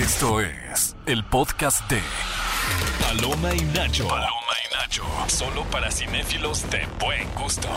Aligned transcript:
Esto 0.00 0.40
es 0.40 0.96
el 1.04 1.22
podcast 1.24 1.86
de 1.90 2.00
Paloma 3.02 3.52
y 3.54 3.60
Nacho. 3.76 4.08
Paloma 4.08 4.30
y 4.64 4.68
Nacho. 4.74 5.04
Solo 5.26 5.64
para 5.64 5.90
cinéfilos 5.90 6.70
de 6.70 6.86
buen 6.98 7.28
gusto. 7.34 7.68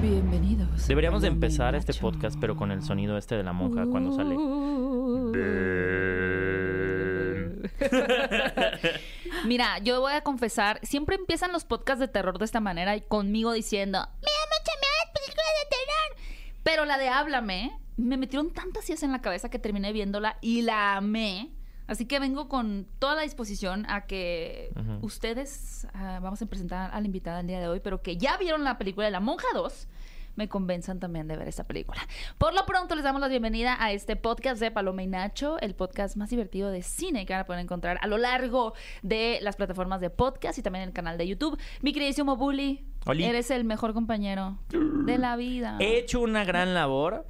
Bienvenidos. 0.00 0.86
Deberíamos 0.86 1.22
de 1.22 1.28
empezar 1.28 1.74
este 1.74 1.90
Nacho. 1.90 2.02
podcast, 2.02 2.36
pero 2.40 2.54
con 2.54 2.70
el 2.70 2.84
sonido 2.84 3.18
este 3.18 3.34
de 3.34 3.42
la 3.42 3.52
monja 3.52 3.86
cuando 3.86 4.14
sale. 4.14 4.36
Mira, 9.44 9.78
yo 9.78 10.00
voy 10.00 10.12
a 10.12 10.20
confesar, 10.20 10.78
siempre 10.84 11.16
empiezan 11.16 11.50
los 11.50 11.64
podcasts 11.64 11.98
de 11.98 12.06
terror 12.06 12.38
de 12.38 12.44
esta 12.44 12.60
manera 12.60 12.94
y 12.94 13.00
conmigo 13.00 13.50
diciendo, 13.50 13.98
me 13.98 14.04
da 14.04 14.06
mucha 14.06 14.72
miedo 14.78 14.92
las 15.02 15.10
películas 15.12 15.46
de 15.64 15.68
terror. 15.76 16.14
Pero 16.62 16.84
la 16.84 16.98
de 16.98 17.08
Háblame, 17.08 17.76
me 17.98 18.16
metieron 18.16 18.50
tantas 18.50 18.88
ideas 18.88 19.02
en 19.02 19.12
la 19.12 19.20
cabeza 19.20 19.50
que 19.50 19.58
terminé 19.58 19.92
viéndola 19.92 20.38
y 20.40 20.62
la 20.62 20.96
amé. 20.96 21.50
Así 21.86 22.04
que 22.06 22.18
vengo 22.20 22.48
con 22.48 22.86
toda 22.98 23.14
la 23.14 23.22
disposición 23.22 23.86
a 23.88 24.06
que 24.06 24.70
Ujú. 24.78 25.06
ustedes, 25.06 25.86
ah, 25.94 26.20
vamos 26.22 26.40
a 26.42 26.46
presentar 26.46 26.90
a 26.92 27.00
la 27.00 27.06
invitada 27.06 27.40
el 27.40 27.46
día 27.46 27.60
de 27.60 27.68
hoy, 27.68 27.80
pero 27.80 28.02
que 28.02 28.16
ya 28.16 28.36
vieron 28.36 28.62
la 28.62 28.76
película 28.78 29.06
de 29.06 29.10
La 29.10 29.20
Monja 29.20 29.46
2, 29.54 29.88
me 30.36 30.48
convenzan 30.48 31.00
también 31.00 31.26
de 31.26 31.36
ver 31.36 31.48
esta 31.48 31.64
película. 31.64 32.00
Por 32.36 32.54
lo 32.54 32.64
pronto 32.66 32.94
les 32.94 33.02
damos 33.04 33.20
la 33.20 33.26
bienvenida 33.28 33.76
a 33.82 33.90
este 33.90 34.14
podcast 34.16 34.60
de 34.60 34.70
Paloma 34.70 35.02
y 35.02 35.06
Nacho, 35.08 35.58
el 35.60 35.74
podcast 35.74 36.16
más 36.16 36.30
divertido 36.30 36.70
de 36.70 36.82
cine 36.82 37.26
que 37.26 37.32
van 37.32 37.40
a 37.40 37.46
poder 37.46 37.60
encontrar 37.62 37.98
a 38.02 38.06
lo 38.06 38.18
largo 38.18 38.74
de 39.02 39.38
las 39.42 39.56
plataformas 39.56 40.00
de 40.00 40.10
podcast 40.10 40.58
y 40.58 40.62
también 40.62 40.82
en 40.84 40.88
el 40.90 40.94
canal 40.94 41.18
de 41.18 41.26
YouTube. 41.26 41.58
Mi 41.82 41.92
queridísimo 41.92 42.36
Bully, 42.36 42.86
Oli. 43.06 43.24
eres 43.24 43.50
el 43.50 43.64
mejor 43.64 43.94
compañero 43.94 44.58
de 44.70 45.18
la 45.18 45.34
vida. 45.36 45.76
He 45.80 45.98
hecho 45.98 46.20
una 46.20 46.44
gran 46.44 46.72
labor 46.74 47.26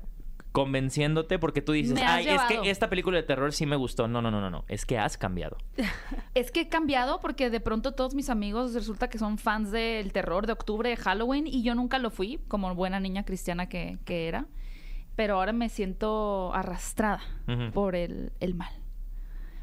convenciéndote 0.53 1.39
porque 1.39 1.63
tú 1.63 1.73
dices, 1.73 1.99
ay, 2.05 2.27
es 2.27 2.33
llevado". 2.33 2.63
que 2.63 2.71
esta 2.71 2.89
película 2.89 3.17
de 3.17 3.23
terror 3.23 3.53
sí 3.53 3.67
me 3.67 3.77
gustó. 3.77 4.09
No, 4.09 4.23
no, 4.23 4.31
no, 4.31 4.41
no, 4.41 4.51
no. 4.51 4.65
Es 4.69 4.87
que 4.87 4.99
has 4.99 5.17
cambiado. 5.17 5.57
Es 6.35 6.53
que 6.53 6.61
he 6.61 6.69
cambiado 6.69 7.21
porque 7.21 7.51
de 7.51 7.61
pronto 7.61 7.93
todos 7.93 8.15
mis 8.15 8.31
amigos 8.31 8.73
resulta 8.75 9.09
que 9.09 9.19
son 9.19 9.39
fans 9.39 9.73
del 9.73 10.13
terror 10.13 10.47
de 10.47 10.53
octubre, 10.53 10.89
de 10.89 10.97
Halloween, 10.97 11.47
y 11.49 11.63
yo 11.63 11.75
nunca 11.75 11.99
lo 11.99 12.11
fui, 12.11 12.39
como 12.47 12.73
buena 12.75 13.01
niña 13.01 13.25
cristiana 13.25 13.69
que, 13.69 13.99
que 14.05 14.29
era. 14.29 14.47
Pero 15.17 15.35
ahora 15.35 15.53
me 15.53 15.69
siento 15.69 16.53
arrastrada 16.55 17.21
por 17.73 17.97
el, 17.97 18.33
el 18.39 18.55
mal. 18.55 18.73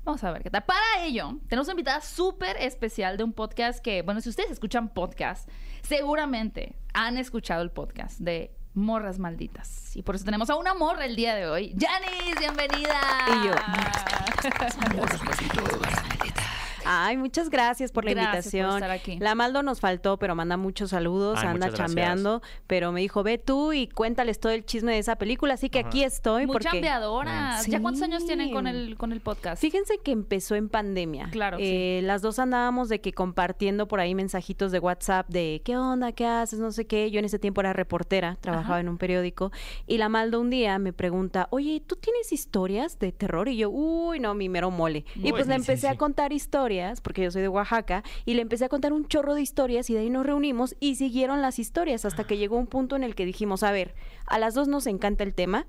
Vamos 0.04 0.24
a 0.24 0.32
ver 0.32 0.44
qué 0.44 0.50
tal. 0.50 0.64
Para 0.66 1.04
ello, 1.04 1.40
tenemos 1.48 1.68
una 1.68 1.74
invitada 1.74 2.02
súper 2.02 2.58
especial 2.58 3.18
de 3.18 3.24
un 3.24 3.34
podcast 3.34 3.80
que, 3.80 4.02
bueno, 4.02 4.22
si 4.22 4.30
ustedes 4.30 4.52
escuchan 4.52 4.90
podcast, 4.90 5.50
seguramente 5.82 6.76
han 6.94 7.18
escuchado 7.18 7.64
el 7.64 7.72
podcast 7.72 8.20
de 8.20 8.52
Morras 8.76 9.20
Malditas. 9.20 9.96
Y 9.96 10.04
por 10.04 10.16
eso 10.16 10.26
tenemos 10.26 10.50
a 10.50 10.56
una 10.56 10.74
morra 10.74 11.06
el 11.06 11.16
día 11.16 11.36
de 11.36 11.48
hoy. 11.48 11.76
Janice, 11.80 12.40
bienvenida. 12.40 13.00
Y 13.28 13.48
yo, 13.48 13.54
Ay, 16.86 17.18
muchas 17.18 17.50
gracias 17.50 17.92
por 17.92 18.06
la 18.06 18.12
Gracias 18.14 18.32
por 18.32 18.36
invitación. 18.60 18.74
estar 18.76 18.92
aquí. 18.92 19.18
La 19.20 19.36
Maldo 19.36 19.64
nos 19.64 19.80
faltó, 19.80 20.18
pero 20.18 20.36
manda 20.36 20.58
muchos 20.58 20.92
saludos, 20.92 21.40
Ay, 21.42 21.48
anda 21.48 21.68
gracias. 21.68 21.88
chambeando, 21.88 22.42
pero 22.68 22.92
me 22.92 23.02
dijo, 23.02 23.24
ve 23.24 23.38
tú 23.38 23.74
y 23.74 23.88
cuéntales 23.88 24.40
todo 24.40 24.52
el 24.52 24.66
chisme 24.66 24.94
de 24.94 25.00
esa 25.00 25.16
película, 25.18 25.56
así 25.56 25.70
que 25.70 25.80
Ajá. 25.80 25.88
aquí 25.90 26.04
estoy. 26.04 26.46
Muy 26.46 26.54
porque... 26.54 26.70
chambeadoras. 26.70 27.66
¿Ya 27.68 27.82
cuántos 27.82 28.02
años 28.04 28.22
Sí. 28.22 28.28
tienen 28.28 28.52
con 28.52 28.68
el, 28.68 28.98
con 28.98 29.12
el 29.12 29.22
podcast? 29.22 29.62
Fíjense 29.62 29.98
que 30.04 30.12
empezó 30.12 30.56
en 30.56 30.70
pandemia. 30.70 31.30
Claro, 31.32 31.58
Eh, 31.60 32.02
Las 32.04 32.22
dos 32.22 32.40
andábamos 32.40 32.90
de 32.90 33.02
que 33.02 33.14
compartiendo 33.14 33.88
por 33.88 34.00
ahí 34.00 34.16
mensajitos 34.16 34.72
de 34.72 34.80
WhatsApp 34.80 35.28
de 35.30 35.62
qué 35.66 35.78
onda, 35.78 36.12
qué 36.12 36.26
haces, 36.26 36.60
no 36.60 36.72
sé 36.72 36.86
qué. 36.88 37.10
Yo 37.12 37.20
en 37.20 37.26
ese 37.26 37.40
tiempo 37.40 37.62
era 37.62 37.74
reportera, 37.74 38.38
trabajaba 38.42 38.76
Ajá. 38.76 38.82
en 38.82 38.90
un 38.90 38.98
periódico. 38.98 39.52
Y 39.88 39.98
la 39.98 40.10
Maldo 40.10 40.40
un 40.40 40.50
día 40.50 40.78
me 40.80 40.94
pregunta, 40.94 41.48
oye, 41.52 41.82
¿tú 41.86 41.96
tienes 41.96 42.32
historias 42.32 43.00
de 43.00 43.12
terror? 43.12 43.48
Y 43.50 43.58
yo, 43.58 43.70
uy, 43.70 44.20
no, 44.20 44.34
mi 44.34 44.50
mero 44.50 44.72
mole. 44.72 45.06
Y 45.16 45.32
pues 45.32 45.48
le 45.48 45.56
sí, 45.56 45.64
sí, 45.64 45.72
empecé 45.72 45.88
a 45.88 45.92
sí. 45.92 45.98
contar 45.98 46.32
historias, 46.34 46.66
porque 47.02 47.24
yo 47.24 47.32
soy 47.32 47.42
de 47.42 47.48
Oaxaca, 47.48 48.04
y 48.26 48.34
le 48.34 48.42
empecé 48.42 48.66
a 48.66 48.70
contar 48.70 48.94
un 48.94 49.08
chorro 49.08 49.36
de 49.36 49.42
historias 49.42 49.90
y 49.90 49.94
de 49.94 50.02
ahí 50.02 50.10
nos 50.10 50.26
reunimos 50.26 50.76
y 50.80 50.96
siguieron 50.96 51.42
las 51.42 51.60
historias 51.60 52.06
hasta 52.06 52.26
que 52.26 52.38
llegó 52.38 52.58
un 52.58 52.68
punto 52.68 52.96
en 52.96 53.04
el 53.04 53.16
que 53.16 53.26
dijimos, 53.26 53.64
a 53.64 53.72
ver, 53.72 53.94
a 54.26 54.40
las 54.40 54.54
dos 54.54 54.68
nos 54.68 54.88
encanta 54.88 55.24
el 55.24 55.34
tema. 55.34 55.66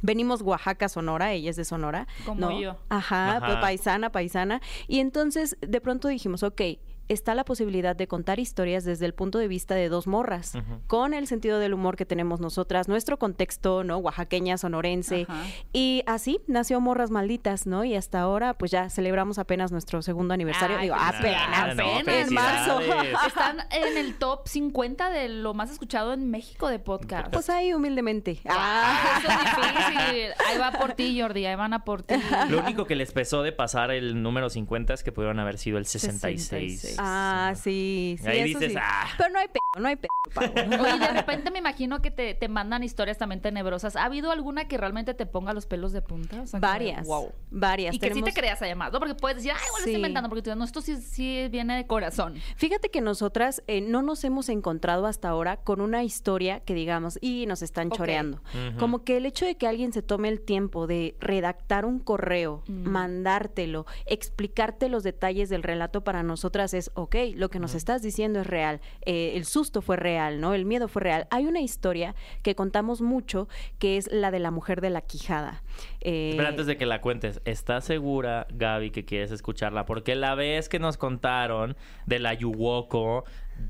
Venimos 0.00 0.42
Oaxaca, 0.42 0.88
Sonora, 0.88 1.32
ella 1.32 1.50
es 1.50 1.56
de 1.56 1.64
Sonora. 1.64 2.06
Como 2.24 2.40
¿no? 2.40 2.60
yo. 2.60 2.76
Ajá, 2.88 3.36
Ajá. 3.36 3.46
pues 3.46 3.58
paisana, 3.58 4.12
paisana. 4.12 4.60
Y 4.86 5.00
entonces 5.00 5.56
de 5.60 5.80
pronto 5.80 6.06
dijimos, 6.06 6.44
ok, 6.44 6.62
está 7.08 7.34
la 7.34 7.44
posibilidad 7.44 7.96
de 7.96 8.06
contar 8.06 8.38
historias 8.38 8.84
desde 8.84 9.06
el 9.06 9.14
punto 9.14 9.38
de 9.38 9.48
vista 9.48 9.74
de 9.74 9.88
dos 9.88 10.06
morras, 10.06 10.52
con 10.86 11.14
el 11.14 11.26
sentido 11.26 11.58
del 11.58 11.74
humor 11.74 11.96
que 11.96 12.04
tenemos 12.04 12.40
nosotras, 12.40 12.88
nuestro 12.88 13.18
contexto, 13.18 13.84
¿no? 13.84 13.98
Oaxaqueña, 13.98 14.58
sonorense. 14.58 15.26
Y 15.72 16.02
así 16.06 16.40
nació 16.46 16.80
Morras 16.80 17.10
Malditas, 17.10 17.66
¿no? 17.66 17.84
Y 17.84 17.94
hasta 17.94 18.20
ahora, 18.20 18.54
pues 18.54 18.70
ya 18.70 18.90
celebramos 18.90 19.38
apenas 19.38 19.72
nuestro 19.72 20.02
segundo 20.02 20.34
aniversario. 20.34 20.76
Ay, 20.76 20.88
Digo, 20.88 20.96
apenas, 20.98 21.76
no, 21.76 21.82
apenas, 21.84 22.28
en 22.28 22.34
marzo. 22.34 22.80
Están 23.26 23.60
en 23.70 23.96
el 23.96 24.14
top 24.14 24.46
50 24.46 25.10
de 25.10 25.28
lo 25.28 25.54
más 25.54 25.70
escuchado 25.70 26.12
en 26.12 26.30
México 26.30 26.68
de 26.68 26.78
podcast. 26.78 27.32
Pues 27.32 27.50
ahí 27.50 27.72
humildemente. 27.72 28.40
Ah, 28.48 29.18
eso 29.18 29.28
es 29.28 29.76
difícil. 29.76 30.30
Ahí 30.48 30.58
va 30.58 30.72
por 30.72 30.92
ti, 30.94 31.20
Jordi. 31.20 31.46
Ahí 31.46 31.56
van 31.56 31.72
a 31.72 31.84
por 31.84 32.02
ti. 32.02 32.14
Lo 32.48 32.60
único 32.60 32.86
que 32.86 32.96
les 32.96 33.12
pesó 33.12 33.42
de 33.42 33.52
pasar 33.52 33.90
el 33.90 34.22
número 34.22 34.50
50 34.50 34.94
es 34.94 35.02
que 35.02 35.12
pudieron 35.12 35.38
haber 35.40 35.58
sido 35.58 35.78
el 35.78 35.86
66. 35.86 36.48
66. 36.48 36.97
Ah, 36.98 37.54
sí, 37.56 38.18
sí. 38.20 38.28
Ahí 38.28 38.50
eso 38.50 38.58
dices, 38.58 38.72
sí. 38.72 38.78
ah. 38.80 39.06
Pero 39.16 39.30
no 39.30 39.38
hay 39.38 39.48
pedo, 39.48 39.80
no 39.82 39.88
hay 39.88 39.96
pedo, 39.96 40.08
Pau. 40.30 40.44
Oye, 40.82 40.98
de 40.98 41.08
repente 41.14 41.50
me 41.50 41.58
imagino 41.58 42.00
que 42.02 42.10
te, 42.10 42.34
te 42.34 42.48
mandan 42.48 42.82
historias 42.82 43.18
también 43.18 43.40
tenebrosas. 43.40 43.96
¿Ha 43.96 44.04
habido 44.04 44.30
alguna 44.30 44.68
que 44.68 44.76
realmente 44.78 45.14
te 45.14 45.26
ponga 45.26 45.52
los 45.54 45.66
pelos 45.66 45.92
de 45.92 46.02
punta? 46.02 46.42
O 46.42 46.46
sea, 46.46 46.60
Varias. 46.60 47.06
Wow. 47.06 47.32
Varias. 47.50 47.94
Y 47.94 47.98
que 47.98 48.12
sí 48.12 48.22
te 48.22 48.32
creas 48.32 48.60
además, 48.62 48.92
¿no? 48.92 48.98
Porque 48.98 49.14
puedes 49.14 49.36
decir, 49.38 49.52
ay, 49.52 49.58
igual 49.66 49.82
Sí. 49.82 49.90
estoy 49.90 49.94
inventando, 49.96 50.28
porque 50.28 50.42
tú 50.42 50.54
no, 50.56 50.64
esto 50.64 50.80
sí, 50.80 50.96
sí 50.96 51.48
viene 51.50 51.76
de 51.76 51.86
corazón. 51.86 52.34
Fíjate 52.56 52.90
que 52.90 53.00
nosotras 53.00 53.62
eh, 53.66 53.80
no 53.80 54.02
nos 54.02 54.24
hemos 54.24 54.48
encontrado 54.48 55.06
hasta 55.06 55.28
ahora 55.28 55.56
con 55.58 55.80
una 55.80 56.02
historia 56.04 56.60
que 56.60 56.74
digamos, 56.74 57.18
y 57.20 57.46
nos 57.46 57.62
están 57.62 57.90
choreando. 57.90 58.40
Como 58.78 59.04
que 59.04 59.16
el 59.16 59.26
hecho 59.26 59.44
de 59.46 59.56
que 59.56 59.66
alguien 59.66 59.92
se 59.92 60.02
tome 60.02 60.28
el 60.28 60.40
tiempo 60.40 60.86
de 60.86 61.16
redactar 61.20 61.84
un 61.84 61.98
correo, 61.98 62.62
Mm. 62.68 62.88
mandártelo, 62.88 63.86
explicarte 64.06 64.88
los 64.88 65.02
detalles 65.02 65.48
del 65.48 65.62
relato 65.62 66.02
para 66.04 66.22
nosotras 66.22 66.74
es, 66.74 66.90
ok, 66.94 67.14
lo 67.34 67.48
que 67.50 67.58
nos 67.60 67.74
estás 67.74 68.02
diciendo 68.02 68.40
es 68.40 68.46
real, 68.46 68.80
eh, 69.04 69.32
el 69.36 69.44
susto 69.44 69.80
fue 69.82 69.96
real, 69.96 70.17
¿no? 70.40 70.54
El 70.54 70.64
miedo 70.64 70.88
fue 70.88 71.02
real. 71.02 71.26
Hay 71.30 71.46
una 71.46 71.60
historia 71.60 72.14
que 72.42 72.54
contamos 72.54 73.00
mucho 73.00 73.48
que 73.78 73.96
es 73.96 74.10
la 74.12 74.30
de 74.30 74.38
la 74.38 74.50
mujer 74.50 74.80
de 74.80 74.90
la 74.90 75.00
quijada. 75.00 75.62
Eh, 76.00 76.34
Pero 76.36 76.48
antes 76.48 76.66
de 76.66 76.76
que 76.76 76.86
la 76.86 77.00
cuentes, 77.00 77.40
¿estás 77.44 77.84
segura, 77.84 78.46
Gaby, 78.50 78.90
que 78.90 79.04
quieres 79.04 79.30
escucharla? 79.30 79.86
Porque 79.86 80.14
la 80.14 80.34
vez 80.34 80.68
que 80.68 80.78
nos 80.78 80.96
contaron 80.96 81.76
de 82.06 82.18
la 82.18 82.34
Yuwoko 82.34 83.24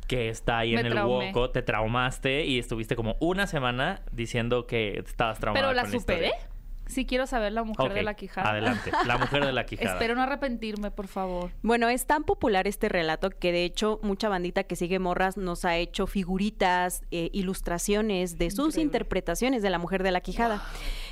que 0.06 0.28
está 0.28 0.58
ahí 0.58 0.74
Me 0.74 0.80
en 0.80 0.86
el 0.86 0.92
traumé. 0.92 1.28
Woko, 1.28 1.50
te 1.50 1.62
traumaste 1.62 2.44
y 2.44 2.58
estuviste 2.58 2.94
como 2.94 3.16
una 3.20 3.46
semana 3.46 4.02
diciendo 4.12 4.66
que 4.66 5.02
estabas 5.06 5.38
traumada. 5.38 5.66
Pero 5.66 5.74
la 5.74 5.82
con 5.82 5.92
superé. 5.92 6.26
historia. 6.28 6.48
Sí 6.88 7.06
quiero 7.06 7.26
saber 7.26 7.52
la 7.52 7.62
mujer 7.62 7.92
de 7.94 8.02
la 8.02 8.14
quijada. 8.14 8.50
Adelante, 8.50 8.90
la 9.06 9.18
mujer 9.18 9.44
de 9.44 9.52
la 9.52 9.64
quijada. 9.66 9.92
Espero 9.92 10.14
no 10.14 10.22
arrepentirme, 10.22 10.90
por 10.90 11.06
favor. 11.06 11.50
Bueno, 11.62 11.88
es 11.88 12.06
tan 12.06 12.24
popular 12.24 12.66
este 12.66 12.88
relato 12.88 13.30
que 13.30 13.52
de 13.52 13.64
hecho 13.64 14.00
mucha 14.02 14.28
bandita 14.28 14.64
que 14.64 14.74
sigue 14.74 14.98
Morras 14.98 15.36
nos 15.36 15.64
ha 15.64 15.76
hecho 15.76 16.06
figuritas, 16.06 17.02
eh, 17.10 17.30
ilustraciones 17.32 18.38
de 18.38 18.50
sus 18.50 18.68
Increíble. 18.68 18.82
interpretaciones 18.82 19.62
de 19.62 19.70
la 19.70 19.78
mujer 19.78 20.02
de 20.02 20.10
la 20.12 20.20
quijada. 20.20 20.62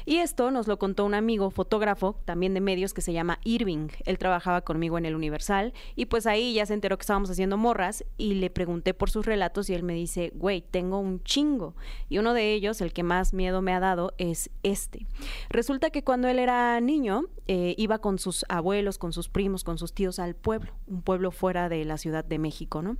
Y 0.09 0.19
esto 0.19 0.53
nos 0.53 0.69
lo 0.69 0.79
contó 0.79 1.05
un 1.05 1.15
amigo 1.15 1.51
fotógrafo, 1.51 2.21
también 2.25 2.55
de 2.55 2.61
medios, 2.61 2.95
que 2.95 3.01
se 3.01 3.13
llama 3.13 3.41
Irving. 3.43 3.89
Él 4.05 4.19
trabajaba 4.19 4.61
conmigo 4.61 4.99
en 4.99 5.05
el 5.05 5.17
Universal 5.17 5.75
y 5.97 6.07
pues 6.07 6.27
ahí 6.29 6.55
ya 6.55 6.65
se 6.65 6.75
enteró 6.75 6.97
que 6.97 7.03
estábamos 7.03 7.29
haciendo 7.29 7.57
Morras 7.57 8.05
y 8.17 8.35
le 8.35 8.49
pregunté 8.49 8.95
por 8.95 9.11
sus 9.11 9.27
relatos 9.27 9.69
y 9.69 9.75
él 9.75 9.83
me 9.83 9.95
dice, 9.95 10.31
güey, 10.35 10.63
tengo 10.63 11.01
un 11.01 11.23
chingo. 11.25 11.75
Y 12.09 12.19
uno 12.19 12.35
de 12.35 12.53
ellos, 12.53 12.81
el 12.81 12.93
que 12.93 13.03
más 13.03 13.35
miedo 13.35 13.63
me 13.63 13.75
ha 13.75 13.81
dado, 13.81 14.15
es 14.17 14.49
este. 14.63 15.07
Resulta 15.49 15.66
que 15.93 16.05
cuando 16.05 16.29
él 16.29 16.39
era 16.39 16.81
niño, 16.81 17.25
eh, 17.47 17.75
iba 17.77 17.99
con 17.99 18.19
sus 18.19 18.45
abuelos, 18.49 18.99
con 18.99 19.13
sus 19.13 19.29
primos, 19.29 19.65
con 19.65 19.79
sus 19.79 19.93
tíos 19.93 20.19
al 20.19 20.35
pueblo, 20.35 20.73
un 20.87 21.03
pueblo 21.03 21.31
fuera 21.31 21.69
de 21.69 21.85
la 21.85 21.99
Ciudad 21.99 22.25
de 22.25 22.39
México, 22.39 22.83
¿no? 22.83 22.97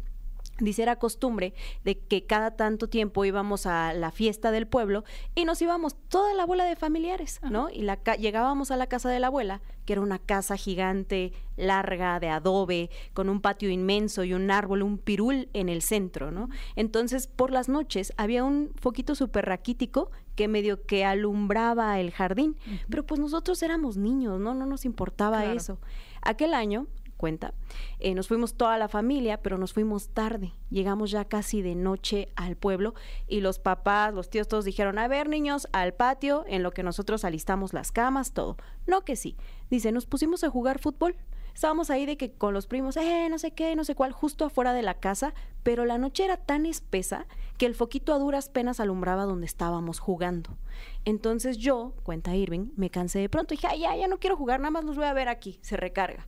Dice, 0.59 0.83
era 0.83 0.97
costumbre 0.97 1.53
de 1.85 1.99
que 1.99 2.25
cada 2.25 2.53
tanto 2.53 2.89
tiempo 2.89 3.25
íbamos 3.27 3.67
a 3.67 3.93
la 3.93 4.11
fiesta 4.11 4.51
del 4.51 4.67
pueblo 4.67 5.05
y 5.35 5.45
nos 5.45 5.61
íbamos 5.61 5.97
toda 6.09 6.33
la 6.35 6.47
bola 6.47 6.65
de 6.65 6.77
familiares, 6.77 7.41
¿no? 7.51 7.69
Y 7.69 7.83
la 7.83 7.97
ca- 7.99 8.17
llegábamos 8.17 8.71
a 8.71 8.77
la 8.79 8.87
casa 8.87 9.11
de 9.11 9.21
la 9.21 9.27
abuela, 9.27 9.61
que 9.85 9.93
era 9.93 10.01
una 10.03 10.19
casa 10.19 10.57
gigante, 10.57 11.33
larga, 11.57 12.19
de 12.21 12.29
adobe, 12.31 12.91
con 13.13 13.29
un 13.29 13.41
patio 13.43 13.69
inmenso 13.71 14.25
y 14.25 14.33
un 14.33 14.51
árbol, 14.51 14.83
un 14.83 14.97
pirul 14.99 15.49
en 15.53 15.69
el 15.69 15.83
centro, 15.83 16.31
¿no? 16.31 16.49
Entonces, 16.75 17.27
por 17.27 17.51
las 17.51 17.69
noches 17.69 18.13
había 18.17 18.43
un 18.43 18.71
foquito 18.81 19.15
súper 19.15 19.45
raquítico 19.47 20.11
que 20.37 20.49
medio 20.49 20.85
que 20.87 21.05
alumbraba 21.05 22.01
el 22.01 22.11
jardín, 22.13 22.57
pero 22.89 23.05
pues 23.05 23.21
nosotros 23.21 23.63
éramos 23.63 23.97
niños, 23.97 24.41
¿no? 24.41 24.55
No 24.55 24.65
nos 24.67 24.85
importaba 24.85 25.43
Claro. 25.43 25.57
eso. 25.57 25.79
Aquel 26.23 26.55
año 26.55 26.87
cuenta. 27.17 27.55
Eh, 27.99 28.15
nos 28.15 28.29
fuimos 28.29 28.55
toda 28.55 28.79
la 28.79 28.89
familia, 28.89 29.43
pero 29.43 29.59
nos 29.59 29.73
fuimos 29.73 30.09
tarde. 30.11 30.53
Llegamos 30.71 31.11
ya 31.11 31.25
casi 31.25 31.63
de 31.63 31.75
noche 31.75 32.29
al 32.37 32.57
pueblo 32.57 32.95
y 33.27 33.41
los 33.41 33.59
papás, 33.59 34.15
los 34.15 34.31
tíos, 34.31 34.49
todos 34.49 34.65
dijeron, 34.65 34.99
a 34.99 35.09
ver 35.09 35.29
niños, 35.29 35.69
al 35.73 35.95
patio, 35.95 36.45
en 36.47 36.63
lo 36.63 36.73
que 36.73 36.83
nosotros 36.83 37.25
alistamos 37.25 37.73
las 37.73 37.93
camas, 37.93 38.33
todo. 38.33 38.57
No 38.87 39.03
que 39.03 39.17
sí. 39.17 39.37
Dice, 39.71 39.93
nos 39.93 40.07
pusimos 40.07 40.45
a 40.45 40.51
jugar 40.51 40.79
fútbol. 40.79 41.17
Estábamos 41.55 41.89
ahí 41.89 42.05
de 42.05 42.19
que 42.19 42.33
con 42.33 42.53
los 42.53 42.67
primos, 42.67 42.99
eh, 42.99 43.29
no 43.31 43.39
sé 43.39 43.53
qué, 43.53 43.75
no 43.77 43.85
sé 43.85 43.95
cuál, 43.95 44.13
justo 44.13 44.45
afuera 44.45 44.75
de 44.75 44.83
la 44.83 45.01
casa, 45.01 45.33
pero 45.63 45.87
la 45.87 45.97
noche 45.97 46.23
era 46.27 46.37
tan 46.37 46.67
espesa 46.67 47.27
que 47.57 47.65
el 47.65 47.75
foquito 47.75 48.13
a 48.13 48.19
duras 48.19 48.51
penas 48.51 48.79
alumbraba 48.79 49.25
donde 49.25 49.47
estábamos 49.47 49.99
jugando. 49.99 50.59
Entonces 51.07 51.57
yo, 51.57 51.95
cuenta 52.03 52.37
Irving, 52.37 52.73
me 52.77 52.91
cansé 52.91 53.21
de 53.21 53.31
pronto 53.31 53.55
dije, 53.55 53.69
ay, 53.71 53.81
ya, 53.81 53.97
ya 53.97 54.07
no 54.07 54.19
quiero 54.19 54.37
jugar, 54.37 54.61
nada 54.61 54.71
más 54.71 54.85
los 54.85 54.97
voy 54.97 55.07
a 55.07 55.15
ver 55.15 55.31
aquí, 55.31 55.59
se 55.63 55.79
recarga. 55.79 56.27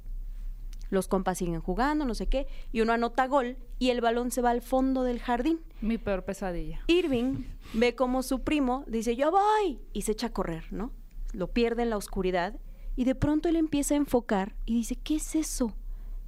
Los 0.90 1.08
compas 1.08 1.38
siguen 1.38 1.61
jugando, 1.61 2.05
no 2.05 2.14
sé 2.14 2.29
qué, 2.29 2.46
y 2.73 2.81
uno 2.81 2.93
anota 2.93 3.26
gol 3.26 3.56
y 3.79 3.90
el 3.90 4.00
balón 4.00 4.31
se 4.31 4.43
va 4.43 4.50
al 4.50 4.62
fondo 4.62 5.02
del 5.02 5.20
jardín. 5.20 5.61
Mi 5.81 5.99
peor 5.99 6.25
pesadilla. 6.25 6.81
Irving 6.87 7.44
ve 7.75 7.94
como 7.94 8.23
su 8.23 8.43
primo 8.43 8.85
dice, 8.87 9.17
yo 9.17 9.31
voy, 9.31 9.81
y 9.93 10.02
se 10.02 10.12
echa 10.12 10.29
a 10.29 10.32
correr, 10.32 10.64
¿no? 10.73 10.93
Lo 11.32 11.52
pierde 11.52 11.82
en 11.82 11.90
la 11.90 11.96
oscuridad 11.96 12.58
y 12.96 13.05
de 13.05 13.14
pronto 13.14 13.49
él 13.49 13.56
empieza 13.56 13.94
a 13.94 13.99
enfocar 13.99 14.56
y 14.64 14.75
dice, 14.75 14.96
¿qué 14.96 15.17
es 15.17 15.35
eso? 15.35 15.75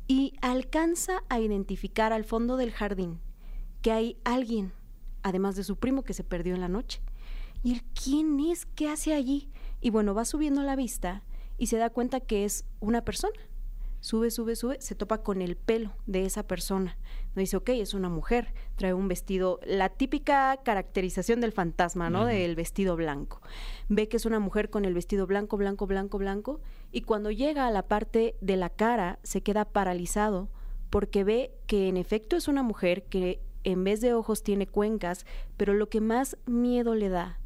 Y 0.07 0.35
alcanza 0.41 1.25
a 1.29 1.41
identificar 1.41 2.13
al 2.13 2.25
fondo 2.25 2.57
del 2.57 2.71
jardín 2.71 3.21
que 3.83 3.93
hay 3.93 4.17
alguien, 4.25 4.73
además 5.23 5.57
de 5.57 5.65
su 5.65 5.77
primo 5.77 6.03
que 6.03 6.15
se 6.15 6.25
perdió 6.25 6.55
en 6.55 6.61
la 6.61 6.69
noche. 6.69 7.01
¿Y 7.63 7.73
él 7.73 7.83
quién 7.95 8.39
es? 8.41 8.67
¿Qué 8.67 8.89
hace 8.89 9.15
allí? 9.15 9.51
Y 9.81 9.91
bueno, 9.91 10.15
va 10.15 10.25
subiendo 10.25 10.63
la 10.63 10.77
vista 10.77 11.23
y 11.59 11.67
se 11.67 11.77
da 11.77 11.91
cuenta 11.91 12.21
que 12.21 12.45
es 12.45 12.65
una 12.81 13.05
persona. 13.05 13.35
Sube, 14.01 14.31
sube, 14.31 14.57
sube, 14.57 14.81
se 14.81 14.95
topa 14.95 15.23
con 15.23 15.43
el 15.43 15.57
pelo 15.57 15.93
de 16.07 16.25
esa 16.25 16.43
persona. 16.43 16.97
No 17.35 17.41
dice, 17.41 17.57
ok, 17.59 17.69
es 17.71 17.93
una 17.93 18.09
mujer, 18.09 18.55
trae 18.77 18.95
un 18.95 19.09
vestido, 19.09 19.61
la 19.67 19.91
típica 19.91 20.59
caracterización 20.65 21.41
del 21.41 21.53
fantasma, 21.53 22.09
¿no? 22.09 22.25
Del 22.25 22.57
vestido 22.57 22.97
blanco. 22.97 23.43
Ve 23.89 24.09
que 24.09 24.17
es 24.17 24.25
una 24.25 24.41
mujer 24.41 24.71
con 24.71 24.85
el 24.85 24.95
vestido 24.95 25.27
blanco, 25.27 25.57
blanco, 25.59 25.87
blanco, 25.87 26.19
blanco, 26.19 26.61
y 26.93 27.03
cuando 27.03 27.31
llega 27.31 27.67
a 27.67 27.71
la 27.71 27.89
parte 27.89 28.37
de 28.41 28.57
la 28.57 28.71
cara 28.71 29.19
se 29.23 29.43
queda 29.43 29.67
paralizado 29.67 30.49
porque 30.89 31.23
ve 31.23 31.53
que 31.67 31.89
en 31.89 31.97
efecto 31.97 32.37
es 32.37 32.49
una 32.49 32.63
mujer 32.63 33.05
que 33.05 33.41
en 33.65 33.85
vez 33.85 34.01
de 34.01 34.15
ojos 34.15 34.43
tiene 34.43 34.67
cuencas, 34.67 35.25
pero 35.57 35.75
lo 35.75 35.89
que 35.89 36.01
más 36.01 36.37
miedo 36.47 36.95
le 36.95 37.11
da 37.11 37.39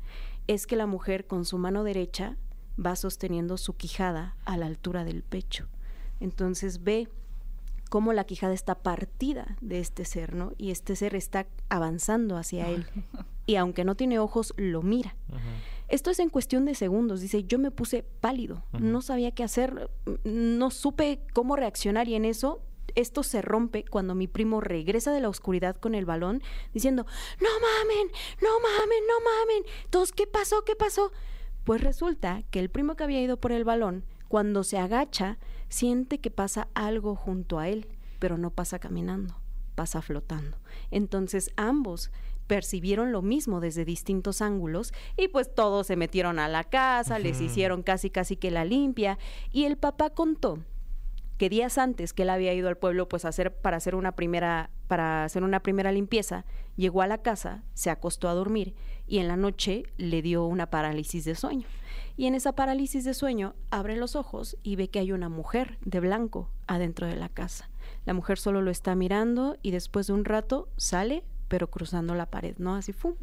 es 0.47 0.67
que 0.67 0.77
la 0.77 0.87
mujer 0.87 1.27
con 1.27 1.45
su 1.45 1.59
mano 1.59 1.85
derecha 1.85 2.37
va 2.79 2.97
sosteniendo 2.97 3.57
su 3.57 3.77
quijada 3.77 4.37
a 4.45 4.57
la 4.57 4.67
altura 4.67 5.05
del 5.05 5.23
pecho. 5.23 5.69
Entonces 6.25 6.83
ve 6.83 7.07
cómo 7.91 8.15
la 8.15 8.25
quijada 8.25 8.55
está 8.55 8.75
partida 8.77 9.57
de 9.61 9.79
este 9.79 10.07
ser, 10.07 10.35
¿no? 10.35 10.53
Y 10.57 10.71
este 10.71 10.97
ser 10.97 11.15
está 11.15 11.47
avanzando 11.69 12.37
hacia 12.37 12.69
él. 12.69 12.87
Y 13.47 13.57
aunque 13.57 13.85
no 13.85 13.95
tiene 13.95 14.19
ojos, 14.19 14.55
lo 14.57 14.81
mira. 14.81 15.17
Esto 15.89 16.11
es 16.11 16.19
en 16.19 16.31
cuestión 16.31 16.65
de 16.65 16.75
segundos. 16.75 17.21
Dice, 17.21 17.45
yo 17.45 17.59
me 17.59 17.71
puse 17.71 18.03
pálido, 18.03 18.65
no 18.73 19.03
sabía 19.03 19.33
qué 19.33 19.45
hacer, 19.45 19.91
no 20.25 20.71
supe 20.71 21.21
cómo 21.35 21.55
reaccionar 21.55 22.09
y 22.09 22.15
en 22.15 22.25
eso 22.25 22.63
esto 22.95 23.23
se 23.23 23.43
rompe 23.43 23.85
cuando 23.85 24.15
mi 24.15 24.29
primo 24.29 24.63
regresa 24.63 25.13
de 25.13 25.21
la 25.21 25.29
oscuridad 25.29 25.77
con 25.77 25.95
el 25.95 26.07
balón 26.07 26.43
diciendo, 26.73 27.05
no 27.39 27.49
mamen, 27.49 28.11
no 28.41 28.61
mamen, 28.61 29.05
no 29.07 29.21
mamen. 29.21 29.65
Todos, 29.91 30.13
¿qué 30.13 30.27
pasó? 30.27 30.65
¿Qué 30.65 30.75
pasó? 30.75 31.13
Pues 31.65 31.83
resulta 31.83 32.45
que 32.51 32.61
el 32.61 32.71
primo 32.71 32.97
que 32.97 33.05
había 33.05 33.21
ido 33.21 33.37
por 33.37 33.53
el 33.53 33.65
balón, 33.65 34.05
cuando 34.35 34.65
se 34.65 34.79
agacha, 34.79 35.39
siente 35.69 36.19
que 36.19 36.29
pasa 36.29 36.67
algo 36.75 37.15
junto 37.15 37.61
a 37.61 37.69
él, 37.69 37.87
pero 38.19 38.37
no 38.37 38.51
pasa 38.51 38.81
caminando, 38.81 39.37
pasa 39.77 40.03
flotando. 40.03 40.57
Entonces 40.91 41.53
ambos 41.55 42.11
percibieron 42.49 43.13
lo 43.13 43.23
mismo 43.23 43.61
desde 43.61 43.85
distintos 43.85 44.43
ángulos 44.43 44.93
y 45.17 45.29
pues 45.29 45.55
todos 45.55 45.87
se 45.87 45.95
metieron 45.95 46.41
a 46.41 46.49
la 46.49 46.65
casa, 46.65 47.21
les 47.21 47.41
hicieron 47.41 47.85
casi 47.85 48.11
casi 48.11 48.35
que 48.35 48.51
la 48.51 48.65
limpia 48.65 49.21
y 49.53 49.67
el 49.67 49.77
papá 49.77 50.11
contó 50.11 50.59
que 51.39 51.49
días 51.49 51.79
antes 51.79 52.13
que 52.13 52.23
él 52.23 52.31
había 52.31 52.55
ido 52.55 52.69
al 52.69 52.77
pueblo 52.77 53.09
pues 53.09 53.25
hacer 53.25 53.55
para 53.55 53.77
hacer 53.77 53.95
una 53.95 54.13
primera 54.13 54.71
para 54.89 55.25
hacer 55.25 55.43
una 55.43 55.61
primera 55.61 55.93
limpieza, 55.93 56.45
llegó 56.77 57.03
a 57.03 57.07
la 57.07 57.19
casa, 57.19 57.65
se 57.73 57.91
acostó 57.91 58.29
a 58.29 58.35
dormir 58.35 58.75
y 59.07 59.19
en 59.19 59.29
la 59.29 59.37
noche 59.37 59.85
le 59.97 60.23
dio 60.23 60.45
una 60.47 60.71
parálisis 60.71 61.25
de 61.25 61.35
sueño. 61.35 61.67
Y 62.17 62.27
en 62.27 62.35
esa 62.35 62.53
parálisis 62.53 63.05
de 63.05 63.15
sueño 63.15 63.55
abre 63.71 63.97
los 63.97 64.15
ojos 64.15 64.57
y 64.63 64.77
ve 64.77 64.89
que 64.89 64.99
hay 64.99 65.13
una 65.13 65.29
mujer 65.29 65.79
de 65.85 66.01
blanco 66.01 66.51
adentro 66.67 67.07
de 67.07 67.17
la 67.17 67.29
casa. 67.29 67.71
La 68.05 68.15
mujer 68.15 68.39
solo 68.39 68.63
lo 68.63 68.71
está 68.71 68.95
mirando 68.95 69.57
y 69.63 69.71
después 69.71 70.07
de 70.07 70.13
un 70.13 70.25
rato 70.25 70.69
sale, 70.77 71.25
pero 71.49 71.71
cruzando 71.71 72.15
la 72.15 72.27
pared, 72.27 72.57
¿no? 72.59 72.75
Así, 72.77 72.93
¡fum! 72.93 73.15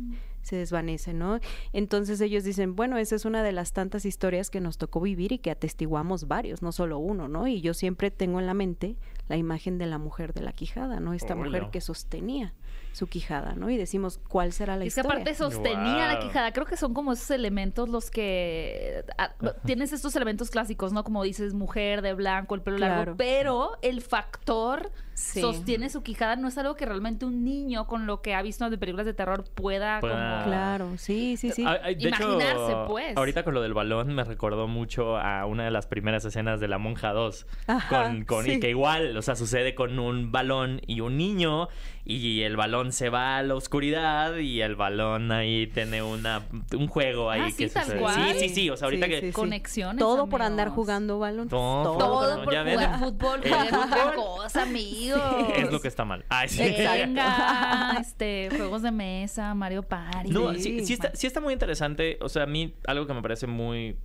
Se 0.41 0.55
desvanece, 0.55 1.13
¿no? 1.13 1.39
Entonces 1.73 2.21
ellos 2.21 2.43
dicen, 2.43 2.75
bueno, 2.75 2.97
esa 2.97 3.15
es 3.15 3.25
una 3.25 3.43
de 3.43 3.51
las 3.51 3.73
tantas 3.73 4.05
historias 4.05 4.49
que 4.49 4.59
nos 4.59 4.77
tocó 4.77 5.01
vivir 5.01 5.31
y 5.31 5.37
que 5.39 5.51
atestiguamos 5.51 6.27
varios, 6.27 6.61
no 6.61 6.71
solo 6.71 6.99
uno, 6.99 7.27
¿no? 7.27 7.47
Y 7.47 7.61
yo 7.61 7.73
siempre 7.73 8.11
tengo 8.11 8.39
en 8.39 8.47
la 8.47 8.53
mente 8.53 8.97
la 9.27 9.37
imagen 9.37 9.77
de 9.77 9.85
la 9.85 9.97
mujer 9.97 10.33
de 10.33 10.41
la 10.41 10.51
quijada, 10.51 10.99
¿no? 10.99 11.13
Esta 11.13 11.35
mujer 11.35 11.69
que 11.71 11.81
sostenía 11.81 12.53
su 12.91 13.07
quijada, 13.07 13.55
¿no? 13.55 13.69
Y 13.69 13.77
decimos, 13.77 14.19
¿cuál 14.27 14.51
será 14.51 14.75
la 14.75 14.83
Y 14.83 14.89
es 14.89 14.95
que 14.95 15.01
historia? 15.01 15.21
aparte 15.21 15.35
sostenía 15.35 16.07
la 16.07 16.19
quijada. 16.19 16.51
Creo 16.51 16.65
que 16.65 16.75
son 16.75 16.93
como 16.93 17.13
esos 17.13 17.31
elementos 17.31 17.87
los 17.87 18.11
que... 18.11 19.05
ah, 19.17 19.33
tienes 19.65 19.93
estos 19.93 20.15
elementos 20.15 20.49
clásicos, 20.49 20.91
¿no? 20.91 21.03
Como 21.03 21.23
dices, 21.23 21.53
mujer 21.53 22.01
de 22.01 22.13
blanco, 22.13 22.55
el 22.55 22.61
pelo 22.61 22.77
largo. 22.77 23.15
Pero 23.15 23.77
el 23.81 24.01
factor 24.01 24.91
Sí. 25.13 25.41
sostiene 25.41 25.89
su 25.89 26.01
quijada 26.03 26.35
no 26.35 26.47
es 26.47 26.57
algo 26.57 26.75
que 26.75 26.85
realmente 26.85 27.25
un 27.25 27.43
niño 27.43 27.85
con 27.85 28.07
lo 28.07 28.21
que 28.21 28.33
ha 28.33 28.41
visto 28.41 28.69
de 28.69 28.77
películas 28.77 29.05
de 29.05 29.13
terror 29.13 29.43
pueda 29.53 29.99
Pueda- 29.99 30.39
como... 30.39 30.45
Claro, 30.45 30.97
sí, 30.97 31.37
sí, 31.37 31.51
sí. 31.51 31.63
Ah, 31.67 31.77
de 31.79 31.91
Imaginarse, 31.93 32.65
hecho, 32.71 32.85
pues. 32.87 33.15
ahorita 33.17 33.43
con 33.43 33.53
lo 33.53 33.61
del 33.61 33.73
balón 33.73 34.13
me 34.15 34.23
recordó 34.23 34.67
mucho 34.67 35.17
a 35.17 35.45
una 35.45 35.65
de 35.65 35.71
las 35.71 35.85
primeras 35.87 36.23
escenas 36.25 36.59
de 36.59 36.67
La 36.67 36.77
Monja 36.77 37.11
2. 37.13 37.45
Ajá, 37.67 38.03
con, 38.03 38.25
con- 38.25 38.45
sí. 38.45 38.53
Y 38.53 38.59
que 38.59 38.69
igual, 38.69 39.15
o 39.17 39.21
sea, 39.21 39.35
sucede 39.35 39.75
con 39.75 39.99
un 39.99 40.31
balón 40.31 40.81
y 40.87 41.01
un 41.01 41.17
niño 41.17 41.67
y 42.03 42.41
el 42.41 42.57
balón 42.57 42.91
se 42.91 43.09
va 43.09 43.37
a 43.37 43.43
la 43.43 43.53
oscuridad 43.55 44.35
y 44.37 44.61
el 44.61 44.75
balón 44.75 45.31
ahí 45.31 45.67
tiene 45.67 46.01
una 46.01 46.41
un 46.75 46.87
juego 46.87 47.29
ahí 47.29 47.41
Ah, 47.41 47.49
que 47.55 47.67
sí, 47.67 47.73
tal 47.73 47.83
sucede. 47.85 47.99
cual. 48.01 48.33
Sí, 48.33 48.39
sí, 48.39 48.49
sí, 48.55 48.69
o 48.69 48.75
sea, 48.77 48.85
ahorita 48.85 49.05
Sí, 49.05 49.11
que 49.11 49.19
sí, 49.21 49.27
sí. 49.27 49.31
Conexiones, 49.33 49.99
Todo 49.99 50.27
por 50.27 50.41
andar 50.41 50.69
jugando 50.69 51.19
balón. 51.19 51.47
Todo, 51.47 51.97
Todo 51.97 52.43
por 52.43 52.53
Ya 52.53 52.63
ven. 52.63 52.73
jugar 52.79 52.99
fútbol, 52.99 53.41
jugar 53.43 53.67
otra 53.67 53.85
fútbol 54.13 54.13
cosa, 54.15 54.65
amigos. 55.13 55.53
es 55.57 55.71
lo 55.71 55.81
que 55.81 55.87
está 55.87 56.05
mal. 56.05 56.25
Ay, 56.29 56.49
sí. 56.49 56.61
Venga, 56.61 57.97
este, 58.01 58.49
juegos 58.49 58.81
de 58.81 58.91
mesa, 58.91 59.53
Mario 59.53 59.83
Party. 59.83 60.29
No, 60.29 60.53
Sí. 60.55 60.85
sí, 60.85 60.93
está, 60.93 61.11
sí 61.15 61.27
está 61.27 61.39
muy 61.41 61.53
interesante. 61.53 62.17
O 62.21 62.29
sea, 62.29 62.43
a 62.43 62.47
mí 62.47 62.75
algo 62.87 63.07
que 63.07 63.13
me 63.13 63.21
parece 63.21 63.47
muy... 63.47 63.97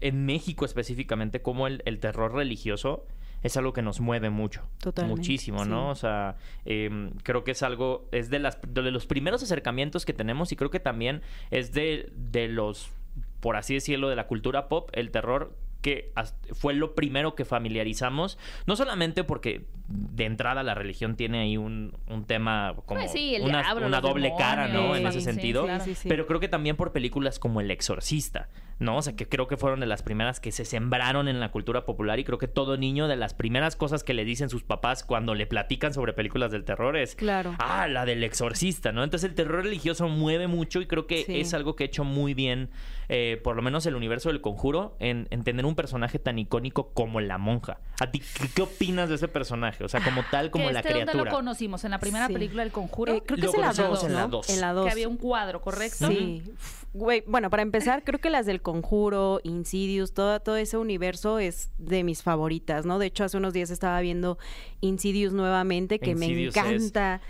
En 0.00 0.26
México 0.26 0.64
específicamente, 0.64 1.42
como 1.42 1.66
el, 1.68 1.82
el 1.86 2.00
terror 2.00 2.34
religioso 2.34 3.06
es 3.42 3.56
algo 3.56 3.72
que 3.72 3.82
nos 3.82 4.00
mueve 4.00 4.30
mucho. 4.30 4.62
Totalmente, 4.78 5.18
Muchísimo, 5.20 5.64
¿no? 5.64 5.86
sí. 5.86 5.90
O 5.90 5.94
sea, 5.96 6.36
em, 6.64 7.10
creo 7.22 7.44
que 7.44 7.52
es 7.52 7.62
algo... 7.62 8.08
Es 8.12 8.30
de, 8.30 8.38
las, 8.38 8.58
de 8.66 8.82
los 8.90 9.06
primeros 9.06 9.42
acercamientos 9.42 10.04
que 10.04 10.12
tenemos 10.12 10.50
y 10.52 10.56
creo 10.56 10.70
que 10.70 10.80
también 10.80 11.22
es 11.50 11.72
de, 11.72 12.10
de 12.16 12.48
los, 12.48 12.90
por 13.40 13.56
así 13.56 13.74
decirlo, 13.74 14.08
de 14.08 14.16
la 14.16 14.26
cultura 14.26 14.68
pop, 14.68 14.90
el 14.92 15.10
terror 15.10 15.56
que 15.82 16.12
fue 16.52 16.72
lo 16.74 16.94
primero 16.94 17.34
que 17.34 17.44
familiarizamos, 17.44 18.38
no 18.66 18.76
solamente 18.76 19.24
porque 19.24 19.66
de 19.88 20.24
entrada 20.24 20.62
la 20.62 20.74
religión 20.74 21.16
tiene 21.16 21.40
ahí 21.40 21.56
un, 21.56 21.94
un 22.08 22.24
tema 22.24 22.74
como 22.86 23.00
Pues 23.00 23.12
sí, 23.12 23.36
una, 23.42 23.60
diablo, 23.62 23.86
una 23.86 24.00
doble 24.00 24.32
cara, 24.38 24.68
¿no? 24.68 24.96
En 24.96 25.06
ese 25.06 25.18
sí, 25.18 25.24
sentido. 25.24 25.64
claro. 25.64 25.84
Pero 26.04 26.26
creo 26.26 26.40
que 26.40 26.48
también 26.48 26.76
por 26.76 26.92
películas 26.92 27.38
como 27.38 27.60
El 27.60 27.70
Exorcista, 27.70 28.48
¿no? 28.78 28.96
O 28.96 29.02
sea, 29.02 29.14
que 29.16 29.28
creo 29.28 29.46
que 29.48 29.56
fueron 29.56 29.80
de 29.80 29.86
las 29.86 30.02
primeras 30.02 30.40
que 30.40 30.52
se 30.52 30.64
sembraron 30.64 31.28
en 31.28 31.40
la 31.40 31.50
cultura 31.50 31.84
popular 31.84 32.18
y 32.18 32.24
creo 32.24 32.38
que 32.38 32.48
todo 32.48 32.76
niño 32.76 33.08
de 33.08 33.16
las 33.16 33.34
primeras 33.34 33.76
cosas 33.76 34.04
que 34.04 34.14
le 34.14 34.24
dicen 34.24 34.48
sus 34.50 34.62
papás 34.64 35.04
cuando 35.04 35.34
le 35.34 35.46
platican 35.46 35.94
sobre 35.94 36.12
películas 36.12 36.50
del 36.50 36.64
terror 36.64 36.96
es, 36.96 37.14
Claro. 37.14 37.54
ah, 37.58 37.86
la 37.88 38.04
del 38.04 38.22
Exorcista, 38.24 38.92
¿no? 38.92 39.04
Entonces 39.04 39.28
el 39.30 39.34
terror 39.36 39.64
religioso 39.64 40.08
mueve 40.08 40.46
mucho 40.48 40.80
y 40.80 40.86
creo 40.86 41.06
que 41.06 41.24
Sí. 41.24 41.40
es 41.40 41.54
algo 41.54 41.76
que 41.76 41.84
ha 41.84 41.86
hecho 41.86 42.04
muy 42.04 42.34
bien, 42.34 42.70
eh, 43.08 43.40
por 43.44 43.56
lo 43.56 43.62
menos 43.62 43.86
el 43.86 43.94
universo 43.94 44.28
del 44.30 44.40
conjuro, 44.40 44.96
en, 44.98 45.28
en 45.30 45.44
tener 45.44 45.64
un 45.66 45.74
personaje 45.74 46.18
tan 46.18 46.38
icónico 46.38 46.92
como 46.92 47.20
la 47.20 47.38
monja. 47.38 47.78
¿A 48.00 48.10
ti 48.10 48.20
qué, 48.20 48.48
qué 48.54 48.62
opinas 48.62 49.08
de 49.08 49.14
ese 49.16 49.28
personaje? 49.28 49.84
O 49.84 49.88
sea, 49.88 50.00
como 50.02 50.22
tal, 50.30 50.50
como 50.50 50.70
la 50.70 50.80
este, 50.80 50.92
¿Dónde 50.92 51.04
criatura. 51.12 51.30
lo 51.30 51.36
conocimos? 51.36 51.84
¿En 51.84 51.90
la 51.92 51.98
primera 51.98 52.26
Sí. 52.26 52.32
película 52.32 52.62
del 52.62 52.72
Conjuro? 52.72 53.12
Eh, 53.14 53.22
creo 53.24 53.36
que 53.36 53.42
Lo 53.42 53.48
es 53.50 53.54
en 53.54 53.60
la 53.60 53.66
conocemos 53.68 54.00
2, 54.00 54.04
en 54.08 54.12
la 54.14 54.20
¿no? 54.22 54.28
dos. 54.28 54.50
En 54.50 54.60
la 54.60 54.72
2. 54.72 54.86
Que 54.86 54.92
había 54.92 55.08
un 55.08 55.16
cuadro, 55.16 55.60
¿correcto? 55.60 56.08
Sí. 56.08 56.42
Güey, 56.94 57.24
bueno, 57.26 57.48
para 57.48 57.62
empezar, 57.62 58.04
creo 58.04 58.20
que 58.20 58.28
las 58.28 58.44
del 58.44 58.60
Conjuro, 58.60 59.40
Insidious, 59.44 60.12
todo, 60.12 60.40
todo 60.40 60.56
ese 60.56 60.76
universo 60.76 61.38
es 61.38 61.70
de 61.78 62.04
mis 62.04 62.22
favoritas, 62.22 62.84
¿no? 62.84 62.98
De 62.98 63.06
hecho, 63.06 63.24
hace 63.24 63.38
unos 63.38 63.54
días 63.54 63.70
estaba 63.70 63.98
viendo 64.02 64.36
Insidious 64.82 65.32
nuevamente, 65.32 65.98
que 65.98 66.10
Insidious 66.10 66.54
me 66.54 66.74
es- 66.74 66.82
encanta. 66.82 67.20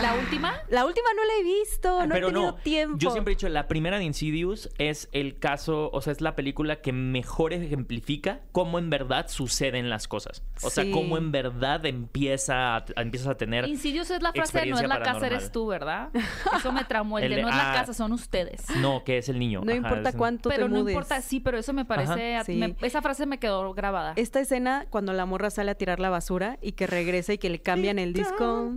¿La 0.00 0.14
última? 0.14 0.54
La 0.68 0.84
última 0.86 1.08
no 1.14 1.24
la 1.24 1.32
he 1.40 1.44
visto, 1.44 2.06
no 2.06 2.14
Pero 2.14 2.28
he 2.28 2.32
tenido 2.32 2.52
no, 2.52 2.56
tiempo. 2.58 2.98
yo 2.98 3.10
siempre 3.10 3.32
he 3.32 3.36
dicho, 3.36 3.48
la 3.48 3.68
primera 3.68 3.98
de 3.98 4.04
Insidious 4.04 4.70
es 4.78 5.08
el 5.12 5.38
caso, 5.38 5.90
o 5.92 6.00
sea, 6.00 6.12
es 6.12 6.20
la 6.20 6.34
película 6.36 6.80
que 6.80 6.92
mejor 6.92 7.52
ejemplifica 7.52 8.40
cómo 8.52 8.78
en 8.78 8.90
verdad 8.90 9.26
suceden 9.28 9.88
las 9.90 10.08
cosas. 10.08 10.42
O 10.62 10.70
sea, 10.70 10.84
Sí. 10.84 10.90
cómo 10.90 11.16
en 11.18 11.32
verdad 11.32 11.84
empieza 11.86 12.76
a, 12.76 12.84
empiezas 12.96 13.28
a 13.28 13.36
tener... 13.36 13.66
Insidious 13.68 14.10
es 14.10 14.22
la 14.22 14.32
frase 14.32 14.60
de 14.60 14.66
no 14.66 14.78
es 14.78 14.88
la 14.88 15.00
casa, 15.00 15.26
eres 15.26 15.52
tú, 15.52 15.66
¿verdad? 15.66 16.10
Eso 16.56 16.72
me 16.72 16.84
traumó. 16.84 17.18
El, 17.18 17.24
El 17.24 17.30
de 17.30 17.36
de- 17.36 17.42
no 17.42 17.48
es 17.48 17.54
la 17.56 17.70
ah, 17.70 17.74
casa, 17.74 17.92
son 17.94 18.12
ustedes. 18.12 18.64
No, 18.80 19.04
que 19.04 19.18
es 19.18 19.28
el 19.28 19.38
niño. 19.38 19.60
No 19.64 19.70
Ajá, 19.72 19.76
importa 19.76 20.08
es- 20.10 20.16
cuánto 20.16 20.48
Pero 20.48 20.66
te 20.66 20.72
no 20.72 20.80
mudes. 20.80 20.94
importa, 20.94 21.20
sí, 21.22 21.40
pero 21.40 21.58
eso 21.58 21.72
me 21.72 21.84
parece. 21.84 22.34
Ajá. 22.36 22.44
Sí. 22.44 22.54
me- 22.54 22.76
esa 22.82 23.02
frase 23.02 23.26
me 23.26 23.38
quedó 23.38 23.72
grabada. 23.74 24.12
Esta 24.16 24.40
escena 24.40 24.86
cuando 24.90 25.12
la 25.12 25.26
morra 25.26 25.50
sale 25.50 25.70
a 25.70 25.74
tirar 25.74 26.00
la 26.00 26.10
basura 26.10 26.58
y 26.62 26.72
que 26.72 26.86
regresa 26.86 27.32
y 27.32 27.38
que 27.38 27.48
le 27.50 27.60
cambian 27.60 27.98
el 27.98 28.12
disco. 28.12 28.72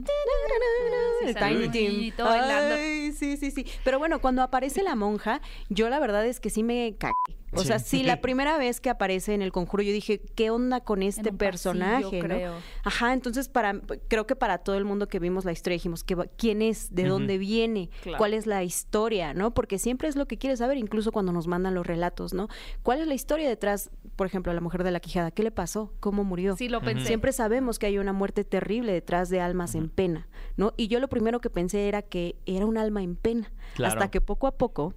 El 1.26 1.36
Tiny 1.36 1.70
Tim. 1.70 2.14
Ay, 2.26 3.12
sí, 3.14 3.38
sí, 3.38 3.52
sí. 3.52 3.66
Pero 3.84 4.00
bueno, 4.00 4.20
cuando 4.20 4.42
aparece 4.42 4.84
la 4.84 4.96
monja, 4.96 5.42
yo 5.70 5.90
la 5.90 6.00
verdad 6.00 6.26
es 6.26 6.40
que 6.40 6.50
sí 6.50 6.64
me 6.64 6.96
cagué. 6.98 7.14
O 7.54 7.64
sea, 7.64 7.80
Sí. 7.80 8.04
la 8.04 8.22
primera 8.22 8.58
vez 8.58 8.80
que 8.80 8.90
aparece 8.90 9.34
en 9.34 9.42
el 9.42 9.52
conjuro, 9.52 9.84
yo 9.84 9.92
dije, 9.92 10.22
¿qué 10.36 10.50
onda 10.52 10.80
con 10.82 11.04
este 11.04 11.32
un 11.32 11.38
personaje? 11.38 12.04
pasillo, 12.04 12.24
no? 12.24 12.28
creo. 12.36 12.54
Ajá, 12.84 13.12
entonces 13.14 13.50
para, 13.50 13.80
creo 14.08 14.26
que 14.26 14.36
para 14.38 14.60
todo 14.60 14.78
el 14.78 14.86
mundo 14.86 15.08
que 15.10 15.20
vimos 15.20 15.44
la 15.44 15.52
historia 15.52 15.76
dijimos, 15.76 16.04
¿qué 16.06 16.16
va- 16.16 16.28
¿quién 16.38 16.62
es? 16.62 16.96
¿De 16.96 17.04
dónde 17.06 17.38
viene? 17.38 17.90
Claro. 18.04 18.18
¿Cuál 18.20 18.34
es 18.34 18.46
la 18.48 18.64
historia? 18.64 19.34
¿No? 19.34 19.54
Porque 19.54 19.80
siempre 19.80 20.08
es 20.08 20.16
lo 20.16 20.28
que 20.28 20.38
quieres 20.38 20.60
saber, 20.60 20.78
incluso 20.78 21.12
cuando 21.12 21.32
nos 21.34 21.48
mandan 21.48 21.76
los 21.76 21.86
relatos, 21.86 22.34
¿no? 22.34 22.48
¿Cuál 22.84 23.02
es 23.02 23.08
la 23.08 23.14
historia 23.16 23.50
detrás, 23.50 23.90
por 24.16 24.28
ejemplo, 24.28 24.52
a 24.52 24.56
la 24.56 24.62
mujer 24.62 24.84
de 24.84 24.92
la 24.92 25.00
Quijada? 25.02 25.32
¿Qué 25.32 25.44
le 25.44 25.52
pasó? 25.52 25.94
¿Cómo 26.00 26.24
murió? 26.24 26.56
Sí, 26.56 26.70
lo 26.70 26.80
pensé. 26.82 27.06
Siempre 27.08 27.34
sabemos 27.34 27.80
que 27.80 27.88
hay 27.88 27.98
una 27.98 28.14
muerte 28.14 28.44
terrible 28.46 28.94
detrás 28.94 29.30
de 29.30 29.42
almas 29.42 29.76
en 29.76 29.90
pena, 29.90 30.30
¿no? 30.56 30.74
Y 30.78 30.88
yo 30.88 31.00
lo 31.02 31.10
primero 31.10 31.42
que 31.42 31.50
pensé 31.50 31.88
era 31.90 32.02
que 32.02 32.38
era 32.46 32.66
un 32.66 32.78
alma 32.78 33.04
en 33.04 33.16
pena, 33.18 33.52
Claro. 33.76 33.94
hasta 33.94 34.10
que 34.10 34.22
poco 34.22 34.48
a 34.48 34.52
poco 34.58 34.94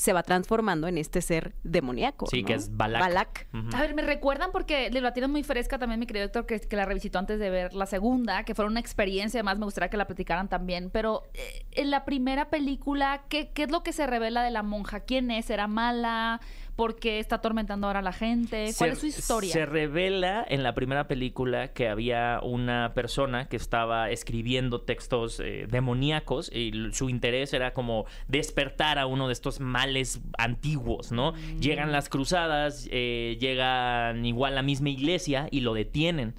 se 0.00 0.14
va 0.14 0.22
transformando 0.22 0.88
en 0.88 0.96
este 0.96 1.20
ser 1.20 1.52
demoníaco. 1.62 2.24
Sí, 2.24 2.40
¿no? 2.40 2.46
que 2.46 2.54
es 2.54 2.74
Balak. 2.74 3.02
Balak. 3.02 3.46
A 3.74 3.82
ver, 3.82 3.94
me 3.94 4.00
recuerdan 4.00 4.50
porque 4.50 4.90
la 4.90 5.12
tienen 5.12 5.30
muy 5.30 5.42
fresca 5.42 5.78
también 5.78 6.00
mi 6.00 6.06
querido 6.06 6.24
Héctor, 6.24 6.46
que, 6.46 6.58
que 6.58 6.74
la 6.74 6.86
revisitó 6.86 7.18
antes 7.18 7.38
de 7.38 7.50
ver 7.50 7.74
la 7.74 7.84
segunda, 7.84 8.44
que 8.44 8.54
fue 8.54 8.64
una 8.64 8.80
experiencia, 8.80 9.40
además 9.40 9.58
me 9.58 9.66
gustaría 9.66 9.90
que 9.90 9.98
la 9.98 10.06
platicaran 10.06 10.48
también, 10.48 10.88
pero 10.88 11.24
eh, 11.34 11.66
en 11.72 11.90
la 11.90 12.06
primera 12.06 12.48
película, 12.48 13.24
¿qué, 13.28 13.50
¿qué 13.52 13.64
es 13.64 13.70
lo 13.70 13.82
que 13.82 13.92
se 13.92 14.06
revela 14.06 14.42
de 14.42 14.50
la 14.50 14.62
monja? 14.62 15.00
¿Quién 15.00 15.30
es? 15.30 15.50
¿Era 15.50 15.66
mala? 15.66 16.40
¿Por 16.80 16.96
qué 16.96 17.18
está 17.18 17.36
atormentando 17.36 17.88
ahora 17.88 17.98
a 17.98 18.02
la 18.02 18.14
gente? 18.14 18.72
¿Cuál 18.78 18.88
Se- 18.88 18.94
es 18.94 18.98
su 19.00 19.06
historia? 19.20 19.52
Se 19.52 19.66
revela 19.66 20.42
en 20.48 20.62
la 20.62 20.74
primera 20.74 21.08
película 21.08 21.74
que 21.74 21.90
había 21.90 22.40
una 22.42 22.94
persona 22.94 23.48
que 23.50 23.56
estaba 23.56 24.08
escribiendo 24.08 24.80
textos 24.80 25.40
eh, 25.40 25.66
demoníacos 25.68 26.50
y 26.50 26.72
su 26.92 27.10
interés 27.10 27.52
era 27.52 27.74
como 27.74 28.06
despertar 28.28 28.98
a 28.98 29.04
uno 29.04 29.26
de 29.26 29.34
estos 29.34 29.60
males 29.60 30.22
antiguos, 30.38 31.12
¿no? 31.12 31.32
Mm. 31.32 31.60
Llegan 31.60 31.92
las 31.92 32.08
cruzadas, 32.08 32.88
eh, 32.90 33.36
llegan 33.38 34.24
igual 34.24 34.54
la 34.54 34.62
misma 34.62 34.88
iglesia 34.88 35.48
y 35.50 35.60
lo 35.60 35.74
detienen. 35.74 36.32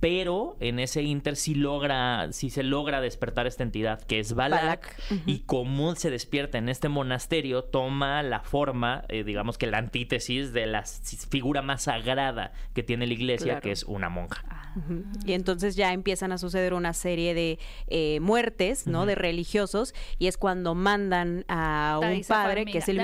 Pero 0.00 0.56
en 0.60 0.78
ese 0.78 1.02
inter 1.02 1.34
sí 1.34 1.54
logra, 1.56 2.28
sí 2.32 2.50
se 2.50 2.62
logra 2.62 3.00
despertar 3.00 3.46
esta 3.48 3.64
entidad, 3.64 4.00
que 4.02 4.20
es 4.20 4.34
Balak, 4.34 4.94
y 5.26 5.40
cómo 5.40 5.94
se 5.96 6.10
despierta 6.10 6.58
en 6.58 6.68
este 6.68 6.88
monasterio 6.88 7.64
toma 7.64 8.22
la 8.22 8.40
forma, 8.40 9.04
eh, 9.08 9.24
digamos 9.24 9.58
que 9.58 9.66
la 9.66 9.78
antítesis 9.78 10.52
de 10.52 10.66
la 10.66 10.84
figura 11.30 11.62
más 11.62 11.82
sagrada 11.82 12.52
que 12.74 12.82
tiene 12.84 13.06
la 13.08 13.12
iglesia, 13.14 13.46
Claro. 13.46 13.60
que 13.62 13.72
es 13.72 13.82
una 13.84 14.08
monja. 14.08 14.44
Ah. 14.48 14.64
Y 15.24 15.32
entonces 15.32 15.74
ya 15.74 15.92
empiezan 15.92 16.30
a 16.30 16.38
suceder 16.38 16.74
una 16.74 16.92
serie 16.92 17.34
de 17.34 17.58
eh, 17.88 18.20
muertes, 18.20 18.86
¿no? 18.86 19.04
De 19.06 19.16
religiosos, 19.16 19.94
y 20.20 20.28
es 20.28 20.36
cuando 20.38 20.76
mandan 20.76 21.44
a 21.48 21.96
un 21.96 22.02
Taisa 22.02 22.34
padre, 22.34 22.64
que 22.66 22.78
es 22.78 22.88
el 22.88 22.98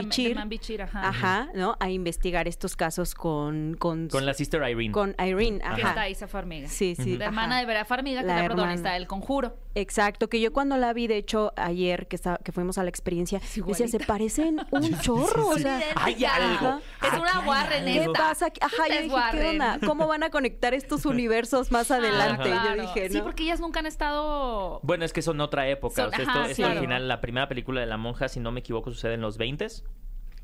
Bichir, 0.46 0.82
ajá. 0.82 1.08
ajá, 1.08 1.48
¿no? 1.54 1.76
A 1.80 1.90
investigar 1.90 2.46
estos 2.46 2.76
casos 2.76 3.14
con... 3.14 3.74
Con, 3.78 4.08
Con 4.08 4.26
la 4.26 4.34
Sister 4.34 4.62
Irene. 4.68 4.92
con 4.92 5.16
Irene, 5.18 5.58
Que 5.58 5.64
ajá. 5.66 5.88
está 5.88 6.08
Isa 6.08 6.28
Farmiga. 6.28 6.68
Sí, 6.68 6.83
sí. 6.94 7.16
La 7.16 7.26
ajá. 7.26 7.30
hermana 7.30 7.58
de 7.60 7.66
Vera 7.66 7.84
Farmiga, 7.84 8.20
que 8.20 8.26
La 8.26 8.36
es 8.36 8.42
la 8.42 8.46
protagonista 8.48 8.92
del 8.92 9.06
conjuro. 9.06 9.56
Exacto, 9.74 10.28
que 10.28 10.40
yo 10.40 10.52
cuando 10.52 10.76
la 10.76 10.92
vi, 10.92 11.06
de 11.06 11.16
hecho, 11.16 11.52
ayer 11.56 12.06
que, 12.06 12.16
estaba, 12.16 12.38
que 12.38 12.52
fuimos 12.52 12.78
a 12.78 12.82
la 12.84 12.90
experiencia, 12.90 13.40
decía, 13.66 13.88
se 13.88 13.98
parecen 13.98 14.60
un 14.70 14.98
chorro, 15.00 15.48
o 15.48 15.58
sea... 15.58 15.80
Hay 15.96 16.14
Idéntica. 16.14 16.34
algo. 16.34 16.78
Es 17.02 17.08
Aquí 17.12 17.20
una 17.20 17.40
Warren. 17.40 17.84
¿Qué 17.84 18.08
pasa? 18.16 18.46
aquí? 18.46 18.60
Ajá, 18.62 18.88
yo 18.88 19.02
dije, 19.02 19.16
¿qué 19.32 19.48
onda? 19.50 19.78
¿Cómo 19.84 20.06
van 20.06 20.22
a 20.22 20.30
conectar 20.30 20.74
estos 20.74 21.06
universos 21.06 21.72
más 21.72 21.90
adelante? 21.90 22.52
Ah, 22.52 22.76
Yo 22.76 23.08
Sí, 23.08 23.20
porque 23.22 23.44
ellas 23.44 23.60
nunca 23.60 23.80
han 23.80 23.86
estado... 23.86 24.80
Bueno, 24.82 25.04
es 25.04 25.12
que 25.12 25.22
son 25.22 25.40
otra 25.40 25.68
época. 25.68 25.94
Son- 26.04 26.12
o 26.12 26.16
sea, 26.16 26.24
ajá, 26.24 26.40
esto, 26.42 26.50
esto 26.50 26.62
claro. 26.62 26.74
al 26.74 26.80
final, 26.80 27.08
la 27.08 27.20
primera 27.20 27.48
película 27.48 27.80
de 27.80 27.86
la 27.86 27.96
monja, 27.96 28.28
si 28.28 28.40
no 28.40 28.52
me 28.52 28.60
equivoco, 28.60 28.90
sucede 28.90 29.14
en 29.14 29.20
los 29.20 29.38
20 29.38 29.66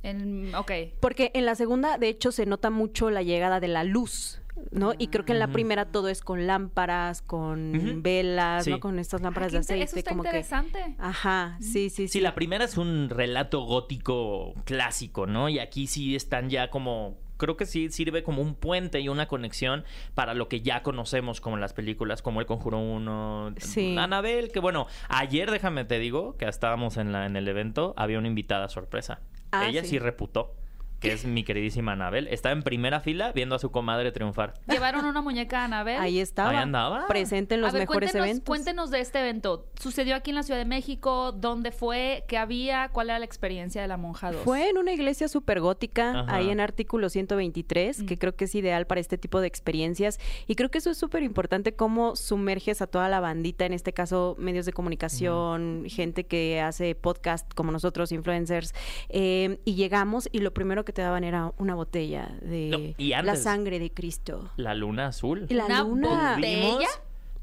En, 0.02 0.54
ok. 0.54 0.73
Porque 1.00 1.30
en 1.35 1.47
la 1.47 1.54
segunda, 1.54 1.99
de 1.99 2.09
hecho, 2.09 2.32
se 2.32 2.47
nota 2.47 2.70
mucho 2.70 3.11
la 3.11 3.23
llegada 3.23 3.61
de 3.61 3.68
la 3.68 3.85
luz, 3.85 4.40
¿no? 4.71 4.93
Y 4.99 5.09
creo 5.09 5.25
que 5.25 5.33
en 5.33 5.38
la 5.38 5.49
primera 5.49 5.87
todo 5.87 6.09
es 6.09 6.21
con 6.23 6.47
lámparas, 6.47 7.23
con 7.23 8.02
velas, 8.02 8.64
Sí. 8.64 8.71
¿no? 8.71 8.81
Con 8.81 8.99
estas 8.99 9.21
lámparas 9.21 9.52
de 9.52 9.59
aceite. 9.59 9.85
Eso 9.85 9.97
está 9.97 10.11
como 10.11 10.23
que... 10.23 10.29
interesante. 10.29 10.95
Ajá, 10.99 11.57
sí, 11.61 11.90
sí, 11.90 12.07
sí. 12.07 12.09
Sí, 12.09 12.21
la 12.21 12.35
primera 12.35 12.64
es 12.64 12.76
un 12.76 13.09
relato 13.11 13.61
gótico 13.64 14.55
clásico, 14.64 15.26
¿no? 15.26 15.49
Y 15.49 15.59
aquí 15.59 15.87
sí 15.87 16.14
están 16.17 16.50
ya 16.50 16.71
como 16.71 17.19
creo 17.37 17.57
que 17.57 17.64
sí 17.64 17.88
sirve 17.88 18.23
como 18.23 18.43
un 18.43 18.55
puente 18.55 19.00
y 19.00 19.09
una 19.09 19.26
conexión 19.26 19.85
para 20.14 20.35
lo 20.35 20.49
que 20.49 20.61
ya 20.61 20.83
conocemos 20.83 21.40
como 21.40 21.57
las 21.57 21.73
películas, 21.73 22.21
como 22.21 22.40
El 22.40 22.47
Conjuro 22.47 22.79
1, 22.79 23.55
Sí. 23.57 23.97
Anabel, 23.97 24.52
que 24.52 24.61
bueno, 24.61 24.87
ayer 25.09 25.50
déjame 25.50 25.87
te 25.87 25.99
digo 25.99 26.37
que 26.37 26.47
estábamos 26.47 26.99
en, 26.99 27.12
la, 27.12 27.25
en 27.25 27.37
el 27.37 27.49
evento, 27.49 27.95
había 27.97 28.19
una 28.19 28.29
invitada 28.29 28.69
sorpresa. 28.69 29.21
Ah, 29.52 29.67
Ella 29.69 29.83
sí. 29.85 29.88
sí 29.90 29.99
reputó, 29.99 30.55
que 31.00 31.12
es 31.12 31.25
mi 31.25 31.42
queridísima 31.45 31.92
Anabel. 31.92 32.28
Estaba 32.28 32.52
en 32.52 32.62
primera 32.62 33.00
fila 33.00 33.33
viendo 33.33 33.54
a 33.54 33.59
su 33.59 33.71
comadre 33.71 34.12
triunfar. 34.12 34.54
Llevaron 34.69 35.04
una 35.07 35.23
muñeca 35.23 35.62
a 35.62 35.64
Anabel. 35.64 35.99
Ahí 36.00 36.21
estaba. 36.21 36.50
Ahí 36.50 36.57
andaba. 36.57 37.07
Presente 37.09 37.54
en 37.54 37.62
los 37.62 37.71
a 37.71 37.73
ver, 37.73 37.83
mejores 37.83 38.11
cuéntenos, 38.11 38.26
eventos. 38.28 38.47
cuéntenos 38.47 38.90
de 38.90 39.00
este 39.00 39.21
evento. 39.21 39.66
¿Sucedió 39.80 40.14
aquí 40.14 40.30
en 40.30 40.37
la 40.37 40.42
Ciudad 40.42 40.59
de 40.61 40.66
México? 40.66 41.33
¿Dónde 41.33 41.73
fue? 41.73 42.25
¿Qué 42.28 42.37
había? 42.38 42.90
¿Cuál 42.92 43.11
era 43.11 43.19
la 43.19 43.25
experiencia 43.25 43.80
de 43.83 43.88
la 43.88 43.97
Monja 43.97 44.30
2? 44.33 44.42
Fue 44.45 44.69
en 44.69 44.78
una 44.78 44.92
iglesia 44.92 45.28
súper 45.28 45.61
gótica, 45.61 46.21
Ajá. 46.21 46.35
ahí 46.37 46.50
en 46.50 46.61
artículo 46.61 47.09
123, 47.09 48.02
que 48.02 48.14
Mm. 48.14 48.19
creo 48.19 48.37
que 48.37 48.45
es 48.45 48.54
ideal 48.54 48.87
para 48.87 49.00
este 49.00 49.16
tipo 49.19 49.40
de 49.40 49.47
experiencias. 49.47 50.19
Y 50.47 50.54
creo 50.54 50.71
que 50.71 50.78
eso 50.78 50.90
es 50.90 50.99
súper 50.99 51.23
importante, 51.23 51.75
cómo 51.75 52.14
sumerges 52.16 52.83
a 52.83 52.87
toda 52.87 53.09
la 53.09 53.21
bandita, 53.21 53.64
en 53.64 53.73
este 53.73 53.92
caso 53.92 54.37
medios 54.38 54.66
de 54.66 54.73
comunicación, 54.73 55.85
gente 55.88 56.25
que 56.25 56.61
hace 56.61 56.95
podcast 56.95 57.52
como 57.54 57.73
nosotros, 57.73 58.12
influencers. 58.12 58.75
eh, 59.09 59.59
y 59.64 59.75
llegamos 59.75 60.28
y 60.33 60.40
lo 60.40 60.52
primero 60.52 60.85
que 60.85 60.89
te 60.92 61.02
daban 61.02 61.25
era 61.25 61.52
una 61.59 61.75
botella 61.75 62.28
de 62.42 62.68
No, 62.70 62.78
y 62.99 63.11
la 63.11 63.37
sangre 63.37 63.78
de 63.78 63.90
Cristo. 63.92 64.50
La 64.56 64.75
luna 64.75 65.06
azul. 65.09 65.47
Y 65.49 65.54
la 65.54 65.66
¿Una 65.66 65.82
luna. 65.85 66.35
botella? 66.37 66.61
Tuvimos, 66.62 66.85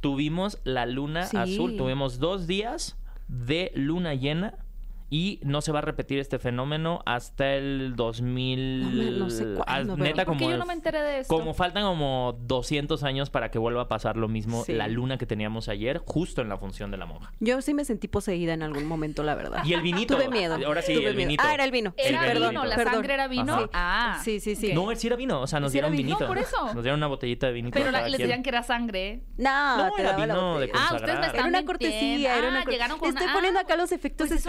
tuvimos 0.02 0.60
la 0.64 0.86
luna 0.86 1.26
Sí. 1.26 1.38
azul, 1.38 1.78
tuvimos 1.78 2.20
dos 2.20 2.48
días 2.48 2.98
de 3.28 3.72
luna 3.76 4.14
llena 4.14 4.54
y 5.10 5.40
no 5.44 5.62
se 5.62 5.72
va 5.72 5.80
a 5.80 5.82
repetir 5.82 6.20
este 6.20 6.38
fenómeno 6.40 7.02
hasta 7.06 7.54
el 7.54 7.96
2000. 7.96 9.12
No 9.18 9.26
no 9.26 9.30
sé 9.30 9.44
cuándo, 9.44 9.64
ah, 9.94 9.96
pero- 9.96 9.98
neta, 9.98 10.26
¿Por 10.26 10.36
qué 10.36 10.40
como, 10.44 10.52
yo 10.52 10.58
no 10.58 10.66
me 10.66 10.74
enteré 10.74 11.02
de 11.02 11.20
esto? 11.20 11.34
como 11.34 11.54
faltan 11.54 11.84
como 11.84 12.38
200 12.42 13.04
años 13.04 13.30
para 13.30 13.50
que 13.52 13.58
vuelva 13.60 13.84
a 13.84 13.88
pasar 13.88 14.18
lo 14.18 14.28
mismo, 14.28 14.64
Sí. 14.66 14.74
la 14.74 14.88
luna 14.88 15.18
que 15.18 15.26
teníamos 15.26 15.70
ayer, 15.70 16.02
justo 16.06 16.42
en 16.42 16.50
la 16.50 16.58
función 16.58 16.92
de 16.92 16.98
la 16.98 17.06
monja. 17.06 17.32
Yo 17.40 17.62
sí 17.62 17.74
me 17.74 17.86
sentí 17.86 18.08
poseída 18.08 18.54
en 18.54 18.64
algún 18.64 18.86
momento, 18.86 19.24
la 19.24 19.36
verdad. 19.36 19.64
Y 19.66 19.74
el 19.74 19.82
vinito. 19.82 20.16
Tuve 20.16 20.30
miedo. 20.30 20.58
Ahora 20.66 20.82
sí, 20.82 20.94
tuve 20.94 21.08
el 21.10 21.16
miedo. 21.16 21.28
vinito. 21.30 21.44
Ah, 21.46 21.54
era 21.54 21.64
el 21.64 21.72
vino. 21.72 21.94
Era 21.98 22.32
el 22.32 22.40
vino, 22.40 22.66
la 22.66 22.76
Perdón. 22.76 22.94
sangre 22.96 23.14
era 23.14 23.28
vino. 23.28 23.54
Ajá. 23.54 23.70
Ah, 23.74 24.22
Sí, 24.24 24.40
sí, 24.40 24.56
sí. 24.56 24.70
ok. 24.70 24.74
No, 24.74 24.96
sí 24.96 25.08
era 25.08 25.16
vino, 25.16 25.42
o 25.42 25.48
sea, 25.48 25.60
nos 25.60 25.72
dieron 25.72 25.92
vinito. 25.92 26.26
por 26.28 26.38
eso. 26.38 26.74
Nos 26.74 26.84
dieron 26.84 27.00
una 27.00 27.08
botellita 27.08 27.48
de 27.48 27.54
vinito. 27.54 27.78
Pero 27.80 27.92
les 27.92 28.18
decían 28.18 28.44
que 28.44 28.50
era 28.50 28.64
sangre. 28.64 29.24
No, 29.38 29.78
No, 29.90 29.98
era 29.98 30.16
vino 30.16 30.60
de. 30.60 30.72
Ah, 30.74 30.90
ustedes 30.96 31.20
me 31.20 31.26
están 31.28 31.36
Era 31.36 31.46
una 31.48 31.66
cortesía, 31.66 32.38
era 32.38 32.50
una 32.50 32.60
Ah, 32.60 32.64
cor- 32.64 32.74
llegaron 32.74 32.98
con 33.00 33.10
Estoy 33.10 33.28
ah, 33.30 33.34
poniendo 33.34 33.60
acá 33.60 33.76
los 33.76 33.92
efectos 33.92 34.28
pues 34.28 34.42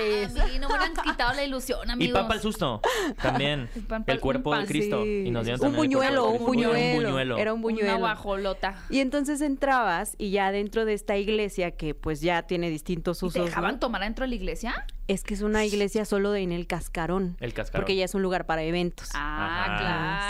a 0.00 0.46
mí, 0.46 0.58
no 0.58 0.68
me 0.68 0.74
hubieran 0.76 0.92
quitado 1.04 1.32
la 1.34 1.44
ilusión, 1.44 1.88
Y 1.88 1.92
amigos. 1.92 2.18
pan 2.18 2.28
para 2.28 2.36
el 2.36 2.42
susto, 2.42 2.80
también. 3.22 3.68
El 3.74 3.82
pan 3.82 4.04
pa'l- 4.04 4.14
el 4.14 4.20
cuerpo 4.20 4.56
de 4.56 4.66
Cristo. 4.66 5.02
Sí. 5.02 5.24
Y 5.26 5.30
nos 5.30 5.44
dieron 5.44 5.64
un 5.66 5.76
buñuelo, 5.76 6.30
de 6.32 6.38
un 6.38 6.44
buñuelo. 6.44 6.72
Un 6.98 7.02
buñuelo. 7.04 7.38
Era 7.38 7.52
un 7.54 7.62
buñuelo. 7.62 7.88
Una 7.90 7.98
guajolota. 7.98 8.74
Y 8.90 9.00
entonces 9.00 9.40
entrabas 9.40 10.14
y 10.18 10.30
ya 10.30 10.52
dentro 10.52 10.84
de 10.84 10.94
esta 10.94 11.16
iglesia 11.16 11.72
que 11.72 11.94
pues 11.94 12.20
ya 12.20 12.42
tiene 12.42 12.70
distintos 12.70 13.22
¿Y 13.22 13.26
usos. 13.26 13.32
¿Te 13.34 13.38
¿no? 13.40 13.44
dejaban 13.46 13.80
tomar 13.80 14.02
adentro 14.02 14.24
de 14.24 14.28
la 14.28 14.34
iglesia? 14.34 14.86
Es 15.06 15.22
que 15.22 15.34
es 15.34 15.42
una 15.42 15.66
iglesia 15.66 16.06
solo 16.06 16.30
de 16.30 16.40
en 16.40 16.52
el 16.52 16.66
cascarón. 16.66 17.36
El 17.40 17.52
cascarón. 17.52 17.82
Porque 17.82 17.94
ya 17.94 18.06
es 18.06 18.14
un 18.14 18.22
lugar 18.22 18.46
para 18.46 18.62
eventos. 18.62 19.10
Ah, 19.14 19.64
Ajá. 19.66 19.78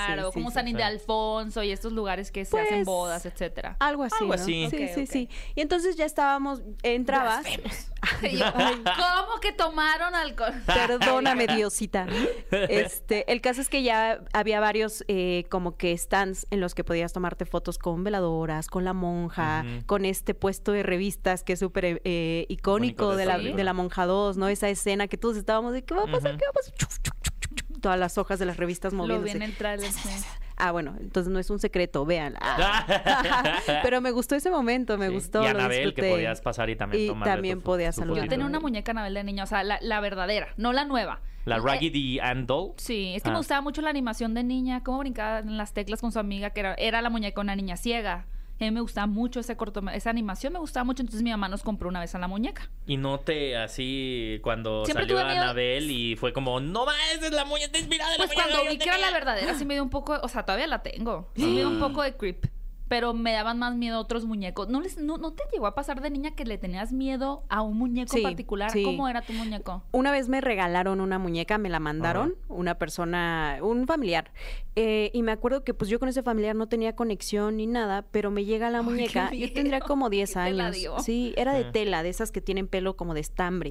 claro. 0.06 0.22
Sí, 0.22 0.28
sí, 0.28 0.34
como 0.34 0.50
sí, 0.50 0.54
San 0.54 0.64
sí. 0.66 0.72
Ildefonso 0.72 1.62
y 1.62 1.70
estos 1.70 1.92
lugares 1.92 2.32
que 2.32 2.44
se 2.44 2.50
Pues, 2.50 2.66
hacen 2.66 2.84
bodas, 2.84 3.24
etcétera. 3.24 3.76
Algo 3.78 4.02
así. 4.02 4.16
Algo 4.20 4.34
¿no? 4.34 4.42
así. 4.42 4.66
Sí, 4.70 4.76
Ok, 4.84 4.90
sí, 4.94 5.00
ok. 5.02 5.08
sí. 5.10 5.28
Y 5.54 5.60
entonces 5.60 5.96
ya 5.96 6.04
estábamos, 6.04 6.62
entrabas. 6.82 7.44
Y 8.32 8.38
yo, 8.38 8.46
¿Cómo 8.52 9.40
que 9.40 9.52
tomaron 9.52 10.14
alcohol? 10.14 10.54
Perdóname, 10.66 11.46
Diosita. 11.46 12.06
Este, 12.50 13.30
el 13.32 13.40
caso 13.40 13.60
es 13.60 13.68
que 13.68 13.82
ya 13.82 14.20
había 14.32 14.60
varios 14.60 15.04
eh, 15.08 15.44
como 15.50 15.76
que 15.76 15.96
stands 15.96 16.46
en 16.50 16.60
los 16.60 16.74
que 16.74 16.84
podías 16.84 17.12
tomarte 17.12 17.44
fotos 17.44 17.78
con 17.78 18.04
veladoras, 18.04 18.68
con 18.68 18.84
la 18.84 18.92
monja, 18.92 19.64
con 19.86 20.04
este 20.04 20.34
puesto 20.34 20.72
de 20.72 20.82
revistas 20.82 21.44
que 21.44 21.54
es 21.54 21.58
súper 21.58 22.00
eh, 22.04 22.46
icónico 22.48 23.16
de 23.16 23.26
la, 23.26 23.38
de 23.38 23.64
la 23.64 23.72
monja 23.72 24.06
2, 24.06 24.36
¿no? 24.36 24.48
Esa 24.48 24.68
escena 24.68 25.06
que 25.08 25.16
todos 25.18 25.36
estábamos 25.36 25.72
de 25.72 25.82
¿qué 25.82 25.94
va 25.94 26.02
a 26.04 26.06
pasar? 26.06 26.32
Ujú. 26.32 26.38
¿Qué 26.38 26.44
va 26.46 26.50
a 26.50 26.52
pasar? 26.54 26.74
Chuf, 26.74 26.98
chuf, 27.02 27.14
chuf, 27.22 27.34
chuf, 27.40 27.54
chuf. 27.54 27.80
Todas 27.80 27.98
las 27.98 28.16
hojas 28.18 28.38
de 28.38 28.46
las 28.46 28.56
revistas 28.56 28.92
Lo 28.92 29.02
vi 29.02 29.08
moviéndose. 29.10 29.36
en 29.36 29.42
el 29.42 29.56
trailer, 29.56 29.92
sí. 29.92 30.08
Ah, 30.56 30.70
bueno, 30.72 30.94
entonces 31.00 31.32
no 31.32 31.38
es 31.38 31.50
un 31.50 31.58
secreto, 31.58 32.04
vean. 32.06 32.34
Pero 33.82 34.00
me 34.00 34.10
gustó 34.10 34.34
ese 34.36 34.50
momento, 34.50 34.96
me 34.98 35.08
Sí. 35.08 35.14
gustó. 35.14 35.40
Y 35.40 35.44
lo 35.44 35.50
Anabel, 35.50 35.94
que 35.94 36.02
podías 36.10 36.40
pasar 36.40 36.70
y 36.70 36.76
también 36.76 37.04
Y 37.04 37.06
tomarle 37.08 37.32
también 37.34 37.60
podías 37.60 37.96
saludar. 37.96 38.24
Yo 38.24 38.28
tenía 38.28 38.46
una 38.46 38.60
muñeca 38.60 38.92
Anabel 38.92 39.14
de 39.14 39.24
niña, 39.24 39.44
o 39.44 39.46
sea, 39.46 39.64
la, 39.64 39.78
la 39.82 40.00
verdadera, 40.00 40.48
no 40.56 40.72
la 40.72 40.84
nueva. 40.84 41.20
La 41.44 41.56
Eh, 41.56 41.60
Raggedy 41.60 42.20
Ann 42.20 42.46
Doll. 42.46 42.72
Sí, 42.76 43.12
es 43.14 43.22
que 43.22 43.28
me 43.30 43.34
Ah. 43.34 43.38
gustaba 43.38 43.60
mucho 43.60 43.82
la 43.82 43.90
animación 43.90 44.32
de 44.34 44.44
niña, 44.44 44.82
cómo 44.82 44.98
brincaba 45.00 45.40
en 45.40 45.56
las 45.58 45.72
teclas 45.74 46.00
con 46.00 46.10
su 46.12 46.18
amiga, 46.18 46.50
que 46.50 46.60
era, 46.60 46.74
era 46.74 47.02
la 47.02 47.10
muñeca 47.10 47.40
una 47.40 47.54
niña 47.56 47.76
ciega. 47.76 48.26
A 48.60 48.64
mí 48.64 48.70
me 48.70 48.80
gustaba 48.80 49.06
mucho 49.08 49.40
ese 49.40 49.56
corto, 49.56 49.82
esa 49.92 50.10
animación 50.10 50.52
me 50.52 50.58
gustaba 50.60 50.84
mucho, 50.84 51.02
entonces 51.02 51.22
mi 51.22 51.30
mamá 51.30 51.48
nos 51.48 51.62
compró 51.62 51.88
una 51.88 51.98
vez 52.00 52.14
a 52.14 52.18
la 52.18 52.28
muñeca. 52.28 52.70
Y 52.86 52.96
no 52.96 53.18
te 53.18 53.56
así 53.56 54.38
cuando 54.42 54.84
Siempre 54.84 55.06
salió. 55.08 55.18
Anabel 55.18 55.90
y 55.90 56.14
fue 56.16 56.32
como, 56.32 56.60
no 56.60 56.86
más, 56.86 56.94
esa 57.14 57.26
es 57.26 57.32
la 57.32 57.44
muñeca 57.44 57.76
inspirada 57.78 58.14
en 58.14 58.20
la 58.20 58.26
Pues 58.26 58.36
muñeca 58.36 58.54
cuando 58.54 58.70
vi 58.70 58.78
que 58.78 58.84
era 58.84 58.92
la 58.98 59.06
tenía". 59.06 59.12
verdadera, 59.18 59.54
sí 59.58 59.64
me 59.64 59.74
dio 59.74 59.82
un 59.82 59.90
poco, 59.90 60.18
o 60.22 60.28
sea, 60.28 60.44
todavía 60.44 60.68
la 60.68 60.82
tengo. 60.82 61.28
Sí 61.34 61.42
me 61.46 61.52
dio 61.56 61.68
un 61.68 61.80
poco 61.80 62.02
de 62.02 62.16
creep. 62.16 62.46
Pero 62.88 63.14
me 63.14 63.32
daban 63.32 63.58
más 63.58 63.74
miedo 63.76 63.98
otros 63.98 64.24
muñecos. 64.26 64.68
¿No, 64.68 64.80
les, 64.80 64.98
no, 64.98 65.16
¿No 65.16 65.32
te 65.32 65.42
llegó 65.52 65.66
a 65.66 65.74
pasar 65.74 66.00
de 66.02 66.10
niña 66.10 66.32
que 66.34 66.44
le 66.44 66.58
tenías 66.58 66.92
miedo 66.92 67.42
a 67.48 67.62
un 67.62 67.78
muñeco 67.78 68.14
Sí, 68.14 68.22
particular? 68.22 68.70
sí. 68.70 68.82
¿Cómo 68.82 69.08
era 69.08 69.22
tu 69.22 69.32
muñeco? 69.32 69.82
Una 69.92 70.10
vez 70.12 70.28
me 70.28 70.40
regalaron 70.40 71.00
una 71.00 71.18
muñeca, 71.18 71.56
me 71.58 71.70
la 71.70 71.80
mandaron, 71.80 72.34
una 72.48 72.74
persona, 72.76 73.58
un 73.62 73.86
familiar. 73.86 74.30
Eh, 74.76 75.10
y 75.14 75.22
me 75.22 75.32
acuerdo 75.32 75.62
que 75.64 75.72
pues 75.72 75.88
yo 75.88 75.98
con 76.00 76.08
ese 76.08 76.22
familiar 76.22 76.56
no 76.56 76.66
tenía 76.66 76.94
conexión 76.96 77.56
ni 77.56 77.66
nada, 77.66 78.02
pero 78.10 78.30
me 78.30 78.44
llega 78.44 78.70
la 78.70 78.82
muñeca. 78.82 79.32
Yo 79.32 79.50
tendría 79.52 79.80
como 79.80 80.10
10 80.10 80.32
¿Quién 80.32 80.44
te 80.44 80.52
la 80.52 80.64
años. 80.66 80.76
dio? 80.76 80.98
Sí, 81.00 81.32
era 81.36 81.54
de 81.54 81.64
Ah. 81.64 81.72
tela, 81.72 82.02
de 82.02 82.08
esas 82.10 82.32
que 82.32 82.40
tienen 82.40 82.66
pelo 82.66 82.96
como 82.96 83.14
de 83.14 83.20
estambre. 83.20 83.70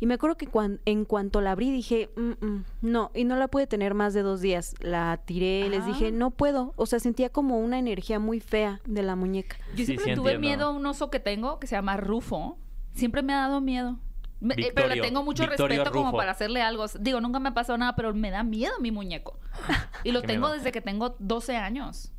Y 0.00 0.06
me 0.06 0.14
acuerdo 0.14 0.36
que 0.36 0.46
cuan- 0.46 0.80
en 0.86 1.04
cuanto 1.04 1.40
la 1.40 1.50
abrí 1.52 1.70
dije, 1.70 2.08
"Mm, 2.16 2.44
mm, 2.46 2.64
no, 2.82 3.10
y 3.14 3.24
no 3.24 3.36
la 3.36 3.48
pude 3.48 3.66
tener 3.66 3.94
más 3.94 4.14
de 4.14 4.22
dos 4.22 4.40
días. 4.40 4.74
La 4.80 5.20
tiré, 5.24 5.68
les 5.68 5.82
Ah. 5.82 5.86
dije, 5.86 6.12
no 6.12 6.30
puedo. 6.30 6.72
O 6.76 6.86
sea, 6.86 6.98
sentía 7.00 7.28
como 7.30 7.58
una 7.58 7.78
energía 7.78 8.18
muy 8.20 8.40
fea 8.40 8.53
de 8.86 9.02
la 9.02 9.16
muñeca. 9.16 9.56
Yo 9.72 9.78
Sí, 9.78 9.86
siempre 9.86 10.04
sí 10.06 10.14
tuve 10.14 10.34
entiendo. 10.34 10.56
miedo 10.58 10.66
a 10.68 10.70
un 10.70 10.86
oso 10.86 11.10
que 11.10 11.20
tengo 11.20 11.58
que 11.58 11.66
se 11.66 11.74
llama 11.76 11.96
Rufo. 11.96 12.58
Siempre 12.92 13.22
me 13.22 13.32
ha 13.34 13.38
dado 13.38 13.60
miedo. 13.60 13.98
Me- 14.40 14.54
eh, 14.58 14.72
pero 14.74 14.88
le 14.88 15.00
tengo 15.00 15.22
mucho 15.24 15.42
Victorio 15.46 15.78
respeto 15.84 15.96
como 15.96 16.12
para 16.12 16.30
hacerle 16.32 16.60
algo. 16.62 16.84
Digo, 17.00 17.20
nunca 17.20 17.38
me 17.40 17.48
ha 17.48 17.54
pasado 17.54 17.78
nada, 17.78 17.96
pero 17.96 18.12
me 18.14 18.30
da 18.30 18.42
miedo 18.42 18.74
mi 18.80 18.90
muñeco. 18.90 19.38
Y 20.04 20.12
lo 20.12 20.22
tengo 20.22 20.46
miedo. 20.48 20.54
desde 20.58 20.70
que 20.72 20.80
tengo 20.80 21.16
12 21.18 21.56
años. 21.56 22.12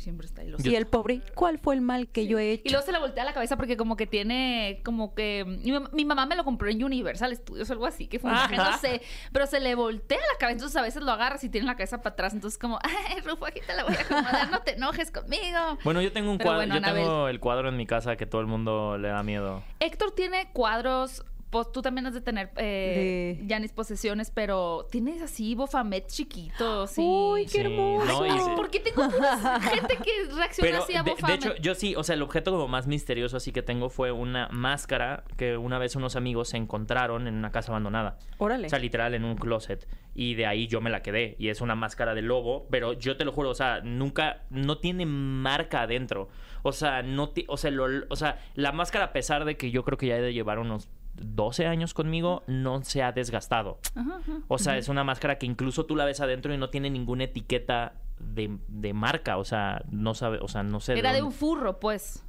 Siempre 0.00 0.26
está 0.26 0.40
ahí. 0.40 0.48
Lo 0.48 0.56
Y 0.64 0.74
el 0.76 0.86
pobre, 0.86 1.20
¿cuál 1.34 1.58
fue 1.58 1.74
el 1.74 1.82
mal 1.82 2.08
que 2.08 2.26
yo 2.26 2.38
he 2.38 2.52
hecho? 2.52 2.62
Y 2.64 2.70
luego 2.70 2.86
se 2.86 2.90
le 2.90 2.98
voltea 2.98 3.22
la 3.22 3.34
cabeza 3.34 3.58
porque 3.58 3.76
como 3.76 3.98
que 3.98 4.06
tiene, 4.06 4.80
como 4.82 5.14
que... 5.14 5.44
Mi, 5.46 5.72
mam- 5.72 5.90
mi 5.92 6.06
mamá 6.06 6.24
me 6.24 6.36
lo 6.36 6.44
compró 6.44 6.70
en 6.70 6.82
Universal 6.82 7.36
Studios 7.36 7.68
o 7.68 7.72
algo 7.74 7.84
así, 7.84 8.06
que 8.06 8.18
fue 8.18 8.30
un 8.30 8.36
no 8.56 8.78
sé. 8.78 9.02
Pero 9.30 9.46
se 9.46 9.60
le 9.60 9.74
voltea 9.74 10.16
la 10.16 10.38
cabeza, 10.38 10.54
entonces 10.54 10.76
a 10.78 10.82
veces 10.82 11.02
lo 11.02 11.12
agarras 11.12 11.44
y 11.44 11.50
tiene 11.50 11.66
la 11.66 11.74
cabeza 11.76 11.98
para 11.98 12.14
atrás. 12.14 12.32
Entonces 12.32 12.58
como, 12.58 12.78
ay, 12.82 13.20
Rufo, 13.20 13.44
aquí 13.44 13.60
te 13.66 13.74
la 13.76 13.84
voy 13.84 13.94
a 13.94 14.00
acomodar, 14.00 14.50
no 14.50 14.62
te 14.62 14.72
enojes 14.76 15.10
conmigo. 15.10 15.76
Bueno, 15.84 16.00
yo 16.00 16.10
tengo 16.12 16.30
un 16.30 16.38
Pero 16.38 16.48
cuadro, 16.48 16.66
bueno, 16.66 16.74
yo 16.88 16.94
tengo 16.94 17.28
el 17.28 17.38
cuadro 17.38 17.68
en 17.68 17.76
mi 17.76 17.86
casa 17.86 18.16
que 18.16 18.24
todo 18.24 18.40
el 18.40 18.46
mundo 18.46 18.96
le 18.96 19.08
da 19.08 19.22
miedo. 19.22 19.62
Héctor 19.80 20.12
tiene 20.12 20.50
cuadros, 20.54 21.26
pues 21.50 21.72
tú 21.72 21.82
también 21.82 22.06
has 22.06 22.14
de 22.14 22.20
tener 22.20 22.50
eh, 22.56 23.36
De- 23.40 23.46
Janis 23.48 23.72
posesiones, 23.72 24.30
pero 24.30 24.86
tienes 24.90 25.20
así 25.20 25.54
Bofamet 25.54 26.06
chiquitos. 26.06 26.90
Sí. 26.92 27.02
Uy, 27.04 27.42
qué 27.44 27.50
Sí, 27.50 27.60
hermoso. 27.60 28.26
no, 28.26 28.54
¿Por 28.56 28.70
qué 28.70 28.80
tengo 28.80 29.02
gente 29.60 29.96
que 29.96 30.32
reacciona 30.34 30.70
Pero 30.70 30.82
así 30.84 30.94
a 30.94 31.02
de, 31.02 31.04
de 31.04 31.10
Bofamet? 31.10 31.36
hecho, 31.44 31.54
yo 31.56 31.74
sí, 31.74 31.94
o 31.96 32.04
sea, 32.04 32.14
el 32.14 32.22
objeto 32.22 32.50
como 32.52 32.68
más 32.68 32.86
misterioso 32.86 33.36
así 33.36 33.52
que 33.52 33.62
tengo 33.62 33.90
fue 33.90 34.12
una 34.12 34.48
máscara 34.52 35.24
que 35.36 35.56
una 35.56 35.78
vez 35.78 35.96
unos 35.96 36.16
amigos 36.16 36.50
se 36.50 36.56
encontraron 36.56 37.26
en 37.26 37.34
una 37.34 37.50
casa 37.50 37.72
abandonada. 37.72 38.18
Órale. 38.38 38.66
O 38.66 38.70
sea, 38.70 38.78
literal 38.78 39.14
en 39.14 39.24
un 39.24 39.36
closet. 39.36 39.88
Y 40.14 40.34
de 40.34 40.46
ahí 40.46 40.66
yo 40.66 40.80
me 40.80 40.90
la 40.90 41.02
quedé. 41.02 41.36
Y 41.38 41.48
es 41.48 41.60
una 41.60 41.74
máscara 41.74 42.14
de 42.14 42.22
lobo. 42.22 42.66
Pero 42.70 42.92
yo 42.92 43.16
te 43.16 43.24
lo 43.24 43.32
juro, 43.32 43.50
o 43.50 43.54
sea, 43.54 43.80
nunca. 43.80 44.42
No 44.50 44.78
tiene 44.78 45.06
marca 45.06 45.82
adentro. 45.82 46.28
O 46.62 46.72
sea, 46.72 47.02
no 47.02 47.32
o, 47.48 47.56
sea, 47.56 47.70
lo- 47.70 48.04
o 48.08 48.16
sea, 48.16 48.38
la 48.54 48.72
máscara, 48.72 49.06
a 49.06 49.12
pesar 49.12 49.44
de 49.44 49.56
que 49.56 49.70
yo 49.70 49.84
creo 49.84 49.96
que 49.98 50.08
ya 50.08 50.16
he 50.16 50.20
de 50.22 50.32
llevar 50.34 50.58
unos 50.58 50.88
12 51.14 51.66
años 51.66 51.94
conmigo, 51.94 52.42
no 52.46 52.82
se 52.82 53.02
ha 53.02 53.12
desgastado. 53.12 53.78
Ajá, 53.94 54.16
ajá. 54.16 54.40
O 54.48 54.58
sea, 54.58 54.78
es 54.78 54.88
una 54.88 55.04
máscara 55.04 55.38
que 55.38 55.46
incluso 55.46 55.86
tú 55.86 55.96
la 55.96 56.04
ves 56.04 56.20
adentro 56.20 56.52
y 56.54 56.58
no 56.58 56.70
tiene 56.70 56.90
ninguna 56.90 57.24
etiqueta 57.24 57.94
de, 58.18 58.58
de 58.68 58.92
marca. 58.92 59.36
O 59.38 59.44
sea, 59.44 59.82
no 59.90 60.14
sabe, 60.14 60.38
o 60.40 60.48
sea, 60.48 60.62
no 60.62 60.80
sé. 60.80 60.98
Era 60.98 61.12
de 61.12 61.22
un 61.22 61.32
furro, 61.32 61.80
pues. 61.80 62.24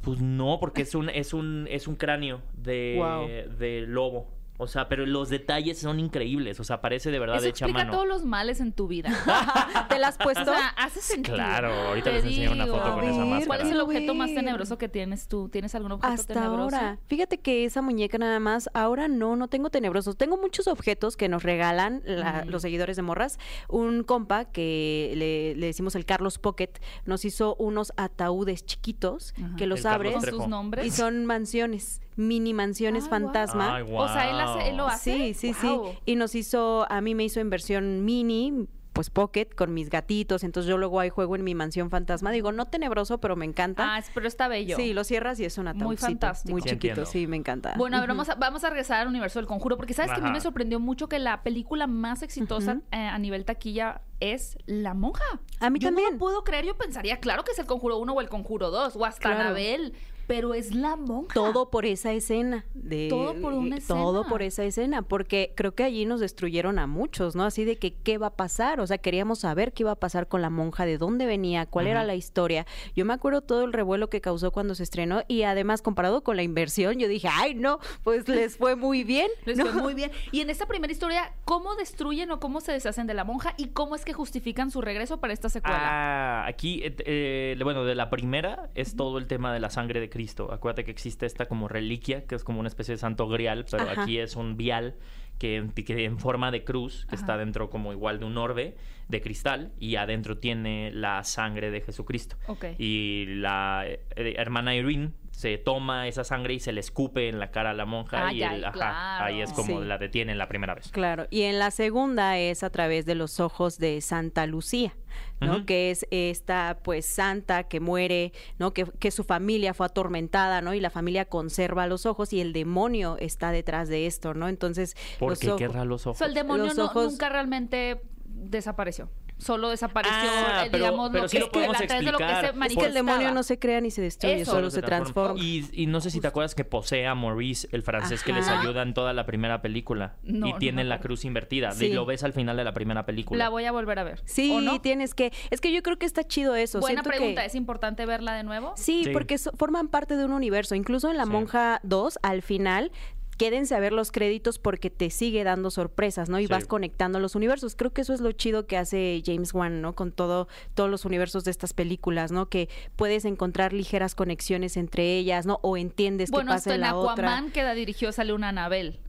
Pues 0.00 0.20
no, 0.20 0.58
porque 0.60 0.82
es 0.82 0.94
un, 0.94 1.08
es 1.08 1.32
un, 1.32 1.66
es 1.70 1.88
un 1.88 1.96
cráneo 1.96 2.42
de, 2.54 3.48
de 3.58 3.84
lobo. 3.86 4.33
O 4.56 4.68
sea, 4.68 4.88
pero 4.88 5.04
los 5.04 5.30
detalles 5.30 5.78
son 5.80 5.98
increíbles. 5.98 6.60
O 6.60 6.64
sea, 6.64 6.80
parece 6.80 7.10
de 7.10 7.18
verdad 7.18 7.36
Eso 7.38 7.46
hecha 7.46 7.64
explica 7.64 7.86
mano. 7.86 7.92
todos 7.92 8.06
los 8.06 8.24
males 8.24 8.60
en 8.60 8.72
tu 8.72 8.86
vida. 8.86 9.10
¿Te 9.88 9.98
la 9.98 10.08
has 10.08 10.14
O 10.14 10.22
puesto? 10.22 10.44
sea, 10.44 10.68
hace 10.76 11.00
sentido. 11.00 11.34
Claro, 11.36 11.72
ahorita 11.72 12.10
Te 12.10 12.16
les 12.16 12.24
enseño 12.24 12.52
una 12.52 12.66
foto 12.66 12.94
con 12.94 13.04
esa 13.04 13.24
máscara. 13.24 13.46
¿Cuál 13.46 13.60
es 13.62 13.68
el 13.70 13.80
objeto 13.80 14.14
más 14.14 14.32
tenebroso 14.32 14.78
que 14.78 14.88
tienes 14.88 15.26
tú? 15.26 15.48
¿Tienes 15.48 15.74
algún 15.74 15.92
objeto 15.92 16.12
Hasta 16.12 16.34
tenebroso? 16.34 16.76
ahora. 16.76 16.98
Fíjate 17.08 17.38
que 17.38 17.64
esa 17.64 17.82
muñeca 17.82 18.16
nada 18.18 18.38
más, 18.38 18.70
ahora 18.74 19.08
no, 19.08 19.34
no 19.34 19.48
tengo 19.48 19.70
tenebrosos. 19.70 20.16
Tengo 20.16 20.36
muchos 20.36 20.68
objetos 20.68 21.16
que 21.16 21.28
nos 21.28 21.42
regalan 21.42 22.02
la- 22.04 22.44
los 22.44 22.62
seguidores 22.62 22.94
de 22.96 23.02
Morras. 23.02 23.38
Un 23.68 24.04
compa 24.04 24.44
que 24.44 25.14
le, 25.16 25.56
le 25.56 25.66
decimos 25.66 25.96
el 25.96 26.04
Carlos 26.04 26.38
Pocket 26.38 26.70
nos 27.06 27.24
hizo 27.24 27.56
unos 27.56 27.92
ataúdes 27.96 28.64
chiquitos 28.64 29.34
Ajá. 29.36 29.56
que 29.56 29.66
los 29.66 29.80
El 29.80 29.86
abres 29.88 30.14
¿Con 30.14 30.24
sus 30.30 30.46
nombres? 30.46 30.86
y 30.86 30.90
son 30.92 31.26
mansiones, 31.26 32.00
mini 32.16 32.54
mansiones 32.54 33.08
guau. 33.08 33.20
fantasma. 33.22 33.76
Ay, 33.76 33.84
O 33.90 34.08
sea, 34.08 34.30
él, 34.30 34.40
hace, 34.40 34.68
él 34.70 34.76
lo 34.76 34.86
hace. 34.86 35.12
Sí, 35.14 35.34
sí, 35.34 35.54
sí. 35.54 35.80
Y 36.06 36.16
nos 36.16 36.34
hizo, 36.34 36.86
a 36.90 37.00
mí 37.00 37.14
me 37.14 37.24
hizo 37.24 37.40
en 37.40 37.50
versión 37.50 38.04
mini, 38.04 38.66
pues 38.92 39.10
pocket, 39.10 39.46
con 39.56 39.74
mis 39.74 39.90
gatitos. 39.90 40.44
Entonces 40.44 40.70
yo 40.70 40.78
luego 40.78 41.00
ahí 41.00 41.10
juego 41.10 41.34
en 41.34 41.42
mi 41.42 41.56
mansión 41.56 41.90
fantasma. 41.90 42.30
Digo, 42.30 42.52
no 42.52 42.66
tenebroso, 42.66 43.18
pero 43.18 43.34
me 43.34 43.44
encanta. 43.44 43.96
Ah, 43.96 44.00
pero 44.14 44.28
está 44.28 44.46
bello. 44.46 44.76
Sí, 44.76 44.92
lo 44.94 45.02
cierras 45.02 45.40
y 45.40 45.44
es 45.44 45.58
un 45.58 45.68
Muy 45.74 45.96
fantástico. 45.96 46.52
Muy 46.52 46.62
Sí, 46.62 46.68
chiquito, 46.68 46.86
entiendo. 47.00 47.10
sí, 47.10 47.26
me 47.26 47.36
encanta. 47.36 47.74
Bueno, 47.76 47.96
a 47.96 48.00
ver, 48.00 48.08
vamos 48.10 48.28
a, 48.28 48.36
vamos 48.36 48.62
a 48.62 48.70
regresar 48.70 49.00
al 49.00 49.08
universo 49.08 49.40
del 49.40 49.48
conjuro, 49.48 49.76
porque 49.76 49.94
sabes 49.94 50.12
que 50.12 50.18
a 50.18 50.20
mí 50.20 50.26
Ajá. 50.26 50.34
me 50.34 50.40
sorprendió 50.40 50.78
mucho 50.78 51.08
que 51.08 51.18
la 51.18 51.42
película 51.42 51.88
más 51.88 52.22
exitosa 52.22 52.82
eh, 52.92 52.96
a 52.98 53.18
nivel 53.18 53.44
taquilla 53.44 54.02
es 54.20 54.56
La 54.66 54.94
Monja. 54.94 55.24
A 55.58 55.70
mí 55.70 55.80
yo 55.80 55.90
no 55.90 55.96
también. 55.96 56.12
lo 56.12 56.18
puedo 56.20 56.44
creer, 56.44 56.64
yo 56.64 56.76
pensaría, 56.76 57.18
claro 57.18 57.42
que 57.42 57.50
es 57.50 57.58
el 57.58 57.66
conjuro 57.66 57.98
1 57.98 58.12
o 58.12 58.20
el 58.20 58.28
conjuro 58.28 58.70
2, 58.70 58.94
o 58.94 59.04
hasta 59.04 59.20
Claro. 59.22 59.40
Anabel, 59.40 59.92
pero 60.26 60.54
es 60.54 60.74
La 60.74 60.96
Monja. 60.96 61.34
Todo 61.34 61.70
por 61.70 61.86
esa 61.86 62.12
escena. 62.12 62.64
De, 62.74 63.08
Todo 63.08 63.34
por 63.40 63.52
una 63.52 63.78
Todo 63.80 64.20
escena. 64.20 64.28
por 64.28 64.42
esa 64.42 64.64
escena, 64.64 65.02
porque 65.02 65.52
creo 65.54 65.74
que 65.74 65.84
allí 65.84 66.06
nos 66.06 66.20
destruyeron 66.20 66.78
a 66.78 66.86
muchos, 66.86 67.34
¿no? 67.34 67.44
Así 67.44 67.64
de 67.64 67.76
que, 67.76 67.94
¿qué 67.94 68.18
va 68.18 68.28
a 68.28 68.36
pasar? 68.36 68.80
O 68.80 68.86
sea, 68.86 68.98
queríamos 68.98 69.40
saber 69.40 69.72
qué 69.72 69.82
iba 69.82 69.92
a 69.92 69.96
pasar 69.96 70.28
con 70.28 70.42
la 70.42 70.50
monja, 70.50 70.86
de 70.86 70.98
dónde 70.98 71.26
venía, 71.26 71.66
cuál 71.66 71.86
era 71.86 72.04
la 72.04 72.14
historia. 72.14 72.66
Yo 72.96 73.04
me 73.04 73.12
acuerdo 73.12 73.42
todo 73.42 73.64
el 73.64 73.72
revuelo 73.72 74.08
que 74.10 74.20
causó 74.20 74.50
cuando 74.50 74.74
se 74.74 74.82
estrenó 74.82 75.22
y 75.28 75.42
además 75.42 75.82
comparado 75.82 76.22
con 76.22 76.36
la 76.36 76.42
inversión, 76.42 76.98
yo 76.98 77.08
dije, 77.08 77.28
ay, 77.30 77.54
no, 77.54 77.78
pues 78.02 78.28
les 78.28 78.56
fue 78.56 78.76
muy 78.76 79.04
bien. 79.04 79.28
Les 79.44 79.58
¿no? 79.58 79.66
fue 79.66 79.82
muy 79.82 79.94
bien. 79.94 80.10
Y 80.32 80.40
en 80.40 80.50
esta 80.50 80.66
primera 80.66 80.92
historia, 80.92 81.32
¿cómo 81.44 81.74
destruyen 81.76 82.30
o 82.30 82.40
cómo 82.40 82.60
se 82.60 82.72
deshacen 82.72 83.06
de 83.06 83.14
la 83.14 83.24
monja 83.24 83.54
y 83.56 83.68
cómo 83.68 83.94
es 83.94 84.04
que 84.04 84.12
justifican 84.12 84.70
su 84.70 84.80
regreso 84.80 85.20
para 85.20 85.32
esta 85.32 85.48
secuela? 85.48 85.78
Ah, 85.80 86.46
aquí, 86.46 86.80
eh, 86.82 86.94
eh, 87.04 87.60
bueno, 87.62 87.84
de 87.84 87.94
la 87.94 88.10
primera 88.10 88.70
es 88.74 88.96
todo 88.96 89.18
el 89.18 89.26
tema 89.26 89.52
de 89.52 89.60
la 89.60 89.70
sangre 89.70 90.00
de 90.00 90.08
Cristo. 90.14 90.52
Acuérdate 90.52 90.84
que 90.84 90.92
existe 90.92 91.26
esta 91.26 91.46
como 91.46 91.66
reliquia, 91.66 92.24
que 92.24 92.36
es 92.36 92.44
como 92.44 92.60
una 92.60 92.68
especie 92.68 92.94
de 92.94 92.98
santo 92.98 93.26
grial, 93.26 93.66
pero 93.68 93.82
Ajá. 93.82 94.02
aquí 94.02 94.18
es 94.18 94.36
un 94.36 94.56
vial 94.56 94.94
que, 95.40 95.68
que 95.84 96.04
en 96.04 96.20
forma 96.20 96.52
de 96.52 96.62
cruz, 96.62 97.04
que 97.08 97.16
Ajá. 97.16 97.24
está 97.24 97.36
dentro 97.36 97.68
como 97.68 97.92
igual 97.92 98.20
de 98.20 98.24
un 98.24 98.38
orbe 98.38 98.76
de 99.08 99.20
cristal, 99.20 99.72
y 99.80 99.96
adentro 99.96 100.38
tiene 100.38 100.92
la 100.92 101.24
sangre 101.24 101.72
de 101.72 101.80
Jesucristo. 101.80 102.36
Ok. 102.46 102.66
Y 102.78 103.26
la 103.26 103.84
eh, 103.86 104.34
hermana 104.38 104.76
Irene 104.76 105.10
se 105.34 105.58
toma 105.58 106.06
esa 106.06 106.22
sangre 106.22 106.54
y 106.54 106.60
se 106.60 106.72
le 106.72 106.78
escupe 106.80 107.28
en 107.28 107.40
la 107.40 107.50
cara 107.50 107.70
a 107.70 107.74
la 107.74 107.84
monja 107.84 108.28
Ay, 108.28 108.38
y 108.38 108.42
el- 108.44 108.64
ajá, 108.64 108.72
claro. 108.72 109.24
ahí 109.24 109.40
es 109.42 109.52
como 109.52 109.80
Sí. 109.80 109.84
la 109.86 109.98
detienen 109.98 110.38
la 110.38 110.46
primera 110.46 110.74
vez. 110.76 110.88
Claro, 110.92 111.26
y 111.28 111.42
en 111.42 111.58
la 111.58 111.72
segunda 111.72 112.38
es 112.38 112.62
a 112.62 112.70
través 112.70 113.04
de 113.04 113.16
los 113.16 113.40
ojos 113.40 113.78
de 113.78 114.00
Santa 114.00 114.46
Lucía, 114.46 114.94
¿no? 115.40 115.66
Que 115.66 115.90
es 115.90 116.06
esta 116.12 116.78
pues 116.84 117.04
santa 117.04 117.64
que 117.64 117.80
muere, 117.80 118.32
¿no? 118.60 118.72
Que, 118.72 118.84
que 119.00 119.10
su 119.10 119.24
familia 119.24 119.74
fue 119.74 119.86
atormentada, 119.86 120.60
¿no? 120.62 120.72
Y 120.72 120.78
la 120.80 120.90
familia 120.90 121.24
conserva 121.24 121.88
los 121.88 122.06
ojos 122.06 122.32
y 122.32 122.40
el 122.40 122.52
demonio 122.52 123.16
está 123.18 123.50
detrás 123.50 123.88
de 123.88 124.06
esto, 124.06 124.34
¿no? 124.34 124.48
Entonces, 124.48 124.94
¿Por 125.18 125.30
los 125.30 125.40
qué 125.40 125.48
ojos- 125.48 125.58
querrá 125.58 125.84
los 125.84 126.06
O 126.06 126.10
ojos? 126.10 126.18
sea, 126.18 126.28
el 126.28 126.34
demonio 126.34 126.66
Los 126.66 126.76
no- 126.76 126.84
ojos- 126.86 127.10
nunca 127.12 127.28
realmente 127.28 128.00
desapareció. 128.24 129.10
Solo 129.36 129.68
desapareció, 129.70 130.16
Ah, 130.16 130.62
eh, 130.64 130.68
pero- 130.70 130.84
digamos, 130.84 131.10
pero 131.10 131.22
lo 131.24 131.28
sí 131.28 131.36
que 131.36 131.40
lo 131.42 131.50
podemos 131.50 131.76
a 131.76 131.86
través 131.86 132.04
de 132.06 132.12
lo 132.12 132.18
que 132.18 132.24
se 132.24 132.76
que 132.78 132.86
el 132.86 132.94
demonio 132.94 133.32
no 133.32 133.42
se 133.42 133.58
crea 133.58 133.80
ni 133.80 133.90
se 133.90 134.00
destruye, 134.00 134.40
Eso. 134.42 134.52
solo 134.52 134.70
se 134.70 134.80
transforma. 134.80 135.38
Y, 135.40 135.68
y 135.72 135.86
no 135.86 136.00
sé 136.00 136.10
si 136.10 136.20
te 136.20 136.28
acuerdas 136.28 136.54
que 136.54 136.64
posee 136.64 137.06
a 137.06 137.14
Maurice, 137.14 137.68
el 137.72 137.82
francés 137.82 138.22
que 138.22 138.32
les 138.32 138.46
ayuda 138.48 138.82
en 138.82 138.94
toda 138.94 139.12
la 139.12 139.26
primera 139.26 139.60
película. 139.60 140.16
No, 140.22 140.46
y 140.46 140.52
no 140.52 140.58
tiene 140.58 140.82
me 140.84 140.88
la 140.88 141.00
cruz 141.00 141.24
invertida. 141.24 141.72
Sí. 141.72 141.86
Y 141.86 141.92
lo 141.92 142.06
ves 142.06 142.22
al 142.24 142.32
final 142.32 142.56
de 142.56 142.64
la 142.64 142.72
primera 142.72 143.04
película. 143.06 143.36
La 143.44 143.48
voy 143.50 143.64
a 143.64 143.72
volver 143.72 143.98
a 143.98 144.04
ver. 144.04 144.22
Sí, 144.24 144.52
¿O 144.52 144.60
no? 144.60 144.80
tienes 144.80 145.14
que. 145.14 145.32
Es 145.50 145.60
que 145.60 145.72
yo 145.72 145.82
creo 145.82 145.98
que 145.98 146.06
está 146.06 146.24
chido 146.24 146.54
eso. 146.54 146.80
Buena 146.80 147.02
Siento 147.02 147.10
que- 147.10 147.16
pregunta. 147.18 147.44
¿Es 147.44 147.54
importante 147.54 148.06
verla 148.06 148.34
de 148.34 148.44
nuevo? 148.44 148.72
Sí, 148.76 149.02
Sí. 149.04 149.10
porque 149.10 149.36
so- 149.38 149.52
forman 149.56 149.88
parte 149.88 150.16
de 150.16 150.24
un 150.24 150.32
universo. 150.32 150.74
Incluso 150.74 151.10
en 151.10 151.16
La 151.16 151.24
Sí. 151.24 151.30
Monja 151.30 151.80
2, 151.82 152.18
al 152.22 152.42
final, 152.42 152.92
quédense 153.36 153.74
a 153.74 153.80
ver 153.80 153.92
los 153.92 154.10
créditos 154.12 154.58
porque 154.58 154.90
te 154.90 155.10
sigue 155.10 155.44
dando 155.44 155.70
sorpresas, 155.70 156.28
¿no? 156.28 156.38
Y 156.40 156.46
Sí. 156.46 156.52
vas 156.52 156.66
conectando 156.66 157.20
los 157.20 157.34
universos. 157.34 157.76
Creo 157.76 157.92
que 157.92 158.00
eso 158.02 158.12
es 158.14 158.20
lo 158.20 158.32
chido 158.32 158.66
que 158.66 158.76
hace 158.76 159.22
James 159.24 159.52
Wan, 159.54 159.80
¿no? 159.80 159.94
Con 159.94 160.12
todo, 160.12 160.48
todos 160.74 160.90
los 160.90 161.04
universos 161.04 161.44
de 161.44 161.50
estas 161.50 161.72
películas, 161.72 162.32
¿no? 162.32 162.48
Que 162.48 162.68
puedes 162.96 163.24
encontrar 163.24 163.72
ligeras 163.72 164.14
conexiones 164.14 164.76
entre 164.76 165.16
ellas, 165.16 165.46
¿no? 165.46 165.58
O 165.62 165.76
entiendes 165.76 166.30
Bueno, 166.30 166.50
qué 166.50 166.54
hasta 166.56 166.70
pasa 166.70 166.74
en 166.74 166.74
en 166.76 166.80
la 166.82 166.88
Aquaman 166.90 167.44
otra. 167.44 167.52
que 167.52 167.62
la 167.62 167.74
dirigió 167.74 168.12
sale 168.12 168.32
una 168.32 168.48
Anabel. 168.50 169.00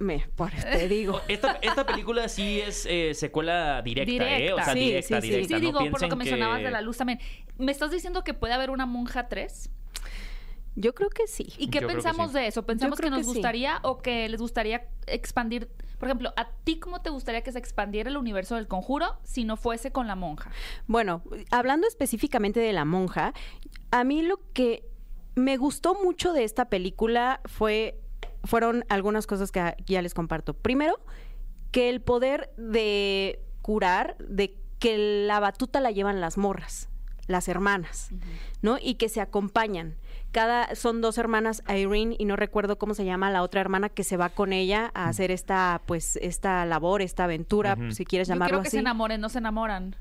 Me, 0.00 0.24
por 0.36 0.52
te 0.52 0.86
digo. 0.86 1.20
Esta, 1.28 1.58
esta 1.60 1.84
película 1.84 2.28
sí 2.28 2.60
es 2.60 2.86
eh, 2.88 3.14
secuela 3.14 3.82
directa, 3.82 4.12
¿eh? 4.12 4.52
O 4.52 4.56
Directa. 4.56 4.64
sea, 4.64 4.72
Sí, 4.74 4.78
directa, 4.80 5.20
sí, 5.20 5.26
sí. 5.26 5.28
directa. 5.32 5.48
Sí, 5.48 5.54
No 5.54 5.60
digo, 5.60 5.72
por 5.72 5.84
lo 5.84 5.90
piensen 5.90 6.08
que 6.10 6.16
mencionabas 6.16 6.62
de 6.62 6.70
la 6.70 6.80
luz 6.82 6.96
también. 6.98 7.18
¿Me 7.58 7.72
estás 7.72 7.90
diciendo 7.90 8.22
que 8.22 8.32
puede 8.32 8.54
haber 8.54 8.70
una 8.70 8.86
monja 8.86 9.28
3? 9.28 9.70
Yo 10.80 10.94
creo 10.94 11.10
que 11.10 11.26
sí. 11.26 11.52
¿Y 11.58 11.68
qué 11.68 11.80
Yo 11.80 11.86
creo 11.86 11.88
que 11.88 11.94
pensamos 11.94 12.30
sí. 12.30 12.38
de 12.38 12.46
eso? 12.46 12.64
¿Pensamos 12.64 13.00
que 13.00 13.10
nos 13.10 13.18
que 13.18 13.24
sí. 13.24 13.30
gustaría 13.34 13.80
o 13.82 13.98
que 13.98 14.28
les 14.28 14.40
gustaría 14.40 14.88
expandir? 15.06 15.68
Por 15.98 16.08
ejemplo, 16.08 16.32
¿a 16.36 16.50
ti 16.64 16.78
cómo 16.78 17.02
te 17.02 17.10
gustaría 17.10 17.42
que 17.42 17.50
se 17.50 17.58
expandiera 17.58 18.08
el 18.10 18.16
universo 18.16 18.54
del 18.54 18.68
conjuro 18.68 19.16
si 19.24 19.44
no 19.44 19.56
fuese 19.56 19.90
con 19.90 20.06
la 20.06 20.14
monja? 20.14 20.50
Bueno, 20.86 21.22
hablando 21.50 21.88
específicamente 21.88 22.60
de 22.60 22.72
la 22.72 22.84
monja, 22.84 23.34
a 23.90 24.04
mí 24.04 24.22
lo 24.22 24.40
que 24.52 24.88
me 25.34 25.56
gustó 25.56 25.94
mucho 25.94 26.32
de 26.32 26.44
esta 26.44 26.68
película 26.68 27.40
fue 27.44 28.00
fueron 28.44 28.84
algunas 28.88 29.26
cosas 29.26 29.50
que 29.50 29.74
ya 29.86 30.00
les 30.00 30.14
comparto. 30.14 30.54
Primero, 30.54 31.00
que 31.72 31.90
el 31.90 32.00
poder 32.00 32.50
de 32.56 33.40
curar, 33.62 34.16
de 34.18 34.56
que 34.78 35.26
la 35.26 35.40
batuta 35.40 35.80
la 35.80 35.90
llevan 35.90 36.20
las 36.20 36.38
morras, 36.38 36.88
las 37.26 37.48
hermanas, 37.48 38.10
¿no? 38.62 38.78
Y 38.80 38.94
que 38.94 39.08
se 39.08 39.20
acompañan. 39.20 39.96
Cada 40.32 40.74
son 40.74 41.00
dos 41.00 41.16
hermanas, 41.18 41.62
Irene 41.68 42.14
y 42.18 42.24
no 42.26 42.36
recuerdo 42.36 42.76
cómo 42.78 42.94
se 42.94 43.04
llama 43.04 43.30
la 43.30 43.42
otra 43.42 43.60
hermana 43.60 43.88
que 43.88 44.04
se 44.04 44.16
va 44.16 44.28
con 44.28 44.52
ella 44.52 44.90
a 44.94 45.08
hacer 45.08 45.30
esta 45.30 45.80
pues 45.86 46.16
esta 46.16 46.64
labor, 46.66 47.00
esta 47.02 47.24
aventura, 47.24 47.76
si 47.90 48.04
quieres 48.04 48.28
Yo 48.28 48.34
llamarlo 48.34 48.56
quiero 48.58 48.62
que 48.62 48.68
así. 48.68 48.76
se 48.76 48.80
enamoren, 48.80 49.20
no 49.20 49.28
se 49.30 49.38
enamoran. 49.38 49.96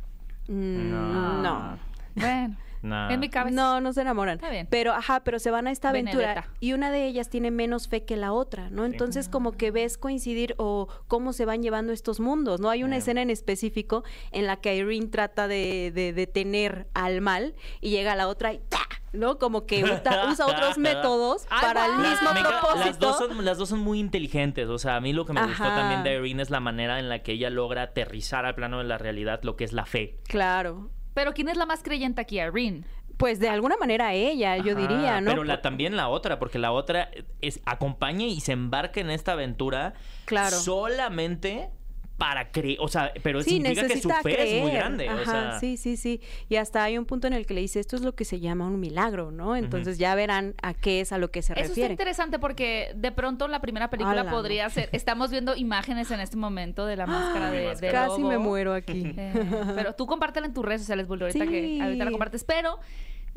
Mm, 0.48 0.90
No. 0.92 1.42
no. 1.42 1.80
Bueno, 2.16 2.56
Nah. 2.84 3.12
en 3.12 3.20
mi 3.20 3.28
cabeza. 3.30 3.56
No, 3.56 3.82
no 3.82 3.92
se 3.92 4.02
enamoran. 4.02 4.36
Está 4.36 4.52
bien. 4.52 4.68
Pero, 4.70 4.94
ajá, 4.94 5.22
pero 5.22 5.40
se 5.40 5.50
van 5.50 5.66
a 5.66 5.72
esta 5.72 5.90
aventura 5.90 6.28
Benedetta. 6.28 6.48
y 6.60 6.74
una 6.74 6.92
de 6.92 7.06
ellas 7.08 7.28
tiene 7.28 7.50
menos 7.50 7.88
fe 7.88 8.04
que 8.06 8.16
la 8.18 8.34
otra, 8.34 8.70
¿no? 8.70 8.86
Entonces, 8.86 9.30
como 9.30 9.54
que 9.54 9.72
ves 9.72 9.98
coincidir 9.98 10.54
o 10.58 10.88
cómo 11.08 11.34
se 11.34 11.46
van 11.46 11.64
llevando 11.64 11.92
estos 11.92 12.20
mundos, 12.20 12.60
¿no? 12.62 12.70
Hay 12.70 12.84
una 12.84 12.98
escena 12.98 13.24
en 13.24 13.32
específico 13.32 14.04
en 14.32 14.46
la 14.46 14.58
que 14.58 14.76
Irene 14.76 15.08
trata 15.08 15.48
de, 15.48 15.92
de 15.94 16.14
detener 16.14 16.88
al 16.94 17.20
mal 17.22 17.56
y 17.82 17.90
llega 17.90 18.16
la 18.16 18.28
otra 18.28 18.54
y 18.54 18.60
¡ta! 18.70 18.78
¿No? 19.14 19.38
Como 19.40 19.66
que 19.66 19.84
usa, 19.84 20.28
usa 20.32 20.46
otros 20.46 20.78
métodos 20.78 21.46
Ay, 21.50 21.62
para 21.62 21.86
el 21.86 21.92
mismo 21.98 22.30
encanta- 22.32 22.60
propósito. 22.60 22.86
Las 22.86 23.00
dos, 23.00 23.18
son, 23.18 23.46
las 23.46 23.58
dos 23.58 23.70
son 23.70 23.80
muy 23.80 24.00
inteligentes. 24.00 24.68
O 24.70 24.78
sea, 24.78 24.96
a 24.98 25.02
mí 25.02 25.14
lo 25.14 25.26
que 25.26 25.34
me 25.34 25.46
gustó 25.46 25.64
también 25.64 26.04
de 26.04 26.16
Irene 26.16 26.42
es 26.44 26.50
la 26.50 26.60
manera 26.60 27.00
en 27.00 27.10
la 27.10 27.24
que 27.24 27.34
ella 27.34 27.50
logra 27.50 27.84
aterrizar 27.84 28.46
al 28.46 28.56
plano 28.56 28.78
de 28.80 28.84
la 28.86 28.98
realidad 28.98 29.40
lo 29.44 29.56
que 29.56 29.64
es 29.64 29.74
la 29.74 29.86
fe. 29.86 30.20
Claro. 30.28 30.90
Pero 31.14 31.34
¿quién 31.34 31.50
es 31.50 31.58
la 31.58 31.66
más 31.66 31.82
creyente 31.84 32.22
aquí? 32.22 32.40
Irene. 32.40 32.84
Pues 33.18 33.40
de 33.40 33.50
alguna 33.50 33.78
manera 33.78 34.14
ella, 34.14 34.58
yo 34.58 34.74
Ajá, 34.74 34.82
diría, 34.82 35.22
¿no? 35.22 35.32
Pero 35.32 35.44
la, 35.44 35.64
también 35.64 35.96
la 35.98 36.08
otra, 36.08 36.38
porque 36.38 36.60
la 36.60 36.72
otra 36.72 37.10
es 37.42 37.60
acompaña 37.66 38.28
y 38.28 38.42
se 38.42 38.52
embarca 38.52 39.00
en 39.00 39.10
esta 39.10 39.32
aventura 39.32 39.96
Claro. 40.26 40.56
solamente 40.56 41.70
para 42.18 42.52
creer. 42.52 42.78
O 42.82 42.88
sea, 42.88 43.12
pero 43.22 43.42
sí, 43.42 43.52
significa 43.52 43.88
que 43.88 44.02
su 44.02 44.10
fe 44.10 44.58
es 44.58 44.62
muy 44.62 44.72
grande. 44.72 45.08
Ajá, 45.08 45.22
o 45.22 45.26
sea, 45.26 45.60
sí, 45.60 45.78
sí, 45.78 45.98
sí. 45.98 46.20
Y 46.50 46.56
hasta 46.56 46.84
hay 46.84 46.98
un 46.98 47.06
punto 47.06 47.28
en 47.28 47.34
el 47.34 47.46
que 47.46 47.54
le 47.54 47.62
dice, 47.62 47.80
esto 47.80 47.96
es 47.96 48.02
lo 48.02 48.16
que 48.16 48.26
se 48.26 48.40
llama 48.40 48.66
un 48.68 48.80
milagro, 48.80 49.32
¿no? 49.32 49.56
Entonces 49.56 49.98
ya 49.98 50.16
verán 50.16 50.56
a 50.62 50.74
qué 50.74 51.02
es 51.02 51.12
a 51.12 51.18
lo 51.20 51.30
que 51.30 51.42
se 51.42 51.54
Eso 51.54 51.62
está 51.62 51.70
refiere. 51.70 51.94
interesante 51.94 52.40
porque 52.40 52.92
de 52.96 53.12
pronto 53.12 53.48
la 53.48 53.62
primera 53.62 53.90
película 53.90 54.30
podría 54.30 54.66
no. 54.66 54.70
ser. 54.72 54.90
Estamos 54.94 55.30
viendo 55.30 55.56
imágenes 55.56 56.10
en 56.12 56.20
este 56.20 56.38
momento 56.38 56.86
de 56.86 56.96
la 56.96 57.06
máscara 57.06 57.52
de, 57.52 57.76
de 57.76 57.92
Casi 57.92 58.22
lobo. 58.22 58.30
me 58.30 58.38
muero 58.40 58.74
aquí. 58.74 59.14
Eh, 59.16 59.34
pero 59.76 59.94
tú 59.94 60.08
compártela 60.08 60.48
en 60.48 60.54
tus 60.54 60.66
redes 60.66 60.82
sociales, 60.82 61.08
Bullo, 61.08 61.26
ahorita 61.26 61.46
que 61.46 61.80
ahorita 61.82 62.06
la 62.06 62.12
compartes. 62.12 62.44
Pero 62.44 62.80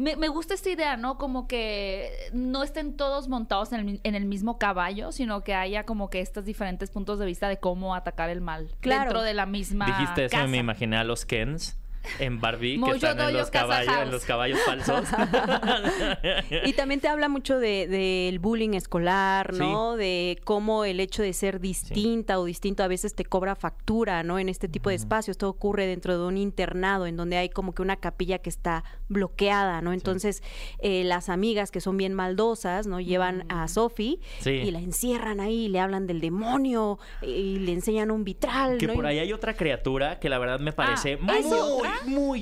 me, 0.01 0.17
me 0.17 0.29
gusta 0.29 0.55
esta 0.55 0.71
idea, 0.71 0.97
¿no? 0.97 1.19
Como 1.19 1.47
que 1.47 2.11
no 2.33 2.63
estén 2.63 2.97
todos 2.97 3.29
montados 3.29 3.73
en 3.73 3.89
el, 3.89 4.01
en 4.03 4.15
el 4.15 4.25
mismo 4.25 4.59
caballo, 4.59 5.13
sino 5.13 5.43
que 5.43 5.55
haya 5.55 5.85
como 5.85 6.09
que 6.09 6.21
estos 6.21 6.45
diferentes 6.47 6.91
puntos 6.91 7.19
de 7.19 7.27
vista 7.27 7.49
de 7.49 7.59
cómo 7.59 7.95
atacar 7.95 8.31
el 8.31 8.41
mal 8.41 8.71
Claro. 8.81 9.03
dentro 9.03 9.23
de 9.23 9.35
la 9.35 9.45
misma 9.47 9.85
dijiste 9.87 10.25
eso 10.25 10.33
casa. 10.37 10.47
y 10.47 10.51
me 10.51 10.57
imaginé 10.59 10.97
a 10.97 11.05
los 11.05 11.27
Kens 11.27 11.77
en 12.19 12.41
Barbie 12.41 12.81
que 12.83 12.91
están 12.93 13.21
en 13.21 13.33
los, 13.35 13.51
caballos, 13.51 13.95
en 14.03 14.11
los 14.11 14.25
caballos 14.25 14.59
falsos. 14.65 15.05
Y 16.65 16.73
también 16.73 17.01
te 17.01 17.09
habla 17.09 17.29
mucho 17.29 17.59
de- 17.59 17.87
del 17.89 18.39
bullying 18.39 18.75
escolar, 18.75 19.53
¿no? 19.55 19.97
De 19.97 20.39
cómo 20.45 20.85
el 20.85 21.01
hecho 21.01 21.23
de 21.23 21.33
ser 21.33 21.61
distinta 21.61 22.39
o 22.39 22.45
distinto 22.45 22.83
a 22.83 22.89
veces 22.89 23.15
te 23.15 23.25
cobra 23.25 23.55
factura, 23.55 24.23
¿no? 24.23 24.39
En 24.39 24.49
este 24.49 24.69
tipo 24.69 24.91
de 24.91 24.97
espacios. 24.97 25.39
Todo 25.39 25.51
ocurre 25.51 25.87
dentro 25.87 26.19
de 26.19 26.25
un 26.27 26.37
internado 26.37 27.07
en 27.07 27.17
donde 27.17 27.37
hay 27.37 27.49
como 27.49 27.73
que 27.75 27.83
una 27.83 27.97
capilla 27.97 28.39
que 28.39 28.51
está 28.51 28.85
bloqueada, 29.09 29.81
¿no? 29.81 29.93
Entonces, 29.93 30.43
eh, 30.79 31.05
las 31.05 31.29
amigas 31.29 31.71
que 31.71 31.81
son 31.81 31.97
bien 31.97 32.15
maldosas, 32.15 32.87
¿no? 32.87 33.01
Llevan 33.01 33.45
a 33.49 33.69
Sophie 33.69 34.19
Sí. 34.41 34.51
y 34.51 34.71
la 34.71 34.79
encierran 34.81 35.41
ahí, 35.41 35.69
le 35.69 35.81
hablan 35.81 36.07
del 36.07 36.21
demonio 36.21 36.99
y 37.23 37.59
le 37.61 37.73
enseñan 37.73 38.11
un 38.11 38.25
vitral, 38.25 38.79
que 38.79 38.87
¿no? 38.87 38.95
por 38.95 39.07
ahí 39.07 39.19
hay 39.19 39.33
otra 39.33 39.55
criatura 39.55 40.19
que 40.19 40.29
la 40.29 40.39
verdad 40.39 40.61
me 40.61 40.73
parece 40.73 41.19
Ah, 41.23 41.33
¿hay 41.33 41.43
muy, 41.43 41.51
muy 41.51 41.89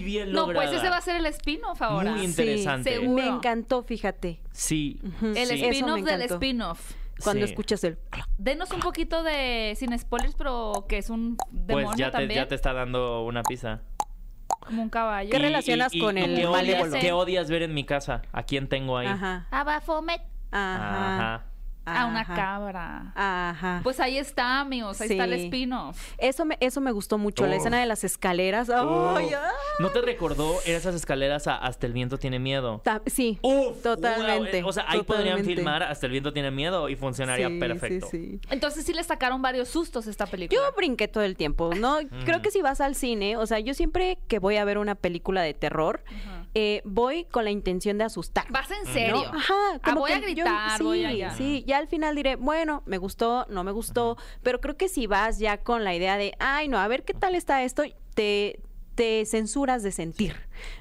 bien 0.03 0.33
No, 0.33 0.41
lograda. 0.43 0.67
pues 0.69 0.79
ese 0.81 0.89
va 0.91 0.97
a 0.99 1.01
ser 1.01 1.17
el 1.17 1.27
spin-off 1.27 1.81
ahora. 1.83 2.11
Muy 2.13 2.21
Sí, 2.21 2.27
interesante. 2.27 2.95
seguro. 2.95 3.23
Me 3.23 3.29
encantó, 3.29 3.83
fíjate. 3.83 4.41
Sí. 4.53 5.01
El 5.23 5.47
sí. 5.49 5.65
Spin-off 5.65 6.03
del 6.03 6.23
spin-off. 6.23 6.93
Cuando 7.23 7.45
Sí. 7.47 7.51
escuchas 7.53 7.83
el... 7.83 7.99
Denos 8.39 8.71
un 8.71 8.79
poquito 8.81 9.25
de, 9.25 9.75
sin 9.77 9.97
spoilers, 9.99 10.35
pero 10.37 10.87
que 10.89 10.99
es 10.99 11.11
un 11.11 11.37
demonio 11.51 11.89
Pues 11.89 11.99
ya 11.99 12.07
te, 12.07 12.19
también, 12.19 12.41
ya 12.43 12.49
te 12.49 12.55
está 12.55 12.73
dando 12.73 13.25
una 13.25 13.43
pizza. 13.43 13.81
como 14.61 14.83
un 14.83 14.89
caballo. 14.91 15.31
¿Qué 15.31 15.37
Y- 15.39 15.41
relacionas 15.41 15.93
y- 15.95 15.99
y- 15.99 16.01
con 16.01 16.17
y 16.17 16.21
el 16.23 16.35
qué 16.37 16.47
odias, 16.47 16.89
¿Qué 17.01 17.13
odias 17.13 17.51
ver 17.51 17.63
en 17.63 17.75
mi 17.75 17.85
casa? 17.85 18.23
¿A 18.33 18.43
quién 18.45 18.69
tengo 18.69 18.99
ahí? 18.99 19.07
Ajá. 19.09 19.47
Abafomet. 19.51 20.21
Ajá. 20.53 21.15
Ajá. 21.17 21.45
A 21.97 22.07
una 22.07 22.21
Ajá. 22.21 22.35
cabra. 22.35 23.13
Ajá. 23.15 23.81
Pues 23.83 24.01
ahí 24.01 24.19
está, 24.19 24.61
amigos. 24.61 25.01
Ahí 25.01 25.11
está 25.11 25.25
el 25.25 25.33
spin-off. 25.35 25.99
Eso 26.19 26.45
me, 26.45 26.57
eso 26.61 26.81
me 26.81 26.93
gustó 26.93 27.19
mucho, 27.19 27.45
la 27.47 27.53
Uf. 27.53 27.59
escena 27.59 27.81
de 27.81 27.87
las 27.87 28.05
escaleras. 28.05 28.71
¡Ay, 28.71 28.85
Uf. 28.87 29.17
ay! 29.19 29.31
¿No 29.81 29.91
te 29.91 30.01
recordó 30.01 30.57
esas 30.67 30.95
escaleras 30.95 31.47
a 31.47 31.57
Hasta 31.57 31.87
el 31.87 31.93
viento 31.93 32.19
tiene 32.19 32.39
miedo? 32.39 32.81
Ta- 32.85 33.03
Sí, 33.07 33.39
Uf, 33.43 33.83
totalmente. 33.83 34.61
wow, 34.63 34.71
O 34.71 34.73
sea, 34.73 34.85
ahí 34.89 35.03
podrían 35.03 35.45
filmar 35.45 35.83
Hasta 35.83 36.07
el 36.07 36.13
viento 36.13 36.33
tiene 36.33 36.51
miedo 36.51 36.89
y 36.89 36.97
funcionaría 36.97 37.49
Sí, 37.49 37.59
perfecto. 37.59 38.09
Sí, 38.11 38.39
sí. 38.41 38.49
Entonces 38.51 38.85
sí 38.85 38.93
le 38.93 39.03
sacaron 39.05 39.41
varios 39.43 39.69
sustos 39.69 40.07
a 40.07 40.11
esta 40.11 40.27
película. 40.27 40.61
Yo 40.61 40.73
brinqué 40.77 41.09
todo 41.09 41.25
el 41.25 41.37
tiempo, 41.37 41.75
¿no? 41.75 41.99
Creo 42.25 42.43
que 42.43 42.51
si 42.51 42.63
vas 42.63 42.81
al 42.81 42.95
cine, 42.95 43.37
o 43.37 43.47
sea, 43.47 43.59
yo 43.61 43.75
siempre 43.75 44.19
que 44.29 44.39
voy 44.39 44.57
a 44.57 44.65
ver 44.65 44.79
una 44.79 44.95
película 44.95 45.43
de 45.43 45.55
terror, 45.55 46.03
eh, 46.61 46.83
voy 46.85 47.25
con 47.27 47.45
la 47.45 47.51
intención 47.53 47.99
de 47.99 48.05
asustar. 48.05 48.45
Vas 48.51 48.69
en 48.73 48.85
serio. 48.93 49.31
¿no? 49.33 49.39
Ajá, 49.39 49.55
Ah, 49.75 49.79
como 49.85 50.01
voy 50.01 50.11
a 50.13 50.17
que 50.21 50.35
yo- 50.35 50.43
gritar, 50.45 50.79
sí, 50.79 50.83
voy 50.85 51.05
allá. 51.05 51.31
Sí, 51.31 51.63
ya 51.69 51.79
al 51.79 51.87
final 51.87 52.17
diré, 52.17 52.35
bueno, 52.35 52.83
me 52.85 52.99
gustó, 52.99 53.47
no 53.49 53.63
me 53.63 53.71
gustó, 53.71 54.17
pero 54.43 54.61
creo 54.61 54.77
que 54.77 54.89
si 54.89 55.07
vas 55.07 55.39
ya 55.39 55.59
con 55.59 55.85
la 55.85 55.95
idea 55.95 56.17
de, 56.17 56.33
ay, 56.41 56.67
no, 56.67 56.79
a 56.79 56.89
ver 56.89 57.05
qué 57.05 57.15
tal 57.15 57.35
está 57.37 57.63
esto, 57.63 57.85
te, 58.15 58.61
te 58.97 59.25
censuras 59.27 59.83
de 59.85 59.93
sentir. 59.93 60.35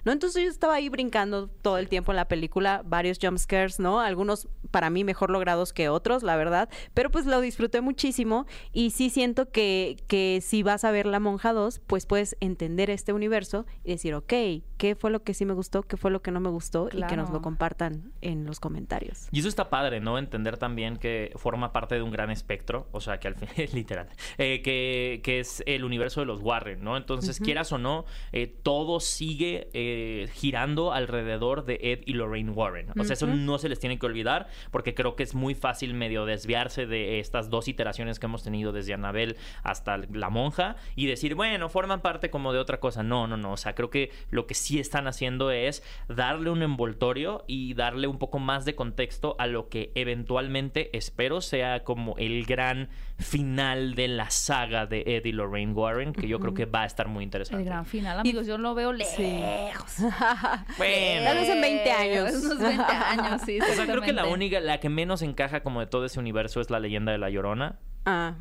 ¿No? 0.06 0.12
Entonces 0.12 0.44
yo 0.44 0.50
estaba 0.50 0.76
ahí 0.76 0.90
brincando 0.90 1.48
todo 1.48 1.78
el 1.78 1.90
tiempo 1.90 2.12
en 2.12 2.18
la 2.18 2.28
película, 2.28 2.82
varios 2.86 3.18
jump 3.22 3.38
scares, 3.38 3.80
¿no? 3.80 4.00
Algunos 4.00 4.48
para 4.72 4.90
mí 4.90 5.04
mejor 5.04 5.30
logrados 5.30 5.74
que 5.74 5.90
otros, 5.90 6.24
la 6.24 6.36
verdad, 6.36 6.70
pero 6.94 7.10
pues 7.10 7.26
lo 7.26 7.40
disfruté 7.42 7.82
muchísimo 7.82 8.46
y 8.74 8.92
sí 8.92 9.10
siento 9.10 9.50
que, 9.50 9.98
que 10.08 10.40
si 10.42 10.64
vas 10.64 10.84
a 10.84 10.92
ver 10.92 11.06
La 11.06 11.20
Monja 11.20 11.54
2, 11.54 11.82
pues 11.88 12.06
puedes 12.06 12.38
entender 12.40 12.90
este 12.90 13.14
universo 13.14 13.66
y 13.84 13.92
decir, 13.92 14.14
ok, 14.14 14.34
¿qué 14.78 14.96
fue 14.96 15.12
lo 15.12 15.24
que 15.24 15.34
sí 15.34 15.46
me 15.46 15.54
gustó? 15.54 15.84
¿Qué 15.84 15.98
fue 15.98 16.12
lo 16.12 16.22
que 16.22 16.32
no 16.32 16.40
me 16.40 16.50
gustó? 16.50 16.90
Y 16.92 17.02
que 17.04 17.18
nos 17.18 17.30
lo 17.30 17.42
compartan 17.42 18.12
en 18.22 18.46
los 18.46 18.60
comentarios. 18.60 19.28
Y 19.32 19.40
eso 19.40 19.48
está 19.48 19.70
padre, 19.70 20.00
¿no? 20.00 20.18
Entender 20.18 20.58
también 20.58 20.98
que 20.98 21.32
forma 21.36 21.74
parte 21.74 21.96
de 21.96 22.02
un 22.02 22.12
gran 22.12 22.30
espectro, 22.32 22.88
o 22.92 23.02
sea, 23.02 23.20
que 23.20 23.28
al 23.28 23.36
fin, 23.36 23.50
literal, 23.74 24.08
eh, 24.38 24.62
que, 24.64 25.22
que 25.24 25.40
es 25.40 25.64
el 25.66 25.84
universo 25.84 26.20
de 26.20 26.26
los 26.26 26.42
Warren, 26.42 26.84
¿no? 26.84 26.98
Entonces, 26.98 27.40
quieras 27.40 27.72
o 27.72 27.78
no, 27.78 28.06
eh, 28.32 28.48
todo 28.48 29.00
sigue 29.00 29.67
eh, 29.74 30.28
girando 30.34 30.94
alrededor 30.94 31.66
de 31.66 31.80
Ed 31.82 32.00
y 32.06 32.14
Lorraine 32.14 32.52
Warren. 32.52 32.88
O 33.00 33.04
sea, 33.04 33.14
eso 33.14 33.28
no 33.28 33.58
se 33.58 33.70
les 33.70 33.80
tiene 33.80 34.00
que 34.00 34.06
olvidar, 34.06 34.48
porque 34.72 34.94
creo 34.94 35.16
que 35.16 35.24
es 35.24 35.36
muy 35.36 35.56
fácil 35.56 35.94
medio 35.94 36.26
desviarse 36.26 36.86
de 36.86 37.20
estas 37.20 37.50
dos 37.50 37.68
iteraciones 37.68 38.20
que 38.20 38.26
hemos 38.26 38.44
tenido 38.44 38.72
desde 38.72 38.94
Anabel 38.94 39.38
hasta 39.64 39.98
la 39.98 40.30
monja 40.30 40.76
y 40.96 41.08
decir, 41.08 41.36
bueno, 41.36 41.70
forman 41.70 42.02
parte 42.02 42.30
como 42.30 42.54
de 42.54 42.60
otra 42.60 42.80
cosa. 42.80 43.04
No, 43.04 43.28
no, 43.28 43.38
no. 43.38 43.54
O 43.54 43.58
sea, 43.58 43.76
creo 43.76 43.90
que 43.90 44.12
lo 44.30 44.48
que 44.48 44.54
sí 44.54 44.80
están 44.80 45.08
haciendo 45.08 45.52
es 45.52 45.84
darle 46.08 46.50
un 46.50 46.64
envoltorio 46.64 47.44
y 47.48 47.74
darle 47.74 48.08
un 48.08 48.20
poco 48.20 48.40
más 48.40 48.66
de 48.66 48.76
contexto 48.76 49.36
a 49.40 49.48
lo 49.48 49.70
que 49.70 49.92
eventualmente 49.96 50.96
espero 50.98 51.42
sea 51.42 51.84
como 51.84 52.16
el 52.18 52.46
gran 52.46 52.90
final 53.18 53.96
de 53.96 54.08
la 54.08 54.30
saga 54.30 54.86
de 54.86 55.04
Ed 55.06 55.26
y 55.26 55.32
Lorraine 55.32 55.74
Warren, 55.74 56.14
que 56.14 56.28
yo 56.28 56.40
creo 56.40 56.54
que 56.54 56.66
va 56.66 56.84
a 56.84 56.86
estar 56.86 57.08
muy 57.08 57.24
interesante. 57.24 57.62
El 57.62 57.66
gran 57.68 57.86
final, 57.86 58.20
amigos. 58.20 58.46
Yo 58.46 58.58
lo 58.58 58.76
veo 58.76 58.94
lejos. 58.94 59.16
Bueno. 60.78 61.24
Tal 61.24 61.38
vez 61.38 61.50
en 61.50 61.62
20 61.62 61.92
años. 61.92 62.34
Unos 62.46 62.60
20 62.60 62.84
años, 62.84 63.42
sí. 63.46 63.60
O 63.60 63.66
sea, 63.74 63.86
creo 63.86 64.02
que 64.02 64.14
la 64.14 64.26
única, 64.28 64.60
la 64.60 64.80
que 64.80 64.90
menos 64.90 65.22
encaja 65.22 65.62
como 65.62 65.80
de 65.80 65.88
todo 65.88 66.06
ese 66.06 66.20
universo 66.20 66.62
es 66.62 66.70
la 66.70 66.80
leyenda 66.80 67.12
de 67.12 67.18
la 67.18 67.30
Llorona. 67.30 67.80
Ah, 68.06 68.36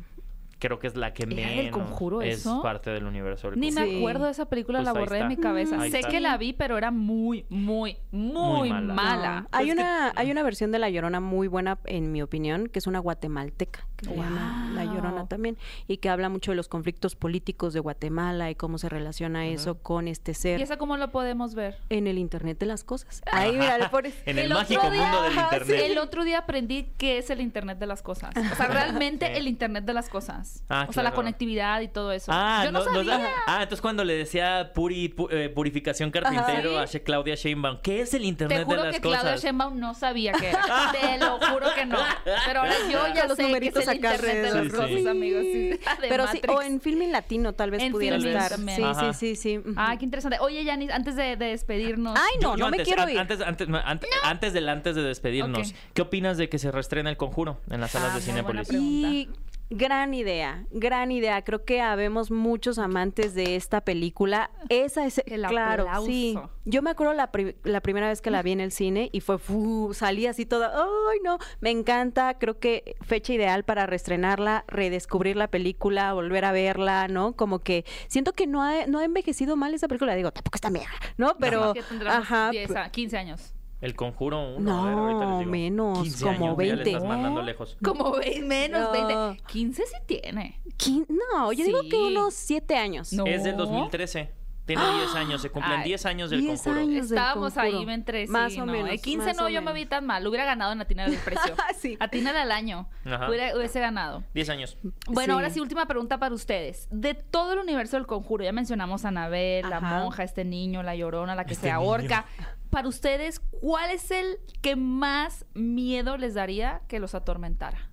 Creo 0.59 0.79
que 0.79 0.87
es 0.87 0.95
la 0.95 1.13
que 1.13 1.23
¿Era 1.23 1.35
menos 1.35 1.55
del 1.55 1.71
Conjuro 1.71 2.21
es 2.21 2.39
eso? 2.39 2.61
parte 2.61 2.89
del 2.89 3.05
universo 3.05 3.49
del 3.51 3.59
Ni 3.59 3.67
Conjuro. 3.67 3.85
me 3.85 3.91
Sí. 3.91 3.97
acuerdo 3.99 4.25
de 4.25 4.31
esa 4.31 4.45
película, 4.49 4.79
Pues 4.79 4.85
la 4.85 4.93
borré 4.99 5.17
de 5.19 5.25
mi 5.25 5.37
cabeza. 5.37 5.79
Ahí 5.79 5.91
sé 5.91 5.99
está. 5.99 6.09
que 6.09 6.19
la 6.19 6.35
vi, 6.37 6.53
pero 6.53 6.77
era 6.77 6.89
muy, 6.91 7.45
muy, 7.49 7.97
muy, 8.11 8.59
Muy 8.59 8.69
mala. 8.69 8.93
mala. 8.93 9.41
No. 9.41 9.47
Hay 9.51 9.65
Pues 9.67 9.75
que- 9.77 9.81
una, 9.81 10.13
hay 10.15 10.31
una 10.31 10.43
versión 10.43 10.71
de 10.71 10.79
La 10.79 10.89
Llorona 10.89 11.19
muy 11.19 11.47
buena, 11.47 11.77
en 11.85 12.11
mi 12.11 12.21
opinión, 12.21 12.67
que 12.67 12.79
es 12.79 12.87
una 12.87 12.99
guatemalteca, 12.99 13.87
que 13.97 14.05
se 14.05 14.15
llama 14.15 14.71
La 14.73 14.83
Llorona 14.85 15.11
Wow. 15.21 15.27
también, 15.27 15.57
y 15.87 15.97
que 15.97 16.09
habla 16.09 16.29
mucho 16.29 16.51
de 16.51 16.55
los 16.55 16.67
conflictos 16.67 17.15
políticos 17.15 17.73
de 17.73 17.79
Guatemala 17.79 18.49
y 18.49 18.55
cómo 18.55 18.77
se 18.77 18.89
relaciona 18.89 19.45
eso 19.47 19.79
con 19.81 20.07
este 20.07 20.33
ser 20.33 20.59
¿Y 20.59 20.63
esa 20.63 20.77
cómo 20.77 20.97
lo 20.97 21.11
podemos 21.11 21.53
ver? 21.55 21.77
en 21.89 22.07
el 22.07 22.17
Internet 22.17 22.57
de 22.59 22.65
las 22.65 22.83
cosas. 22.83 23.21
Ahí, 23.31 23.51
mira, 23.57 23.77
le 23.77 23.89
pones... 23.89 24.13
En 24.25 24.39
el, 24.39 24.45
El 24.45 24.51
otro 24.53 24.61
mágico 24.63 24.91
día- 24.91 25.01
mundo 25.03 25.21
del 25.23 25.33
internet. 25.33 25.81
El 25.91 25.97
otro 25.99 26.23
día 26.23 26.39
aprendí 26.39 26.87
qué 26.97 27.17
es 27.19 27.29
el 27.29 27.41
Internet 27.41 27.77
de 27.79 27.85
las 27.87 28.01
cosas. 28.01 28.31
O 28.35 28.55
sea, 28.55 28.67
realmente 28.67 29.27
Sí. 29.27 29.33
el 29.35 29.47
Internet 29.47 29.85
de 29.85 29.93
las 29.93 30.09
cosas. 30.09 30.46
Ah, 30.69 30.85
o 30.89 30.91
sea, 30.91 31.01
la 31.03 31.13
conectividad 31.13 31.79
y 31.81 31.87
todo 31.87 32.11
eso. 32.11 32.29
Ah, 32.33 32.63
Yo 32.65 32.71
no, 32.73 32.83
no- 32.83 33.13
ah, 33.47 33.59
entonces 33.63 33.81
cuando 33.81 34.03
le 34.03 34.13
decía 34.15 34.71
puri, 34.75 35.07
pu- 35.15 35.29
eh, 35.31 35.47
purificación 35.49 36.11
carpintero 36.11 36.77
Ajá. 36.79 36.89
a 36.97 36.99
Claudia 36.99 37.35
Sheinbaum, 37.35 37.77
¿qué 37.81 38.01
es 38.01 38.13
el 38.13 38.25
internet 38.25 38.59
Te 38.59 38.63
juro 38.65 38.77
de 38.81 38.87
las 38.87 38.95
que 38.95 39.01
Claudia 39.01 39.21
cosas? 39.21 39.43
Sheinbaum 39.43 39.79
no 39.79 39.93
sabía 39.93 40.33
qué 40.33 40.49
era. 40.49 40.61
Te 40.91 41.17
lo 41.19 41.39
juro 41.39 41.67
que 41.73 41.85
no. 41.85 41.97
Pero 42.45 42.59
ahora 42.59 42.73
yo 42.91 43.07
ya 43.15 43.27
Los 43.27 43.37
sé 43.37 43.43
que 43.43 43.43
es 43.43 43.47
numeritos 43.47 43.83
el 43.83 43.89
acá 43.89 43.95
Internet 44.15 44.35
de 44.35 44.41
las 44.43 44.53
alrededor. 44.55 44.71
Sí, 44.71 44.75
cosas, 44.95 45.01
sí. 45.03 45.07
amigos. 45.07 45.41
Sí, 45.43 45.69
de 45.69 45.79
Pero 46.09 46.27
sí, 46.27 46.41
o 46.49 46.61
en 46.61 46.81
filming 46.81 47.11
latino 47.13 47.53
tal 47.53 47.71
vez 47.71 47.81
En 47.83 47.91
pudiera 47.93 48.17
estar. 48.17 48.49
también. 48.49 48.75
Sí, 48.77 48.83
Ajá. 48.83 49.13
sí, 49.13 49.35
sí, 49.35 49.57
sí. 49.63 49.73
Ay, 49.77 49.97
qué 49.97 50.03
interesante. 50.05 50.37
Oye, 50.41 50.63
Yanis, 50.65 50.91
antes 50.91 51.15
de, 51.15 51.37
de 51.37 51.45
despedirnos. 51.45 52.17
Ay, 52.19 52.39
no, 52.41 52.57
Yo 52.57 52.65
no 52.65 52.71
me 52.71 52.77
antes, 52.77 52.87
quiero 52.87 53.09
ir. 53.09 53.17
Antes, 53.19 53.39
antes, 53.41 53.69
no, 53.69 53.77
ante- 53.77 54.07
antes 54.23 54.51
del 54.53 54.67
antes 54.67 54.95
de 54.95 55.03
despedirnos. 55.03 55.73
¿qué 55.93 56.01
opinas 56.01 56.37
de 56.37 56.49
que 56.49 56.59
se 56.59 56.71
reestrene 56.71 57.09
el 57.09 57.15
conjuro 57.17 57.61
en 57.69 57.79
las 57.79 57.91
salas 57.91 58.11
Ah, 58.11 58.15
de 58.15 58.21
Cinépolis? 58.21 58.67
Y 58.73 59.29
gran 59.69 60.13
idea, 60.13 60.65
gran 60.71 61.11
idea. 61.11 61.43
Creo 61.43 61.65
que 61.65 61.81
habemos 61.81 62.31
muchos 62.31 62.79
amantes 62.79 63.33
de 63.33 63.55
esta 63.55 63.81
película. 63.81 64.49
Esa 64.69 65.05
es, 65.05 65.19
El 65.25 65.43
claro, 65.43 65.83
aplauso. 65.83 66.07
sí. 66.07 66.37
Yo 66.65 66.81
me 66.81 66.89
acuerdo 66.89 67.13
la, 67.13 67.31
pri- 67.31 67.55
la 67.63 67.81
primera 67.81 68.07
vez 68.09 68.21
que 68.21 68.29
la 68.31 68.41
vi 68.43 68.51
en 68.51 68.59
el 68.59 68.71
cine 68.71 69.09
y 69.13 69.21
fue, 69.21 69.37
fu, 69.37 69.93
salí 69.93 70.27
así 70.27 70.45
toda, 70.45 70.73
ay 70.75 71.19
no, 71.23 71.37
me 71.61 71.71
encanta. 71.71 72.37
Creo 72.37 72.59
que 72.59 72.95
fecha 73.01 73.33
ideal 73.33 73.63
para 73.63 73.85
reestrenarla, 73.85 74.65
redescubrir 74.67 75.35
la 75.37 75.47
película, 75.47 76.13
volver 76.13 76.43
a 76.45 76.51
verla, 76.51 77.07
¿no? 77.07 77.33
Como 77.33 77.59
que 77.59 77.85
siento 78.07 78.33
que 78.33 78.47
no 78.47 78.61
ha, 78.63 78.85
no 78.87 78.99
ha 78.99 79.05
envejecido 79.05 79.55
mal 79.55 79.73
esa 79.73 79.87
película. 79.87 80.15
Digo, 80.15 80.31
tampoco 80.31 80.55
está 80.55 80.69
vieja, 80.69 80.95
¿no? 81.17 81.35
Pero, 81.39 81.73
que 81.73 81.83
tendremos 81.83 82.17
ajá. 82.17 82.49
10 82.51 82.71
p- 82.71 82.77
a- 82.77 82.89
15 82.89 83.17
años. 83.17 83.53
El 83.79 83.95
conjuro 83.95 84.55
1. 84.55 84.59
No, 84.59 85.45
menos, 85.45 86.15
como 86.21 86.55
20. 86.55 86.75
Ya 86.77 86.83
le 86.83 86.91
estás 86.91 87.03
mandando 87.07 87.41
lejos. 87.43 87.77
Como 87.83 88.13
ve- 88.13 88.41
menos 88.43 88.81
No. 88.81 88.91
20. 88.91 89.43
15 89.47 89.83
sí 89.85 89.95
tiene. 90.07 90.59
¿quién? 90.77 91.05
No, 91.33 91.51
yo 91.53 91.63
digo 91.63 91.81
Sí. 91.83 91.89
que 91.89 91.97
unos 91.97 92.33
siete 92.33 92.75
años. 92.75 93.13
No. 93.13 93.25
Es 93.27 93.43
del 93.43 93.55
2013. 93.55 94.31
Tiene 94.65 94.81
10 94.97 95.15
años, 95.15 95.41
se 95.41 95.49
cumplen 95.49 95.79
Ay, 95.79 95.85
10 95.87 96.05
años 96.07 96.29
del 96.29 96.41
10 96.41 96.61
conjuro. 96.61 96.81
años. 96.85 97.07
del 97.09 97.17
Estábamos 97.17 97.57
ahí 97.57 97.71
Conjuro. 97.71 97.91
entre 97.93 98.25
sí, 98.25 98.31
Más 98.33 98.57
o 98.57 98.65
no. 98.65 98.73
menos, 98.73 98.89
El 98.89 98.99
15 99.01 99.27
más 99.27 99.37
no, 99.37 99.45
o 99.45 99.47
yo 99.49 99.61
me 99.61 99.71
vi 99.71 99.85
tan 99.85 100.05
mal. 100.05 100.27
Hubiera 100.27 100.43
ganado 100.43 100.73
en 100.73 100.81
Atina 100.81 101.05
del 101.07 101.15
precio. 101.23 101.55
Sí. 101.79 101.95
Atina 102.01 102.31
al 102.41 102.51
año. 102.51 102.89
Ajá. 103.05 103.29
Hubiera- 103.29 103.55
hubiese 103.55 103.79
ganado. 103.79 104.23
10 104.33 104.49
años. 104.49 104.77
Bueno, 105.07 105.35
Sí. 105.35 105.37
ahora 105.37 105.49
sí, 105.51 105.61
última 105.61 105.85
pregunta 105.85 106.17
para 106.17 106.35
ustedes. 106.35 106.89
De 106.91 107.13
todo 107.13 107.53
el 107.53 107.59
universo 107.59 107.95
del 107.95 108.05
conjuro, 108.07 108.43
ya 108.43 108.51
mencionamos 108.51 109.05
a 109.05 109.07
Anabel, 109.07 109.69
la 109.69 109.77
Ajá. 109.77 109.99
monja, 109.99 110.23
este 110.23 110.43
niño, 110.43 110.83
la 110.83 110.95
llorona, 110.97 111.33
la 111.33 111.45
que 111.45 111.53
Este 111.53 111.67
se 111.67 111.71
ahorca. 111.71 112.25
Para 112.69 112.87
ustedes, 112.87 113.39
¿cuál 113.39 113.91
es 113.91 114.11
el 114.11 114.37
que 114.61 114.75
más 114.75 115.45
miedo 115.53 116.17
les 116.17 116.33
daría 116.33 116.81
que 116.87 116.99
los 116.99 117.15
atormentara? 117.15 117.89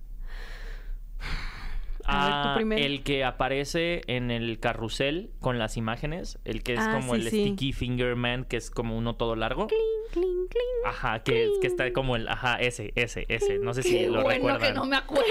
A 2.07 2.25
ver, 2.25 2.33
tú 2.67 2.71
Ah, 2.71 2.75
el 2.77 3.03
que 3.03 3.23
aparece 3.23 4.01
en 4.05 4.29
el 4.29 4.59
carrusel 4.59 5.31
con 5.39 5.57
las 5.57 5.75
imágenes, 5.75 6.37
el 6.45 6.61
que 6.61 6.73
es 6.75 6.79
Ah, 6.81 6.91
como 6.99 7.15
sí, 7.15 7.21
el 7.21 7.29
sí. 7.31 7.41
Sticky 7.45 7.73
Finger 7.73 8.15
Man, 8.15 8.45
que 8.45 8.57
es 8.57 8.69
como 8.69 8.95
uno 8.95 9.15
todo 9.15 9.35
largo. 9.35 9.65
Cling, 9.67 9.79
cling, 10.11 10.47
cling. 10.47 10.85
Ajá, 10.85 11.23
que, 11.23 11.49
que 11.61 11.67
está 11.67 11.91
como 11.93 12.15
el, 12.15 12.27
ajá, 12.27 12.55
ese, 12.55 12.91
ese, 12.95 13.25
ese. 13.29 13.59
No 13.59 13.73
sé 13.73 13.83
si 13.83 13.91
Qué 13.91 14.07
lo 14.07 14.23
bueno 14.23 14.29
recuerdan. 14.29 14.61
que 14.61 14.73
no 14.73 14.85
me 14.85 14.95
acuerdo. 14.95 15.25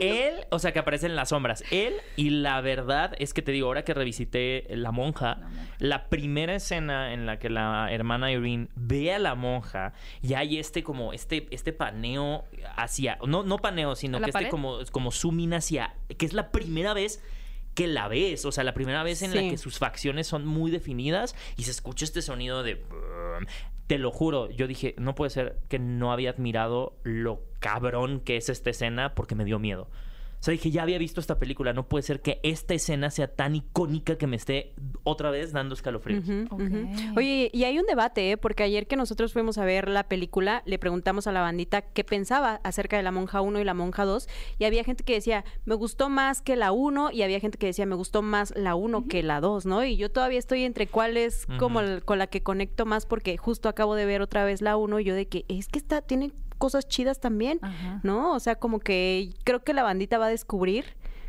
Él, 0.00 0.46
o 0.50 0.58
sea, 0.58 0.72
que 0.72 0.78
aparece 0.78 1.06
en 1.06 1.16
las 1.16 1.30
sombras. 1.30 1.64
Él, 1.70 1.94
y 2.16 2.30
la 2.30 2.60
verdad 2.60 3.14
es 3.18 3.34
que 3.34 3.42
te 3.42 3.52
digo, 3.52 3.66
ahora 3.66 3.84
que 3.84 3.94
revisité 3.94 4.66
La 4.70 4.92
Monja, 4.92 5.40
La 5.78 6.08
primera 6.08 6.54
escena 6.54 7.12
en 7.12 7.26
la 7.26 7.38
que 7.38 7.50
la 7.50 7.92
hermana 7.92 8.30
Irene 8.32 8.68
ve 8.74 9.12
a 9.12 9.18
la 9.18 9.34
monja, 9.34 9.92
y 10.22 10.34
hay 10.34 10.58
este 10.58 10.82
como, 10.82 11.12
este, 11.12 11.46
este 11.50 11.72
paneo 11.72 12.44
hacia, 12.76 13.18
no, 13.26 13.42
no 13.42 13.58
paneo, 13.58 13.94
sino 13.96 14.18
¿A 14.18 14.20
la 14.20 14.26
que 14.26 14.30
este 14.30 14.48
como, 14.48 14.78
como 14.90 15.10
zoom 15.10 15.40
in 15.40 15.54
hacia, 15.54 15.94
que 16.16 16.26
es 16.26 16.32
la 16.32 16.50
primera 16.50 16.94
vez 16.94 17.22
que 17.74 17.86
la 17.86 18.08
ves, 18.08 18.44
o 18.44 18.50
sea, 18.50 18.64
la 18.64 18.74
primera 18.74 19.04
vez 19.04 19.22
en 19.22 19.34
la 19.34 19.40
que 19.40 19.56
sus 19.56 19.78
facciones 19.78 20.26
son 20.26 20.44
muy 20.44 20.72
definidas 20.72 21.36
y 21.56 21.62
se 21.62 21.70
escucha 21.70 22.04
este 22.04 22.22
sonido 22.22 22.64
de... 22.64 22.82
Te 23.88 23.98
lo 23.98 24.12
juro, 24.12 24.50
yo 24.50 24.66
dije, 24.66 24.94
no 24.98 25.14
puede 25.14 25.30
ser 25.30 25.58
que 25.68 25.78
no 25.78 26.12
había 26.12 26.30
admirado 26.30 26.96
lo 27.02 27.40
cabrón 27.58 28.20
que 28.20 28.36
es 28.36 28.50
esta 28.50 28.70
escena 28.70 29.14
porque 29.14 29.34
me 29.34 29.44
dio 29.44 29.58
miedo. 29.58 29.88
O 30.40 30.42
sea, 30.42 30.52
dije, 30.52 30.70
ya 30.70 30.82
había 30.84 30.98
visto 30.98 31.20
esta 31.20 31.38
película, 31.38 31.72
no 31.72 31.88
puede 31.88 32.02
ser 32.04 32.20
que 32.22 32.38
esta 32.44 32.72
escena 32.72 33.10
sea 33.10 33.26
tan 33.34 33.56
icónica 33.56 34.16
que 34.16 34.28
me 34.28 34.36
esté 34.36 34.72
otra 35.02 35.30
vez 35.30 35.52
dando 35.52 35.74
escalofríos. 35.74 36.24
Oye, 37.16 37.50
y 37.52 37.64
hay 37.64 37.78
un 37.78 37.86
debate, 37.86 38.30
¿eh? 38.30 38.36
porque 38.36 38.62
ayer 38.62 38.86
que 38.86 38.94
nosotros 38.94 39.32
fuimos 39.32 39.58
a 39.58 39.64
ver 39.64 39.88
la 39.88 40.04
película, 40.08 40.62
le 40.64 40.78
preguntamos 40.78 41.26
a 41.26 41.32
la 41.32 41.40
bandita 41.40 41.82
qué 41.82 42.04
pensaba 42.04 42.60
acerca 42.62 42.96
de 42.96 43.02
la 43.02 43.10
monja 43.10 43.40
1 43.40 43.60
y 43.60 43.64
la 43.64 43.74
monja 43.74 44.04
2, 44.04 44.28
y 44.58 44.64
había 44.64 44.84
gente 44.84 45.02
que 45.02 45.14
decía, 45.14 45.44
me 45.64 45.74
gustó 45.74 46.08
más 46.08 46.40
que 46.40 46.54
la 46.54 46.70
1, 46.70 47.10
y 47.10 47.22
había 47.22 47.40
gente 47.40 47.58
que 47.58 47.66
decía, 47.66 47.84
me 47.86 47.96
gustó 47.96 48.22
más 48.22 48.52
la 48.56 48.76
1 48.76 49.08
que 49.08 49.24
la 49.24 49.40
2, 49.40 49.66
¿no? 49.66 49.84
Y 49.84 49.96
yo 49.96 50.08
todavía 50.10 50.38
estoy 50.38 50.62
entre 50.62 50.86
cuál 50.86 51.16
es 51.16 51.46
como 51.58 51.80
el- 51.80 52.04
con 52.04 52.18
la 52.18 52.28
que 52.28 52.42
conecto 52.44 52.86
más, 52.86 53.06
porque 53.06 53.36
justo 53.36 53.68
acabo 53.68 53.96
de 53.96 54.04
ver 54.06 54.22
otra 54.22 54.44
vez 54.44 54.62
la 54.62 54.76
1, 54.76 55.00
y 55.00 55.04
yo 55.04 55.14
de 55.16 55.26
que 55.26 55.44
es 55.48 55.66
que 55.66 55.78
está, 55.80 56.00
tiene 56.02 56.30
cosas 56.58 56.86
chidas 56.88 57.20
también, 57.20 57.58
Ajá. 57.62 58.00
¿no? 58.02 58.34
O 58.34 58.40
sea, 58.40 58.56
como 58.56 58.80
que 58.80 59.30
creo 59.44 59.62
que 59.64 59.72
la 59.72 59.82
bandita 59.82 60.18
va 60.18 60.26
a 60.26 60.30
descubrir 60.30 60.84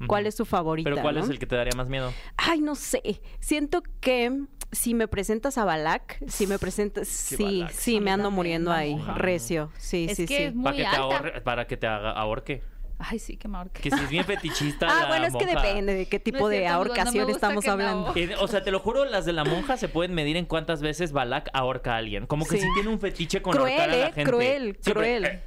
cuál 0.07 0.25
es 0.27 0.35
su 0.35 0.45
favorita. 0.45 0.89
Pero 0.89 1.01
¿cuál 1.01 1.15
¿no? 1.15 1.23
es 1.23 1.29
el 1.29 1.39
que 1.39 1.45
te 1.45 1.55
daría 1.55 1.73
más 1.75 1.87
miedo? 1.89 2.11
Ay, 2.37 2.61
no 2.61 2.75
sé. 2.75 3.21
Siento 3.39 3.83
que 3.99 4.43
si 4.71 4.93
me 4.93 5.07
presentas 5.07 5.57
a 5.57 5.65
Balak, 5.65 6.23
si 6.27 6.47
me 6.47 6.57
presentas, 6.59 7.07
Sí, 7.07 7.65
sí, 7.71 7.99
me 7.99 8.11
ando 8.11 8.25
también, 8.25 8.35
muriendo 8.35 8.71
ahí, 8.71 8.95
recio. 9.15 9.71
Sí, 9.77 10.07
Es 10.09 10.17
sí, 10.17 10.25
que 10.25 10.37
sí. 10.37 10.43
es 10.43 10.55
muy 10.55 10.63
para 10.63 10.77
que 10.77 10.83
te 10.83 10.89
ahorre- 10.97 11.41
para 11.43 11.67
que 11.67 11.77
te 11.77 11.87
haga 11.87 12.11
ahorque. 12.11 12.63
Ay, 13.01 13.17
sí, 13.17 13.37
que 13.37 13.47
me 13.47 13.57
ahorque. 13.57 13.81
Que 13.81 13.89
si 13.91 13.95
es 14.03 14.09
bien 14.09 14.25
fetichista. 14.25 14.87
Ah, 14.89 15.01
la 15.03 15.07
bueno, 15.07 15.25
es 15.27 15.33
que 15.35 15.45
depende 15.45 15.93
de 15.93 16.05
qué 16.07 16.19
tipo 16.19 16.49
de 16.49 16.65
no 16.65 16.73
ahorcación 16.73 17.29
estamos 17.29 17.65
hablando. 17.67 18.11
Eh, 18.15 18.35
o 18.39 18.47
sea, 18.49 18.61
te 18.61 18.71
lo 18.71 18.79
juro, 18.79 19.05
las 19.05 19.23
de 19.25 19.31
la 19.31 19.45
monja 19.45 19.77
se 19.77 19.87
pueden 19.87 20.13
medir 20.13 20.35
en 20.35 20.45
cuántas 20.45 20.81
veces 20.81 21.13
Balak 21.13 21.49
ahorca 21.53 21.93
a 21.93 21.97
alguien. 21.97 22.27
Como 22.27 22.45
que 22.45 22.57
Sí. 22.57 22.61
si 22.63 22.67
tiene 22.73 22.89
un 22.89 22.99
fetiche 22.99 23.41
con 23.41 23.53
Cruel, 23.53 23.71
ahorcar 23.71 23.89
a 23.89 23.95
la 23.95 24.07
¿eh? 24.07 24.11
gente. 24.13 24.23
Cruel, 24.29 24.77
Sí, 24.81 24.91
cruel. 24.91 25.25
eh, 25.25 25.41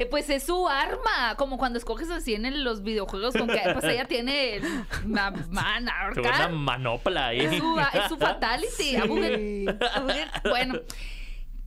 Eh, 0.00 0.06
pues 0.06 0.30
es 0.30 0.44
su 0.44 0.68
arma, 0.68 1.34
como 1.36 1.58
cuando 1.58 1.76
escoges 1.76 2.08
así 2.10 2.32
en 2.34 2.62
los 2.64 2.84
videojuegos 2.84 3.34
con 3.34 3.48
que 3.48 3.60
pues 3.72 3.84
ella 3.84 4.04
tiene 4.06 4.60
una 5.04 5.32
mana, 5.50 5.92
una 6.16 6.48
manopla 6.48 7.26
ahí. 7.26 7.40
Es 7.40 7.58
su, 7.58 7.80
es 7.80 8.08
su 8.08 8.16
fatality. 8.18 8.96
Bueno, 10.48 10.80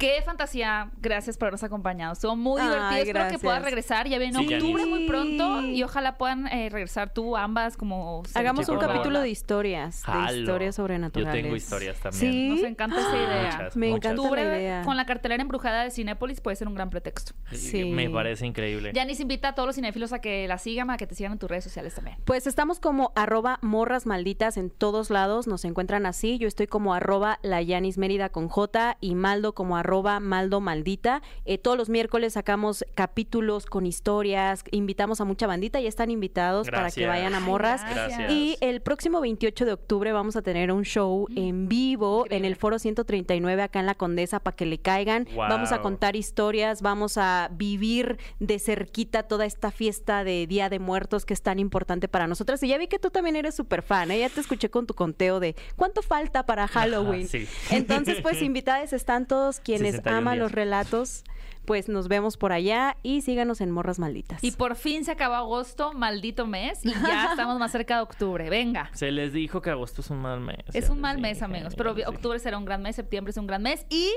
Qué 0.02 0.20
fantasía. 0.24 0.90
Gracias 1.00 1.38
por 1.38 1.46
habernos 1.46 1.64
acompañado. 1.64 2.14
Estuvo 2.14 2.36
muy 2.36 2.60
divertido. 2.60 3.04
Espero 3.04 3.28
que 3.30 3.38
puedas 3.38 3.62
regresar. 3.62 4.08
Ya 4.08 4.18
viene 4.18 4.36
octubre 4.40 4.84
muy 4.88 5.08
pronto 5.08 5.62
y 5.62 5.84
ojalá 5.84 6.18
puedan 6.18 6.48
eh, 6.48 6.70
regresar 6.72 7.14
tú 7.14 7.38
ambas 7.38 7.78
como... 7.78 8.24
Hagamos 8.34 8.68
un 8.68 8.80
capítulo 8.80 9.22
de 9.22 9.30
historias. 9.30 10.02
De 10.02 10.40
historias 10.40 10.76
sobrenaturales. 10.76 11.36
Yo 11.36 11.44
tengo 11.44 11.56
historias 11.56 12.00
también. 12.00 12.32
¿Sí? 12.32 12.50
Nos 12.50 12.64
encanta 12.64 13.00
esa 13.00 13.16
idea. 13.16 13.70
Me 13.76 13.90
encanta 13.90 14.24
la 14.24 14.42
idea. 14.42 14.82
Con 14.82 14.98
la 14.98 15.06
cartelera 15.06 15.40
embrujada 15.40 15.84
de 15.84 15.92
Cinépolis 15.92 16.42
puede 16.42 16.56
ser 16.56 16.68
un 16.68 16.74
gran 16.74 16.90
pretexto. 16.90 17.34
Sí. 17.52 17.86
Me 17.86 18.10
parece 18.10 18.48
increíble. 18.48 18.94
Yanis 18.96 19.20
invita 19.20 19.50
a 19.50 19.56
todos 19.56 19.68
los 19.68 19.76
cinéfilos 19.76 20.14
a 20.14 20.20
que 20.20 20.48
la 20.48 20.58
sigan, 20.58 20.90
a 20.90 20.98
que 20.98 21.06
te 21.06 21.14
sigan 21.14 21.34
en 21.34 21.38
tus 21.38 21.48
redes 21.48 21.64
sociales 21.64 21.94
también. 21.94 22.18
Pues 22.26 22.48
estamos 22.48 22.80
como 22.80 23.12
arroba 23.16 23.60
morras 23.62 24.08
malditas 24.08 24.58
en 24.58 24.72
todos 24.72 25.12
lados. 25.12 25.46
Nos 25.46 25.64
encuentran 25.64 26.08
así. 26.08 26.40
Yo 26.40 26.48
estoy 26.48 26.66
como 26.66 26.96
arroba 26.96 27.38
la 27.44 27.62
Yanis 27.62 28.00
Mérida 28.00 28.30
con 28.30 28.48
J 28.48 28.98
y 29.00 29.14
Maldo 29.14 29.54
como 29.54 29.78
arroba 29.78 29.91
Maldo 29.92 30.62
Maldita. 30.62 31.22
Eh, 31.44 31.58
todos 31.58 31.78
los 31.78 31.90
miércoles 31.90 32.34
sacamos 32.34 32.86
capítulos 32.96 33.66
con 33.66 33.86
historias, 33.86 34.64
invitamos 34.72 35.20
a 35.20 35.26
mucha 35.26 35.48
bandita, 35.48 35.82
ya 35.82 35.90
están 35.90 36.12
invitados 36.12 36.70
para 36.70 36.90
que 36.92 37.08
vayan 37.08 37.36
a 37.36 37.42
Morras. 37.42 37.82
Y 38.30 38.58
el 38.62 38.82
próximo 38.82 39.20
28 39.20 39.66
de 39.66 39.74
octubre 39.74 40.14
vamos 40.14 40.38
a 40.38 40.42
tener 40.42 40.72
un 40.72 40.84
show 40.84 41.28
mm. 41.30 41.38
en 41.38 41.68
vivo 41.68 42.26
en 42.30 42.46
el 42.46 42.56
Foro 42.56 42.80
139 42.80 43.62
acá 43.62 43.82
en 43.82 43.86
La 43.86 43.96
Condesa 43.96 44.40
para 44.40 44.56
que 44.56 44.66
le 44.66 44.78
caigan. 44.78 45.28
Vamos 45.36 45.74
a 45.74 45.82
contar 45.82 46.16
historias, 46.16 46.82
vamos 46.82 47.18
a 47.18 47.50
vivir 47.52 48.18
de 48.40 48.60
cerquita 48.60 49.24
toda 49.24 49.46
esta 49.46 49.72
fiesta 49.72 50.24
de 50.24 50.48
Día 50.48 50.70
de 50.70 50.80
Muertos 50.80 51.26
que 51.26 51.34
es 51.34 51.42
tan 51.42 51.60
importante 51.60 52.08
para 52.08 52.28
nosotras. 52.28 52.64
Y 52.64 52.70
ya 52.70 52.78
vi 52.78 52.88
que 52.88 52.98
tú 52.98 53.10
también 53.10 53.36
eres 53.36 53.56
súper 53.56 53.82
fan, 53.82 54.10
¿eh? 54.12 54.20
ya 54.20 54.30
te 54.30 54.40
escuché 54.40 54.70
con 54.70 54.88
tu 54.88 54.94
conteo 54.94 55.42
de 55.42 55.56
cuánto 55.76 56.02
falta 56.02 56.46
para 56.46 56.68
Halloween. 56.68 57.28
Entonces, 57.70 58.22
pues 58.22 58.42
invitadas 58.42 58.94
están 58.94 59.28
todos 59.28 59.60
quienes 59.60 59.81
quienes 59.82 60.06
aman 60.08 60.40
los 60.40 60.52
relatos, 60.52 61.24
pues 61.66 61.90
nos 61.90 62.08
vemos 62.08 62.38
por 62.38 62.52
allá 62.52 62.98
y 63.04 63.22
síganos 63.22 63.62
en 63.62 63.72
Morras 63.72 64.00
Malditas. 64.00 64.44
Y 64.44 64.52
por 64.52 64.76
fin 64.76 65.06
se 65.06 65.12
acabó 65.12 65.36
agosto, 65.36 65.94
maldito 65.94 66.48
mes, 66.48 66.86
y 66.86 66.92
ya 66.92 67.28
estamos 67.32 67.60
más 67.60 67.72
cerca 67.72 67.98
de 67.98 68.02
octubre. 68.02 68.50
Venga. 68.50 68.90
Se 68.94 69.12
les 69.12 69.34
dijo 69.34 69.62
que 69.62 69.70
agosto 69.70 70.02
es 70.02 70.10
un 70.10 70.22
mal 70.22 70.40
mes. 70.42 70.64
Es 70.74 70.90
un 70.90 71.00
mal 71.00 71.20
mes, 71.20 71.42
amigos, 71.42 71.76
pero 71.76 71.96
octubre 72.08 72.40
será 72.40 72.58
un 72.58 72.66
gran 72.66 72.82
mes, 72.82 72.96
septiembre 72.96 73.32
es 73.32 73.38
un 73.38 73.48
gran 73.48 73.62
mes 73.62 73.86
y 73.90 74.12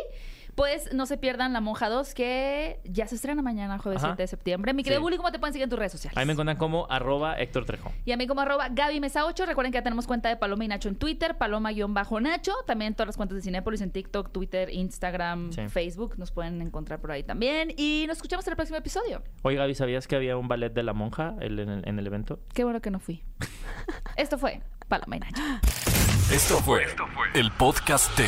pues 0.55 0.93
no 0.93 1.07
se 1.07 1.17
pierdan 1.17 1.53
La 1.53 1.61
Monja 1.61 1.89
2, 1.89 2.15
que 2.15 2.81
ya 2.85 3.07
se 3.07 3.17
estrena 3.17 3.43
mañana, 3.43 3.79
jueves 3.79 4.03
7 4.03 4.17
de 4.23 4.27
septiembre. 4.27 4.73
Mi 4.73 4.83
querido 4.83 5.01
Bully, 5.01 5.17
¿cómo 5.17 5.33
te 5.33 5.39
pueden 5.39 5.53
seguir 5.53 5.65
en 5.65 5.71
tus 5.71 5.79
redes 5.79 5.93
sociales? 5.93 6.17
Ahí 6.17 6.27
me 6.27 6.33
encuentran 6.33 6.57
como 6.57 6.87
arroba 6.91 7.35
Héctor 7.39 7.65
Trejo. 7.65 7.93
Y 8.05 8.13
a 8.13 8.17
mí 8.17 8.27
como 8.27 8.41
arroba 8.41 8.69
Gaby 8.71 9.01
Mesa 9.01 9.25
8. 9.25 9.47
Recuerden 9.47 9.73
que 9.73 9.79
ya 9.79 9.83
tenemos 9.83 10.07
cuenta 10.07 10.29
de 10.29 10.37
Paloma 10.37 10.65
y 10.65 10.69
Nacho 10.69 10.89
en 10.89 10.97
Twitter, 10.97 11.37
Paloma-Nacho. 11.37 12.53
También 12.67 12.95
todas 12.95 13.09
las 13.09 13.17
cuentas 13.17 13.37
de 13.37 13.43
Cinépolis 13.43 13.81
en 13.81 13.91
TikTok, 13.91 14.31
Twitter, 14.33 14.71
Instagram, 14.71 15.53
Facebook. 15.69 16.15
Nos 16.19 16.31
pueden 16.31 16.61
encontrar 16.63 17.01
por 17.01 17.11
ahí 17.11 17.23
también. 17.23 17.73
Y 17.77 18.05
nos 18.07 18.19
escuchamos 18.19 18.47
en 18.47 18.53
el 18.53 18.57
próximo 18.57 18.79
episodio. 18.79 19.23
Oye, 19.43 19.57
Gaby, 19.57 19.75
¿sabías 19.75 20.07
que 20.07 20.17
había 20.17 20.37
un 20.37 20.49
ballet 20.49 20.73
de 20.73 20.83
La 20.83 20.93
Monja 20.93 21.35
en 21.41 21.59
el, 21.59 21.83
en 21.85 21.99
el 21.99 22.07
evento? 22.07 22.41
Qué 22.53 22.65
bueno 22.65 22.81
que 22.81 22.91
no 22.91 23.01
fui. 23.01 23.23
Esto 24.17 24.39
fue 24.39 24.61
Paloma 24.89 25.17
y 25.17 25.21
Nacho. 25.21 26.14
Esto 26.31 26.57
fue, 26.59 26.87
el 27.35 27.53
podcast 27.53 28.17
de 28.17 28.27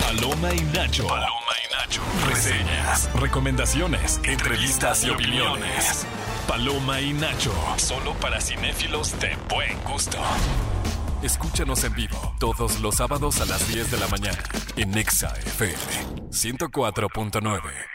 Paloma 0.00 0.52
y 0.52 0.60
Nacho. 0.62 1.06
Paloma 1.06 1.30
y 1.64 1.72
Nacho. 1.72 2.02
Reseñas, 2.28 3.08
recomendaciones, 3.14 4.20
entrevistas 4.24 5.04
y 5.04 5.10
opiniones. 5.10 6.06
Paloma 6.48 7.00
y 7.00 7.12
Nacho. 7.12 7.52
Solo 7.76 8.14
para 8.14 8.40
cinéfilos 8.40 9.18
de 9.20 9.36
buen 9.48 9.80
gusto. 9.84 10.18
Escúchanos 11.22 11.84
en 11.84 11.94
vivo 11.94 12.34
todos 12.40 12.80
los 12.80 12.96
sábados 12.96 13.40
a 13.40 13.46
las 13.46 13.68
10 13.68 13.92
de 13.92 13.98
la 13.98 14.08
mañana 14.08 14.42
en 14.76 14.90
Nexa 14.90 15.32
FM 15.38 15.76
104.9. 16.30 17.93